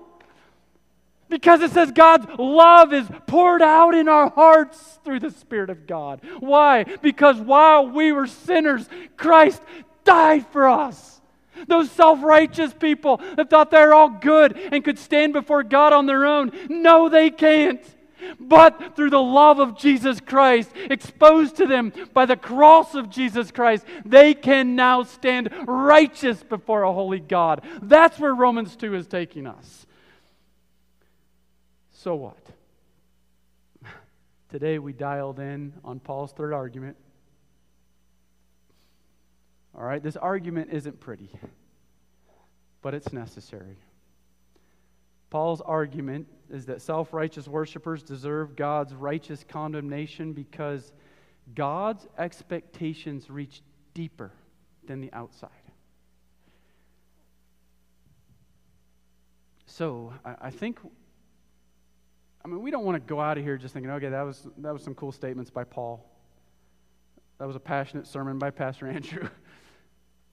Because 1.29 1.61
it 1.61 1.71
says 1.71 1.91
God's 1.91 2.27
love 2.37 2.93
is 2.93 3.07
poured 3.25 3.61
out 3.61 3.95
in 3.95 4.07
our 4.07 4.29
hearts 4.29 4.99
through 5.03 5.19
the 5.19 5.31
Spirit 5.31 5.69
of 5.69 5.85
God. 5.87 6.21
Why? 6.39 6.83
Because 7.01 7.37
while 7.37 7.87
we 7.87 8.11
were 8.11 8.27
sinners, 8.27 8.87
Christ 9.17 9.61
died 10.03 10.45
for 10.47 10.69
us. 10.69 11.21
Those 11.67 11.89
self 11.91 12.23
righteous 12.23 12.73
people 12.73 13.19
that 13.35 13.49
thought 13.49 13.71
they're 13.71 13.93
all 13.93 14.09
good 14.09 14.55
and 14.55 14.83
could 14.83 14.99
stand 14.99 15.33
before 15.33 15.63
God 15.63 15.91
on 15.91 16.05
their 16.05 16.25
own. 16.25 16.51
No, 16.69 17.09
they 17.09 17.29
can't. 17.29 17.81
But 18.39 18.95
through 18.95 19.09
the 19.09 19.21
love 19.21 19.59
of 19.59 19.77
Jesus 19.77 20.19
Christ, 20.19 20.71
exposed 20.75 21.57
to 21.57 21.65
them 21.65 21.91
by 22.13 22.25
the 22.25 22.35
cross 22.35 22.95
of 22.95 23.09
Jesus 23.09 23.51
Christ, 23.51 23.85
they 24.05 24.33
can 24.33 24.75
now 24.75 25.03
stand 25.03 25.49
righteous 25.67 26.43
before 26.43 26.83
a 26.83 26.93
holy 26.93 27.19
God. 27.19 27.63
That's 27.81 28.19
where 28.19 28.33
Romans 28.33 28.75
2 28.75 28.95
is 28.95 29.07
taking 29.07 29.47
us. 29.47 29.85
So 31.91 32.15
what? 32.15 32.37
Today 34.49 34.79
we 34.79 34.93
dialed 34.93 35.39
in 35.39 35.73
on 35.83 35.99
Paul's 35.99 36.31
third 36.31 36.53
argument. 36.53 36.97
All 39.75 39.83
right, 39.83 40.01
this 40.01 40.15
argument 40.15 40.69
isn't 40.71 40.99
pretty, 40.99 41.29
but 42.81 42.95
it's 42.95 43.13
necessary. 43.13 43.77
Paul's 45.29 45.61
argument 45.61 46.27
is 46.49 46.65
that 46.67 46.81
self 46.81 47.13
righteous 47.13 47.47
worshippers 47.47 48.03
deserve 48.03 48.55
God's 48.55 48.93
righteous 48.93 49.43
condemnation 49.47 50.33
because 50.33 50.93
God's 51.53 52.07
expectations 52.17 53.29
reach 53.29 53.61
deeper 53.93 54.31
than 54.85 55.01
the 55.01 55.11
outside. 55.13 55.49
So 59.65 60.13
I, 60.25 60.35
I 60.41 60.49
think, 60.49 60.79
I 62.43 62.47
mean, 62.47 62.61
we 62.61 62.71
don't 62.71 62.85
want 62.85 62.95
to 62.95 63.07
go 63.07 63.19
out 63.19 63.37
of 63.37 63.43
here 63.43 63.57
just 63.57 63.73
thinking, 63.73 63.91
okay, 63.91 64.09
that 64.09 64.21
was, 64.21 64.47
that 64.59 64.73
was 64.73 64.81
some 64.81 64.95
cool 64.95 65.11
statements 65.11 65.51
by 65.51 65.65
Paul. 65.65 66.09
That 67.37 67.45
was 67.45 67.55
a 67.55 67.59
passionate 67.59 68.07
sermon 68.07 68.39
by 68.39 68.49
Pastor 68.49 68.87
Andrew. 68.89 69.27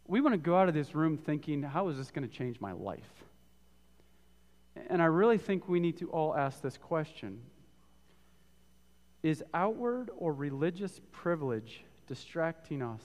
we 0.06 0.20
want 0.20 0.34
to 0.34 0.38
go 0.38 0.56
out 0.56 0.68
of 0.68 0.74
this 0.74 0.94
room 0.94 1.18
thinking, 1.18 1.62
how 1.62 1.88
is 1.88 1.96
this 1.96 2.10
going 2.10 2.26
to 2.26 2.32
change 2.32 2.60
my 2.60 2.72
life? 2.72 3.23
And 4.88 5.02
I 5.02 5.06
really 5.06 5.38
think 5.38 5.68
we 5.68 5.80
need 5.80 5.98
to 5.98 6.10
all 6.10 6.34
ask 6.34 6.60
this 6.60 6.76
question 6.76 7.40
Is 9.22 9.42
outward 9.52 10.10
or 10.16 10.32
religious 10.32 11.00
privilege 11.12 11.84
distracting 12.06 12.82
us 12.82 13.02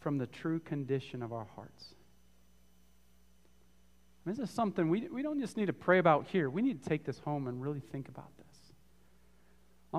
from 0.00 0.18
the 0.18 0.26
true 0.26 0.60
condition 0.60 1.22
of 1.22 1.32
our 1.32 1.46
hearts? 1.54 1.94
This 4.26 4.38
is 4.38 4.50
something 4.50 4.90
we, 4.90 5.08
we 5.08 5.22
don't 5.22 5.40
just 5.40 5.56
need 5.56 5.66
to 5.66 5.72
pray 5.72 5.98
about 5.98 6.26
here. 6.26 6.50
We 6.50 6.62
need 6.62 6.82
to 6.82 6.88
take 6.88 7.04
this 7.04 7.18
home 7.20 7.46
and 7.46 7.60
really 7.60 7.80
think 7.80 8.08
about 8.08 8.28
this. 8.36 8.46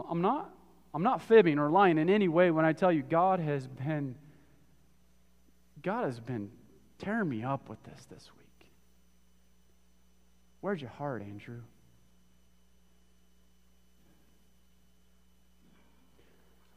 I'm 0.09 0.21
not, 0.21 0.53
I'm 0.93 1.03
not 1.03 1.21
fibbing 1.21 1.59
or 1.59 1.69
lying 1.69 1.97
in 1.97 2.09
any 2.09 2.27
way 2.27 2.51
when 2.51 2.63
I 2.63 2.73
tell 2.73 2.91
you 2.91 3.01
God 3.01 3.39
has 3.39 3.67
been 3.67 4.15
God 5.81 6.05
has 6.05 6.19
been 6.19 6.51
tearing 6.99 7.27
me 7.27 7.43
up 7.43 7.67
with 7.67 7.83
this 7.83 8.05
this 8.05 8.29
week. 8.37 8.50
Where's 10.61 10.79
your 10.79 10.91
heart, 10.91 11.21
Andrew? 11.21 11.61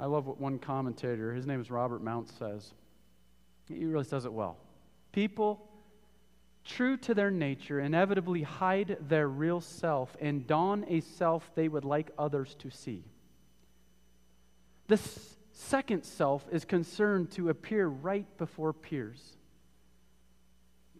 I 0.00 0.06
love 0.06 0.26
what 0.26 0.40
one 0.40 0.58
commentator, 0.58 1.32
his 1.32 1.46
name 1.46 1.60
is 1.60 1.70
Robert 1.70 2.02
Mounce, 2.02 2.32
says. 2.38 2.72
He 3.68 3.84
really 3.84 4.04
says 4.04 4.24
it 4.24 4.32
well. 4.32 4.56
People, 5.12 5.70
true 6.64 6.96
to 6.98 7.14
their 7.14 7.30
nature, 7.30 7.80
inevitably 7.80 8.42
hide 8.42 8.96
their 9.08 9.28
real 9.28 9.60
self 9.60 10.16
and 10.20 10.46
don 10.46 10.84
a 10.88 11.00
self 11.00 11.50
they 11.54 11.68
would 11.68 11.84
like 11.84 12.10
others 12.18 12.56
to 12.56 12.70
see. 12.70 13.04
This 14.88 15.36
second 15.52 16.04
self 16.04 16.44
is 16.50 16.64
concerned 16.64 17.30
to 17.32 17.48
appear 17.48 17.86
right 17.86 18.26
before 18.36 18.72
peers. 18.72 19.36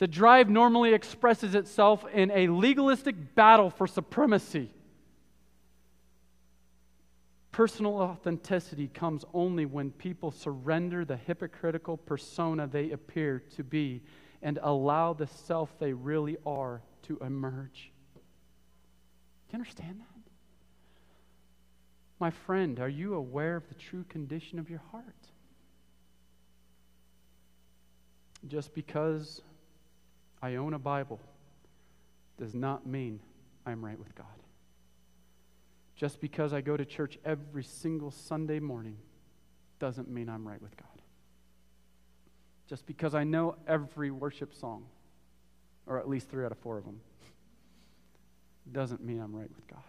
The 0.04 0.08
drive 0.08 0.50
normally 0.50 0.92
expresses 0.92 1.54
itself 1.54 2.04
in 2.12 2.30
a 2.30 2.48
legalistic 2.48 3.34
battle 3.34 3.70
for 3.70 3.86
supremacy. 3.86 4.70
Personal 7.52 7.94
authenticity 7.94 8.88
comes 8.88 9.24
only 9.32 9.64
when 9.64 9.92
people 9.92 10.30
surrender 10.30 11.06
the 11.06 11.16
hypocritical 11.16 11.96
persona 11.96 12.66
they 12.66 12.90
appear 12.90 13.42
to 13.56 13.64
be 13.64 14.02
and 14.42 14.58
allow 14.62 15.14
the 15.14 15.26
self 15.26 15.78
they 15.78 15.94
really 15.94 16.36
are 16.44 16.82
to 17.04 17.16
emerge. 17.20 17.90
Do 18.14 18.20
you 19.52 19.54
understand 19.54 20.00
that? 20.00 20.30
My 22.20 22.30
friend, 22.30 22.78
are 22.78 22.90
you 22.90 23.14
aware 23.14 23.56
of 23.56 23.66
the 23.68 23.74
true 23.74 24.04
condition 24.10 24.58
of 24.58 24.68
your 24.68 24.82
heart? 24.90 25.28
Just 28.46 28.74
because 28.74 29.40
I 30.44 30.56
own 30.56 30.74
a 30.74 30.78
Bible 30.78 31.20
does 32.36 32.54
not 32.54 32.86
mean 32.86 33.20
I'm 33.64 33.82
right 33.82 33.98
with 33.98 34.14
God. 34.14 34.26
Just 35.96 36.20
because 36.20 36.52
I 36.52 36.60
go 36.60 36.76
to 36.76 36.84
church 36.84 37.18
every 37.24 37.64
single 37.64 38.10
Sunday 38.10 38.60
morning 38.60 38.98
doesn't 39.78 40.10
mean 40.10 40.28
I'm 40.28 40.46
right 40.46 40.60
with 40.60 40.76
God. 40.76 40.86
Just 42.68 42.84
because 42.84 43.14
I 43.14 43.24
know 43.24 43.56
every 43.66 44.10
worship 44.10 44.52
song, 44.52 44.84
or 45.86 45.98
at 45.98 46.08
least 46.08 46.28
three 46.28 46.44
out 46.44 46.52
of 46.52 46.58
four 46.58 46.76
of 46.76 46.84
them, 46.84 47.00
doesn't 48.70 49.02
mean 49.02 49.20
I'm 49.20 49.34
right 49.34 49.50
with 49.54 49.66
God 49.66 49.80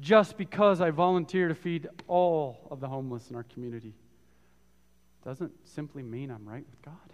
just 0.00 0.36
because 0.36 0.80
I 0.80 0.90
volunteer 0.90 1.48
to 1.48 1.54
feed 1.54 1.88
all 2.08 2.66
of 2.70 2.80
the 2.80 2.88
homeless 2.88 3.30
in 3.30 3.36
our 3.36 3.44
community 3.44 3.94
doesn't 5.24 5.52
simply 5.64 6.02
mean 6.02 6.30
I'm 6.30 6.46
right 6.46 6.64
with 6.68 6.82
God. 6.82 7.11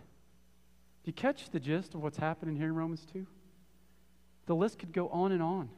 You 1.09 1.14
catch 1.14 1.48
the 1.48 1.59
gist 1.59 1.94
of 1.94 2.02
what's 2.02 2.18
happening 2.18 2.54
here 2.54 2.66
in 2.66 2.74
Romans 2.74 3.06
2? 3.14 3.26
The 4.44 4.54
list 4.54 4.78
could 4.78 4.92
go 4.92 5.09
on 5.09 5.32
and 5.32 5.42
on. 5.42 5.70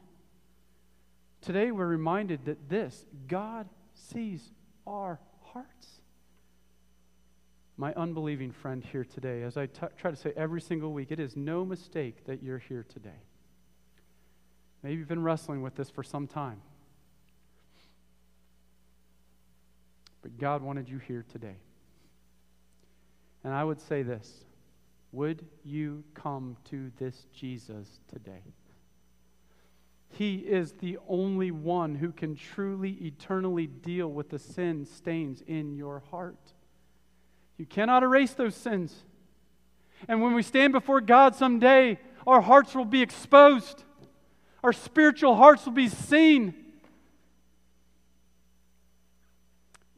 Today 1.39 1.71
we're 1.71 1.87
reminded 1.87 2.43
that 2.47 2.67
this 2.67 3.05
God 3.29 3.69
sees 3.93 4.51
our 4.85 5.21
hearts. 5.53 6.01
My 7.77 7.93
unbelieving 7.93 8.51
friend 8.51 8.83
here 8.83 9.05
today, 9.05 9.43
as 9.43 9.55
I 9.55 9.67
t- 9.67 9.87
try 9.97 10.11
to 10.11 10.17
say 10.17 10.33
every 10.35 10.59
single 10.59 10.91
week, 10.91 11.13
it 11.13 11.19
is 11.21 11.37
no 11.37 11.63
mistake 11.63 12.25
that 12.25 12.43
you're 12.43 12.59
here 12.59 12.85
today. 12.89 13.21
Maybe 14.83 14.97
you've 14.97 15.07
been 15.07 15.23
wrestling 15.23 15.61
with 15.61 15.75
this 15.75 15.89
for 15.89 16.03
some 16.03 16.27
time. 16.27 16.61
But 20.23 20.37
God 20.37 20.61
wanted 20.61 20.89
you 20.89 20.97
here 20.97 21.23
today. 21.31 21.55
And 23.45 23.53
I 23.53 23.63
would 23.63 23.79
say 23.79 24.03
this 24.03 24.43
Would 25.11 25.45
you 25.63 26.03
come 26.13 26.55
to 26.69 26.91
this 26.97 27.27
Jesus 27.33 27.99
today? 28.07 28.43
He 30.09 30.37
is 30.37 30.73
the 30.73 30.97
only 31.07 31.51
one 31.51 31.95
who 31.95 32.11
can 32.11 32.35
truly, 32.35 32.91
eternally 32.91 33.67
deal 33.67 34.09
with 34.09 34.29
the 34.29 34.39
sin 34.39 34.85
stains 34.85 35.41
in 35.47 35.75
your 35.75 36.03
heart. 36.11 36.53
You 37.57 37.65
cannot 37.65 38.03
erase 38.03 38.33
those 38.33 38.55
sins. 38.55 38.95
And 40.07 40.21
when 40.21 40.33
we 40.33 40.43
stand 40.43 40.73
before 40.73 41.01
God 41.01 41.35
someday, 41.35 41.99
our 42.25 42.41
hearts 42.41 42.75
will 42.75 42.85
be 42.85 43.01
exposed, 43.01 43.83
our 44.63 44.73
spiritual 44.73 45.35
hearts 45.35 45.65
will 45.65 45.73
be 45.73 45.89
seen. 45.89 46.53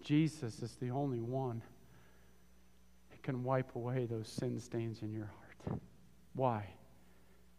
Jesus 0.03 0.61
is 0.61 0.73
the 0.75 0.89
only 0.89 1.21
one 1.21 1.61
can 3.23 3.43
wipe 3.43 3.75
away 3.75 4.05
those 4.05 4.27
sin 4.27 4.59
stains 4.59 5.01
in 5.01 5.11
your 5.11 5.31
heart. 5.65 5.79
Why? 6.33 6.65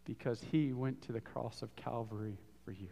Because 0.05 0.41
he 0.51 0.73
went 0.73 1.01
to 1.03 1.11
the 1.11 1.21
cross 1.21 1.61
of 1.61 1.75
Calvary 1.75 2.37
for 2.63 2.71
you. 2.71 2.89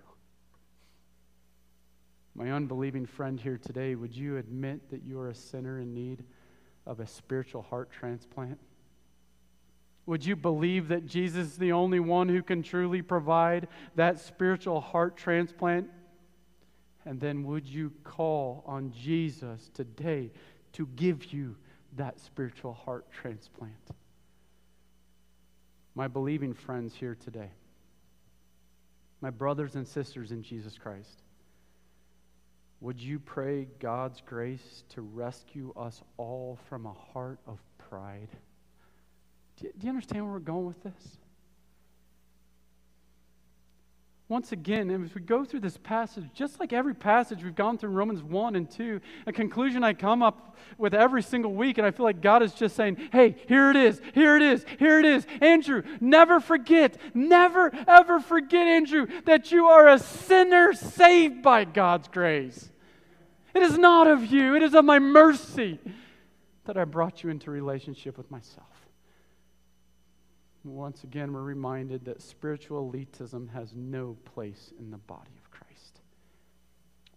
My 2.35 2.51
unbelieving 2.51 3.05
friend 3.05 3.39
here 3.39 3.59
today, 3.59 3.95
would 3.95 4.15
you 4.15 4.37
admit 4.37 4.89
that 4.89 5.03
you 5.03 5.19
are 5.19 5.29
a 5.29 5.35
sinner 5.35 5.79
in 5.79 5.93
need 5.93 6.23
of 6.87 6.99
a 6.99 7.07
spiritual 7.07 7.61
heart 7.61 7.91
transplant? 7.91 8.59
Would 10.05 10.25
you 10.25 10.35
believe 10.35 10.87
that 10.89 11.05
Jesus 11.05 11.47
is 11.47 11.57
the 11.57 11.71
only 11.71 11.99
one 11.99 12.27
who 12.27 12.41
can 12.41 12.63
truly 12.63 13.01
provide 13.01 13.67
that 13.95 14.19
spiritual 14.19 14.81
heart 14.81 15.15
transplant 15.15 15.87
and 17.05 17.19
then 17.19 17.43
would 17.43 17.67
you 17.67 17.91
call 18.03 18.63
on 18.65 18.91
Jesus 18.91 19.69
today 19.73 20.31
to 20.73 20.87
give 20.95 21.33
you 21.33 21.55
that 21.97 22.19
spiritual 22.19 22.73
heart 22.73 23.05
transplant? 23.11 23.73
My 25.95 26.07
believing 26.07 26.53
friends 26.53 26.93
here 26.95 27.15
today, 27.15 27.51
my 29.21 29.29
brothers 29.29 29.75
and 29.75 29.87
sisters 29.87 30.31
in 30.31 30.41
Jesus 30.43 30.77
Christ, 30.77 31.21
would 32.81 32.99
you 32.99 33.17
pray 33.19 33.67
God's 33.79 34.21
grace 34.25 34.83
to 34.89 35.01
rescue 35.01 35.71
us 35.77 36.01
all 36.17 36.59
from 36.67 36.85
a 36.85 36.93
heart 37.13 37.39
of 37.47 37.57
pride? 37.77 38.27
Do 39.57 39.69
you, 39.81 39.89
understand 39.89 40.25
where 40.25 40.33
we're 40.33 40.39
going 40.39 40.65
with 40.65 40.83
this? 40.83 41.17
Once 44.29 44.53
again, 44.53 44.89
as 44.89 45.13
we 45.13 45.21
go 45.21 45.43
through 45.43 45.59
this 45.59 45.77
passage, 45.77 46.23
just 46.33 46.59
like 46.59 46.71
every 46.71 46.95
passage 46.95 47.43
we've 47.43 47.55
gone 47.55 47.77
through 47.77 47.89
Romans 47.89 48.23
1 48.23 48.55
and 48.55 48.69
2, 48.71 49.01
a 49.27 49.33
conclusion 49.33 49.83
I 49.83 49.93
come 49.93 50.23
up 50.23 50.57
with 50.77 50.93
every 50.93 51.21
single 51.21 51.53
week, 51.53 51.77
and 51.77 51.85
I 51.85 51.91
feel 51.91 52.05
like 52.05 52.21
God 52.21 52.41
is 52.41 52.53
just 52.53 52.75
saying, 52.75 53.09
hey, 53.11 53.35
here 53.47 53.69
it 53.69 53.75
is, 53.75 54.01
here 54.13 54.37
it 54.37 54.41
is, 54.41 54.65
here 54.79 54.97
it 54.97 55.05
is. 55.05 55.27
Andrew, 55.41 55.83
never 55.99 56.39
forget, 56.39 56.97
never 57.13 57.71
ever 57.87 58.21
forget, 58.21 58.65
Andrew, 58.65 59.07
that 59.25 59.51
you 59.51 59.67
are 59.67 59.89
a 59.89 59.99
sinner 59.99 60.73
saved 60.73 61.43
by 61.43 61.65
God's 61.65 62.07
grace. 62.07 62.71
It 63.53 63.61
is 63.61 63.77
not 63.77 64.07
of 64.07 64.25
you, 64.25 64.55
it 64.55 64.63
is 64.63 64.73
of 64.73 64.85
my 64.85 64.99
mercy 64.99 65.79
that 66.65 66.77
I 66.77 66.85
brought 66.85 67.23
you 67.23 67.29
into 67.29 67.51
relationship 67.51 68.17
with 68.17 68.31
myself. 68.31 68.72
Once 70.63 71.03
again, 71.03 71.33
we're 71.33 71.41
reminded 71.41 72.05
that 72.05 72.21
spiritual 72.21 72.89
elitism 72.91 73.51
has 73.51 73.73
no 73.75 74.15
place 74.33 74.71
in 74.79 74.91
the 74.91 74.97
body 74.97 75.31
of 75.37 75.51
Christ. 75.51 75.99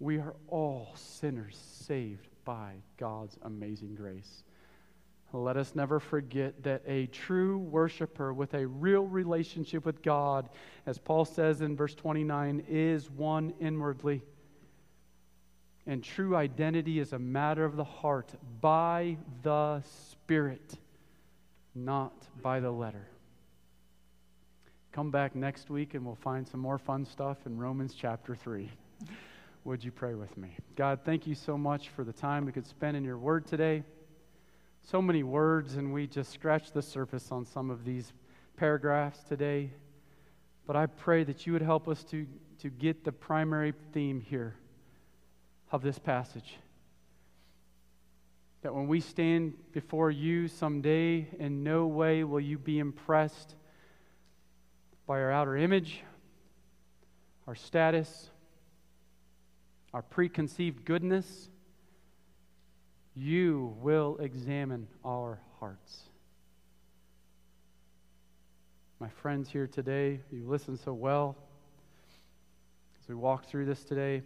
We 0.00 0.18
are 0.18 0.34
all 0.48 0.92
sinners 0.96 1.56
saved 1.84 2.28
by 2.44 2.74
God's 2.96 3.38
amazing 3.42 3.94
grace. 3.94 4.42
Let 5.32 5.56
us 5.56 5.74
never 5.74 6.00
forget 6.00 6.62
that 6.62 6.82
a 6.86 7.06
true 7.06 7.58
worshiper 7.58 8.32
with 8.32 8.54
a 8.54 8.66
real 8.66 9.06
relationship 9.06 9.84
with 9.84 10.02
God, 10.02 10.48
as 10.86 10.98
Paul 10.98 11.24
says 11.24 11.60
in 11.60 11.76
verse 11.76 11.94
29, 11.94 12.64
is 12.68 13.10
one 13.10 13.52
inwardly. 13.60 14.22
And 15.86 16.02
true 16.02 16.34
identity 16.34 16.98
is 16.98 17.12
a 17.12 17.18
matter 17.18 17.64
of 17.64 17.76
the 17.76 17.84
heart 17.84 18.32
by 18.60 19.18
the 19.42 19.82
Spirit, 19.82 20.78
not 21.74 22.14
by 22.42 22.60
the 22.60 22.70
letter. 22.70 23.06
Come 24.96 25.10
back 25.10 25.36
next 25.36 25.68
week 25.68 25.92
and 25.92 26.06
we'll 26.06 26.14
find 26.14 26.48
some 26.48 26.60
more 26.60 26.78
fun 26.78 27.04
stuff 27.04 27.44
in 27.44 27.58
Romans 27.58 27.92
chapter 27.94 28.34
3. 28.34 28.70
Would 29.64 29.84
you 29.84 29.92
pray 29.92 30.14
with 30.14 30.34
me? 30.38 30.56
God, 30.74 31.00
thank 31.04 31.26
you 31.26 31.34
so 31.34 31.58
much 31.58 31.90
for 31.90 32.02
the 32.02 32.14
time 32.14 32.46
we 32.46 32.52
could 32.52 32.66
spend 32.66 32.96
in 32.96 33.04
your 33.04 33.18
word 33.18 33.46
today. 33.46 33.82
So 34.80 35.02
many 35.02 35.22
words, 35.22 35.74
and 35.74 35.92
we 35.92 36.06
just 36.06 36.32
scratched 36.32 36.72
the 36.72 36.80
surface 36.80 37.30
on 37.30 37.44
some 37.44 37.68
of 37.68 37.84
these 37.84 38.14
paragraphs 38.56 39.22
today. 39.22 39.70
But 40.66 40.76
I 40.76 40.86
pray 40.86 41.24
that 41.24 41.46
you 41.46 41.52
would 41.52 41.60
help 41.60 41.88
us 41.88 42.02
to, 42.04 42.26
to 42.60 42.70
get 42.70 43.04
the 43.04 43.12
primary 43.12 43.74
theme 43.92 44.22
here 44.22 44.54
of 45.70 45.82
this 45.82 45.98
passage. 45.98 46.56
That 48.62 48.74
when 48.74 48.88
we 48.88 49.00
stand 49.00 49.58
before 49.72 50.10
you 50.10 50.48
someday, 50.48 51.28
in 51.38 51.62
no 51.62 51.86
way 51.86 52.24
will 52.24 52.40
you 52.40 52.56
be 52.56 52.78
impressed 52.78 53.56
by 55.06 55.20
our 55.20 55.30
outer 55.30 55.56
image, 55.56 56.02
our 57.46 57.54
status, 57.54 58.28
our 59.94 60.02
preconceived 60.02 60.84
goodness, 60.84 61.48
you 63.14 63.76
will 63.80 64.16
examine 64.18 64.88
our 65.04 65.38
hearts. 65.60 66.00
My 68.98 69.08
friends 69.08 69.48
here 69.48 69.68
today, 69.68 70.20
you 70.32 70.44
listen 70.46 70.76
so 70.76 70.92
well 70.92 71.36
as 73.00 73.08
we 73.08 73.14
walk 73.14 73.46
through 73.46 73.66
this 73.66 73.84
today. 73.84 74.22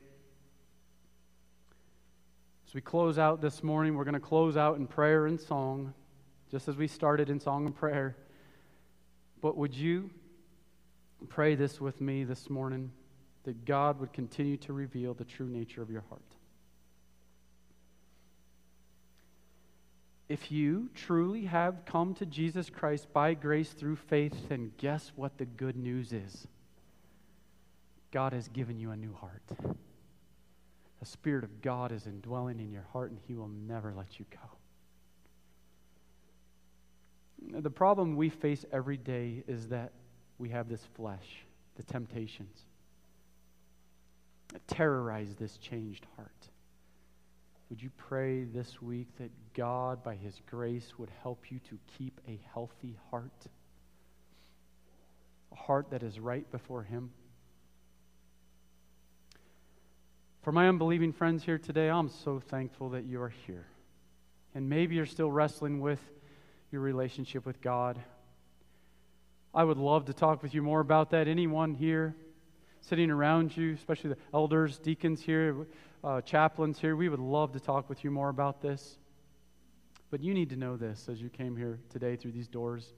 As 2.66 2.74
we 2.74 2.80
close 2.80 3.18
out 3.18 3.42
this 3.42 3.62
morning, 3.62 3.96
we're 3.96 4.04
going 4.04 4.14
to 4.14 4.20
close 4.20 4.56
out 4.56 4.78
in 4.78 4.86
prayer 4.86 5.26
and 5.26 5.38
song, 5.38 5.92
just 6.50 6.68
as 6.68 6.76
we 6.76 6.86
started 6.86 7.28
in 7.28 7.38
song 7.38 7.66
and 7.66 7.74
prayer. 7.74 8.16
But 9.42 9.56
would 9.56 9.74
you 9.74 10.10
Pray 11.28 11.54
this 11.54 11.80
with 11.80 12.00
me 12.00 12.24
this 12.24 12.48
morning 12.48 12.90
that 13.44 13.64
God 13.64 14.00
would 14.00 14.12
continue 14.12 14.56
to 14.58 14.72
reveal 14.72 15.14
the 15.14 15.24
true 15.24 15.48
nature 15.48 15.82
of 15.82 15.90
your 15.90 16.04
heart. 16.08 16.22
If 20.28 20.52
you 20.52 20.90
truly 20.94 21.46
have 21.46 21.84
come 21.84 22.14
to 22.14 22.26
Jesus 22.26 22.70
Christ 22.70 23.12
by 23.12 23.34
grace 23.34 23.70
through 23.70 23.96
faith, 23.96 24.48
then 24.48 24.70
guess 24.78 25.10
what 25.16 25.38
the 25.38 25.44
good 25.44 25.76
news 25.76 26.12
is? 26.12 26.46
God 28.12 28.32
has 28.32 28.46
given 28.48 28.78
you 28.78 28.92
a 28.92 28.96
new 28.96 29.12
heart. 29.12 29.42
The 31.00 31.06
Spirit 31.06 31.44
of 31.44 31.62
God 31.62 31.92
is 31.92 32.06
indwelling 32.06 32.60
in 32.60 32.70
your 32.70 32.86
heart, 32.92 33.10
and 33.10 33.18
He 33.26 33.34
will 33.34 33.48
never 33.48 33.92
let 33.92 34.18
you 34.20 34.26
go. 34.30 34.38
The 37.60 37.70
problem 37.70 38.16
we 38.16 38.28
face 38.28 38.64
every 38.70 38.98
day 38.98 39.42
is 39.48 39.68
that 39.68 39.92
we 40.40 40.48
have 40.48 40.68
this 40.68 40.84
flesh, 40.96 41.44
the 41.76 41.82
temptations 41.82 42.64
that 44.52 44.66
terrorize 44.66 45.34
this 45.38 45.58
changed 45.58 46.06
heart. 46.16 46.48
Would 47.68 47.80
you 47.80 47.90
pray 47.96 48.42
this 48.42 48.82
week 48.82 49.06
that 49.18 49.30
God, 49.54 50.02
by 50.02 50.16
His 50.16 50.40
grace, 50.50 50.94
would 50.98 51.10
help 51.22 51.50
you 51.50 51.60
to 51.68 51.78
keep 51.96 52.20
a 52.26 52.40
healthy 52.52 52.96
heart? 53.10 53.46
A 55.52 55.54
heart 55.54 55.90
that 55.90 56.02
is 56.02 56.18
right 56.18 56.50
before 56.50 56.82
Him? 56.82 57.10
For 60.42 60.52
my 60.52 60.68
unbelieving 60.68 61.12
friends 61.12 61.44
here 61.44 61.58
today, 61.58 61.90
I'm 61.90 62.08
so 62.08 62.40
thankful 62.40 62.88
that 62.90 63.04
you 63.04 63.20
are 63.20 63.32
here. 63.46 63.66
And 64.54 64.68
maybe 64.68 64.96
you're 64.96 65.06
still 65.06 65.30
wrestling 65.30 65.80
with 65.80 66.00
your 66.72 66.80
relationship 66.80 67.46
with 67.46 67.60
God. 67.60 68.00
I 69.52 69.64
would 69.64 69.78
love 69.78 70.04
to 70.06 70.12
talk 70.12 70.42
with 70.42 70.54
you 70.54 70.62
more 70.62 70.80
about 70.80 71.10
that. 71.10 71.26
Anyone 71.26 71.74
here 71.74 72.14
sitting 72.80 73.10
around 73.10 73.56
you, 73.56 73.74
especially 73.74 74.10
the 74.10 74.16
elders, 74.32 74.78
deacons 74.78 75.20
here, 75.20 75.66
uh, 76.04 76.20
chaplains 76.20 76.78
here, 76.78 76.94
we 76.94 77.08
would 77.08 77.20
love 77.20 77.52
to 77.52 77.60
talk 77.60 77.88
with 77.88 78.04
you 78.04 78.10
more 78.10 78.28
about 78.28 78.62
this. 78.62 78.96
But 80.10 80.22
you 80.22 80.34
need 80.34 80.50
to 80.50 80.56
know 80.56 80.76
this 80.76 81.08
as 81.08 81.20
you 81.20 81.28
came 81.28 81.56
here 81.56 81.78
today 81.90 82.16
through 82.16 82.32
these 82.32 82.48
doors 82.48 82.92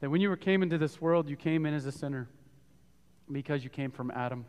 that 0.00 0.10
when 0.10 0.20
you 0.20 0.28
were 0.28 0.36
came 0.36 0.62
into 0.62 0.78
this 0.78 1.00
world, 1.00 1.28
you 1.28 1.36
came 1.36 1.66
in 1.66 1.74
as 1.74 1.86
a 1.86 1.92
sinner 1.92 2.28
because 3.30 3.64
you 3.64 3.70
came 3.70 3.90
from 3.90 4.10
Adam. 4.10 4.44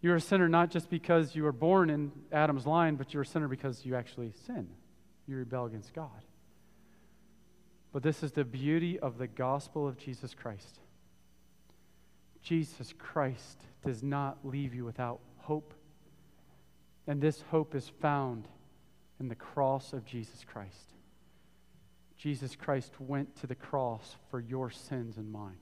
You're 0.00 0.16
a 0.16 0.20
sinner 0.20 0.48
not 0.48 0.70
just 0.70 0.88
because 0.88 1.34
you 1.34 1.42
were 1.42 1.52
born 1.52 1.90
in 1.90 2.12
Adam's 2.30 2.66
line, 2.66 2.96
but 2.96 3.12
you're 3.12 3.24
a 3.24 3.26
sinner 3.26 3.48
because 3.48 3.84
you 3.84 3.96
actually 3.96 4.32
sin. 4.46 4.68
You 5.26 5.36
rebel 5.36 5.64
against 5.64 5.92
God. 5.92 6.24
But 7.96 8.02
this 8.02 8.22
is 8.22 8.32
the 8.32 8.44
beauty 8.44 8.98
of 8.98 9.16
the 9.16 9.26
gospel 9.26 9.88
of 9.88 9.96
Jesus 9.96 10.34
Christ. 10.34 10.80
Jesus 12.42 12.92
Christ 12.98 13.58
does 13.86 14.02
not 14.02 14.36
leave 14.44 14.74
you 14.74 14.84
without 14.84 15.18
hope. 15.38 15.72
And 17.06 17.22
this 17.22 17.40
hope 17.50 17.74
is 17.74 17.88
found 17.88 18.48
in 19.18 19.28
the 19.28 19.34
cross 19.34 19.94
of 19.94 20.04
Jesus 20.04 20.44
Christ. 20.44 20.92
Jesus 22.18 22.54
Christ 22.54 22.92
went 23.00 23.34
to 23.36 23.46
the 23.46 23.54
cross 23.54 24.16
for 24.30 24.40
your 24.40 24.70
sins 24.70 25.16
and 25.16 25.32
mine. 25.32 25.56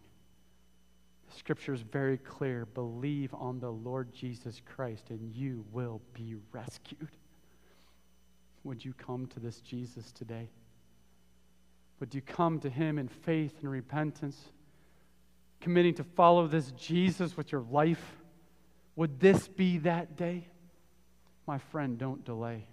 The 1.30 1.38
scripture 1.38 1.72
is 1.72 1.82
very 1.82 2.18
clear. 2.18 2.66
Believe 2.66 3.32
on 3.32 3.60
the 3.60 3.70
Lord 3.70 4.12
Jesus 4.12 4.60
Christ 4.74 5.10
and 5.10 5.32
you 5.32 5.64
will 5.70 6.02
be 6.14 6.34
rescued. 6.50 7.16
Would 8.64 8.84
you 8.84 8.92
come 8.92 9.28
to 9.28 9.38
this 9.38 9.60
Jesus 9.60 10.10
today? 10.10 10.48
Would 12.04 12.14
you 12.14 12.20
come 12.20 12.60
to 12.60 12.68
Him 12.68 12.98
in 12.98 13.08
faith 13.08 13.54
and 13.62 13.70
repentance, 13.70 14.38
committing 15.62 15.94
to 15.94 16.04
follow 16.04 16.46
this 16.46 16.70
Jesus 16.72 17.34
with 17.34 17.50
your 17.50 17.62
life? 17.62 18.16
Would 18.94 19.20
this 19.20 19.48
be 19.48 19.78
that 19.78 20.14
day? 20.14 20.46
My 21.46 21.56
friend, 21.56 21.96
don't 21.96 22.22
delay. 22.22 22.66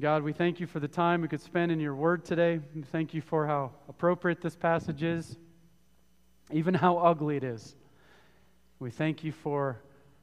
God, 0.00 0.22
we 0.22 0.32
thank 0.32 0.60
you 0.60 0.66
for 0.66 0.80
the 0.80 0.88
time 0.88 1.20
we 1.20 1.28
could 1.28 1.42
spend 1.42 1.70
in 1.70 1.78
your 1.78 1.94
word 1.94 2.24
today. 2.24 2.58
We 2.74 2.80
thank 2.80 3.12
you 3.12 3.20
for 3.20 3.46
how 3.46 3.72
appropriate 3.90 4.40
this 4.40 4.56
passage 4.56 5.02
is, 5.02 5.36
even 6.50 6.72
how 6.72 6.96
ugly 6.96 7.36
it 7.36 7.44
is. 7.44 7.76
We 8.78 8.90
thank 8.90 9.22
you 9.22 9.32
for 9.32 9.78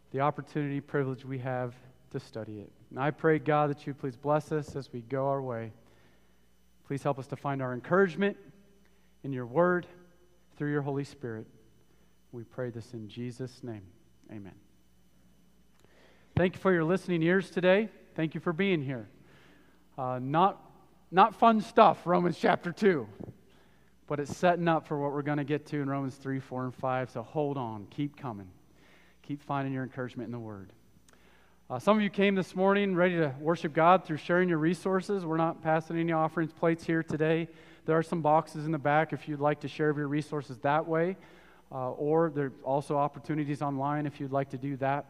the 0.09 0.21
opportunity, 0.21 0.81
privilege 0.81 1.25
we 1.25 1.37
have 1.37 1.75
to 2.09 2.19
study 2.19 2.57
it. 2.61 2.71
And 2.89 2.99
I 2.99 3.11
pray, 3.11 3.37
God, 3.37 3.69
that 3.69 3.85
you 3.85 3.93
please 3.93 4.15
bless 4.15 4.51
us 4.51 4.75
as 4.75 4.91
we 4.91 5.01
go 5.01 5.27
our 5.27 5.43
way. 5.43 5.71
Please 6.87 7.01
help 7.01 7.17
us 7.17 7.27
to 7.27 7.35
find 7.35 7.61
our 7.61 7.73
encouragement 7.73 8.37
in 9.23 9.33
your 9.33 9.45
word 9.45 9.87
through 10.55 10.71
your 10.71 10.83
Holy 10.83 11.03
Spirit. 11.03 11.47
We 12.31 12.43
pray 12.43 12.69
this 12.69 12.93
in 12.93 13.07
Jesus' 13.07 13.63
name. 13.63 13.83
Amen. 14.31 14.53
Thank 16.35 16.55
you 16.55 16.59
for 16.59 16.71
your 16.71 16.83
listening 16.83 17.23
ears 17.23 17.49
today. 17.49 17.89
Thank 18.15 18.35
you 18.35 18.41
for 18.41 18.53
being 18.53 18.83
here. 18.83 19.07
Uh, 19.97 20.19
not, 20.21 20.61
not 21.09 21.33
fun 21.35 21.61
stuff, 21.61 22.05
Romans 22.05 22.37
chapter 22.37 22.71
2, 22.71 23.07
but 24.05 24.19
it's 24.19 24.35
setting 24.35 24.67
up 24.67 24.85
for 24.85 24.99
what 24.99 25.11
we're 25.11 25.21
going 25.21 25.37
to 25.37 25.43
get 25.43 25.65
to 25.67 25.81
in 25.81 25.89
Romans 25.89 26.15
3, 26.15 26.39
4, 26.39 26.65
and 26.65 26.75
5. 26.75 27.09
So 27.09 27.23
hold 27.23 27.57
on. 27.57 27.87
Keep 27.89 28.17
coming. 28.17 28.49
Keep 29.23 29.41
finding 29.41 29.73
your 29.73 29.83
encouragement 29.83 30.27
in 30.27 30.31
the 30.31 30.39
Word. 30.39 30.71
Uh, 31.67 31.79
some 31.79 31.97
of 31.97 32.03
you 32.03 32.11
came 32.11 32.35
this 32.35 32.55
morning 32.55 32.93
ready 32.93 33.15
to 33.15 33.33
worship 33.39 33.73
God 33.73 34.05
through 34.05 34.17
sharing 34.17 34.47
your 34.47 34.59
resources. 34.59 35.25
We're 35.25 35.37
not 35.37 35.63
passing 35.63 35.97
any 35.97 36.11
offerings 36.11 36.53
plates 36.53 36.83
here 36.83 37.01
today. 37.01 37.47
There 37.87 37.97
are 37.97 38.03
some 38.03 38.21
boxes 38.21 38.67
in 38.67 38.71
the 38.71 38.77
back 38.77 39.13
if 39.13 39.27
you'd 39.27 39.39
like 39.39 39.61
to 39.61 39.67
share 39.67 39.91
your 39.91 40.07
resources 40.07 40.59
that 40.59 40.87
way, 40.87 41.17
uh, 41.71 41.93
or 41.93 42.29
there 42.29 42.45
are 42.45 42.51
also 42.63 42.97
opportunities 42.97 43.63
online 43.63 44.05
if 44.05 44.19
you'd 44.19 44.31
like 44.31 44.51
to 44.51 44.59
do 44.59 44.77
that. 44.77 45.05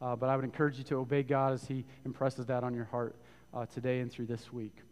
Uh, 0.00 0.16
but 0.16 0.30
I 0.30 0.36
would 0.36 0.46
encourage 0.46 0.78
you 0.78 0.84
to 0.84 0.96
obey 0.96 1.22
God 1.22 1.52
as 1.52 1.66
He 1.66 1.84
impresses 2.06 2.46
that 2.46 2.64
on 2.64 2.72
your 2.72 2.86
heart 2.86 3.14
uh, 3.52 3.66
today 3.66 4.00
and 4.00 4.10
through 4.10 4.24
this 4.24 4.50
week. 4.54 4.74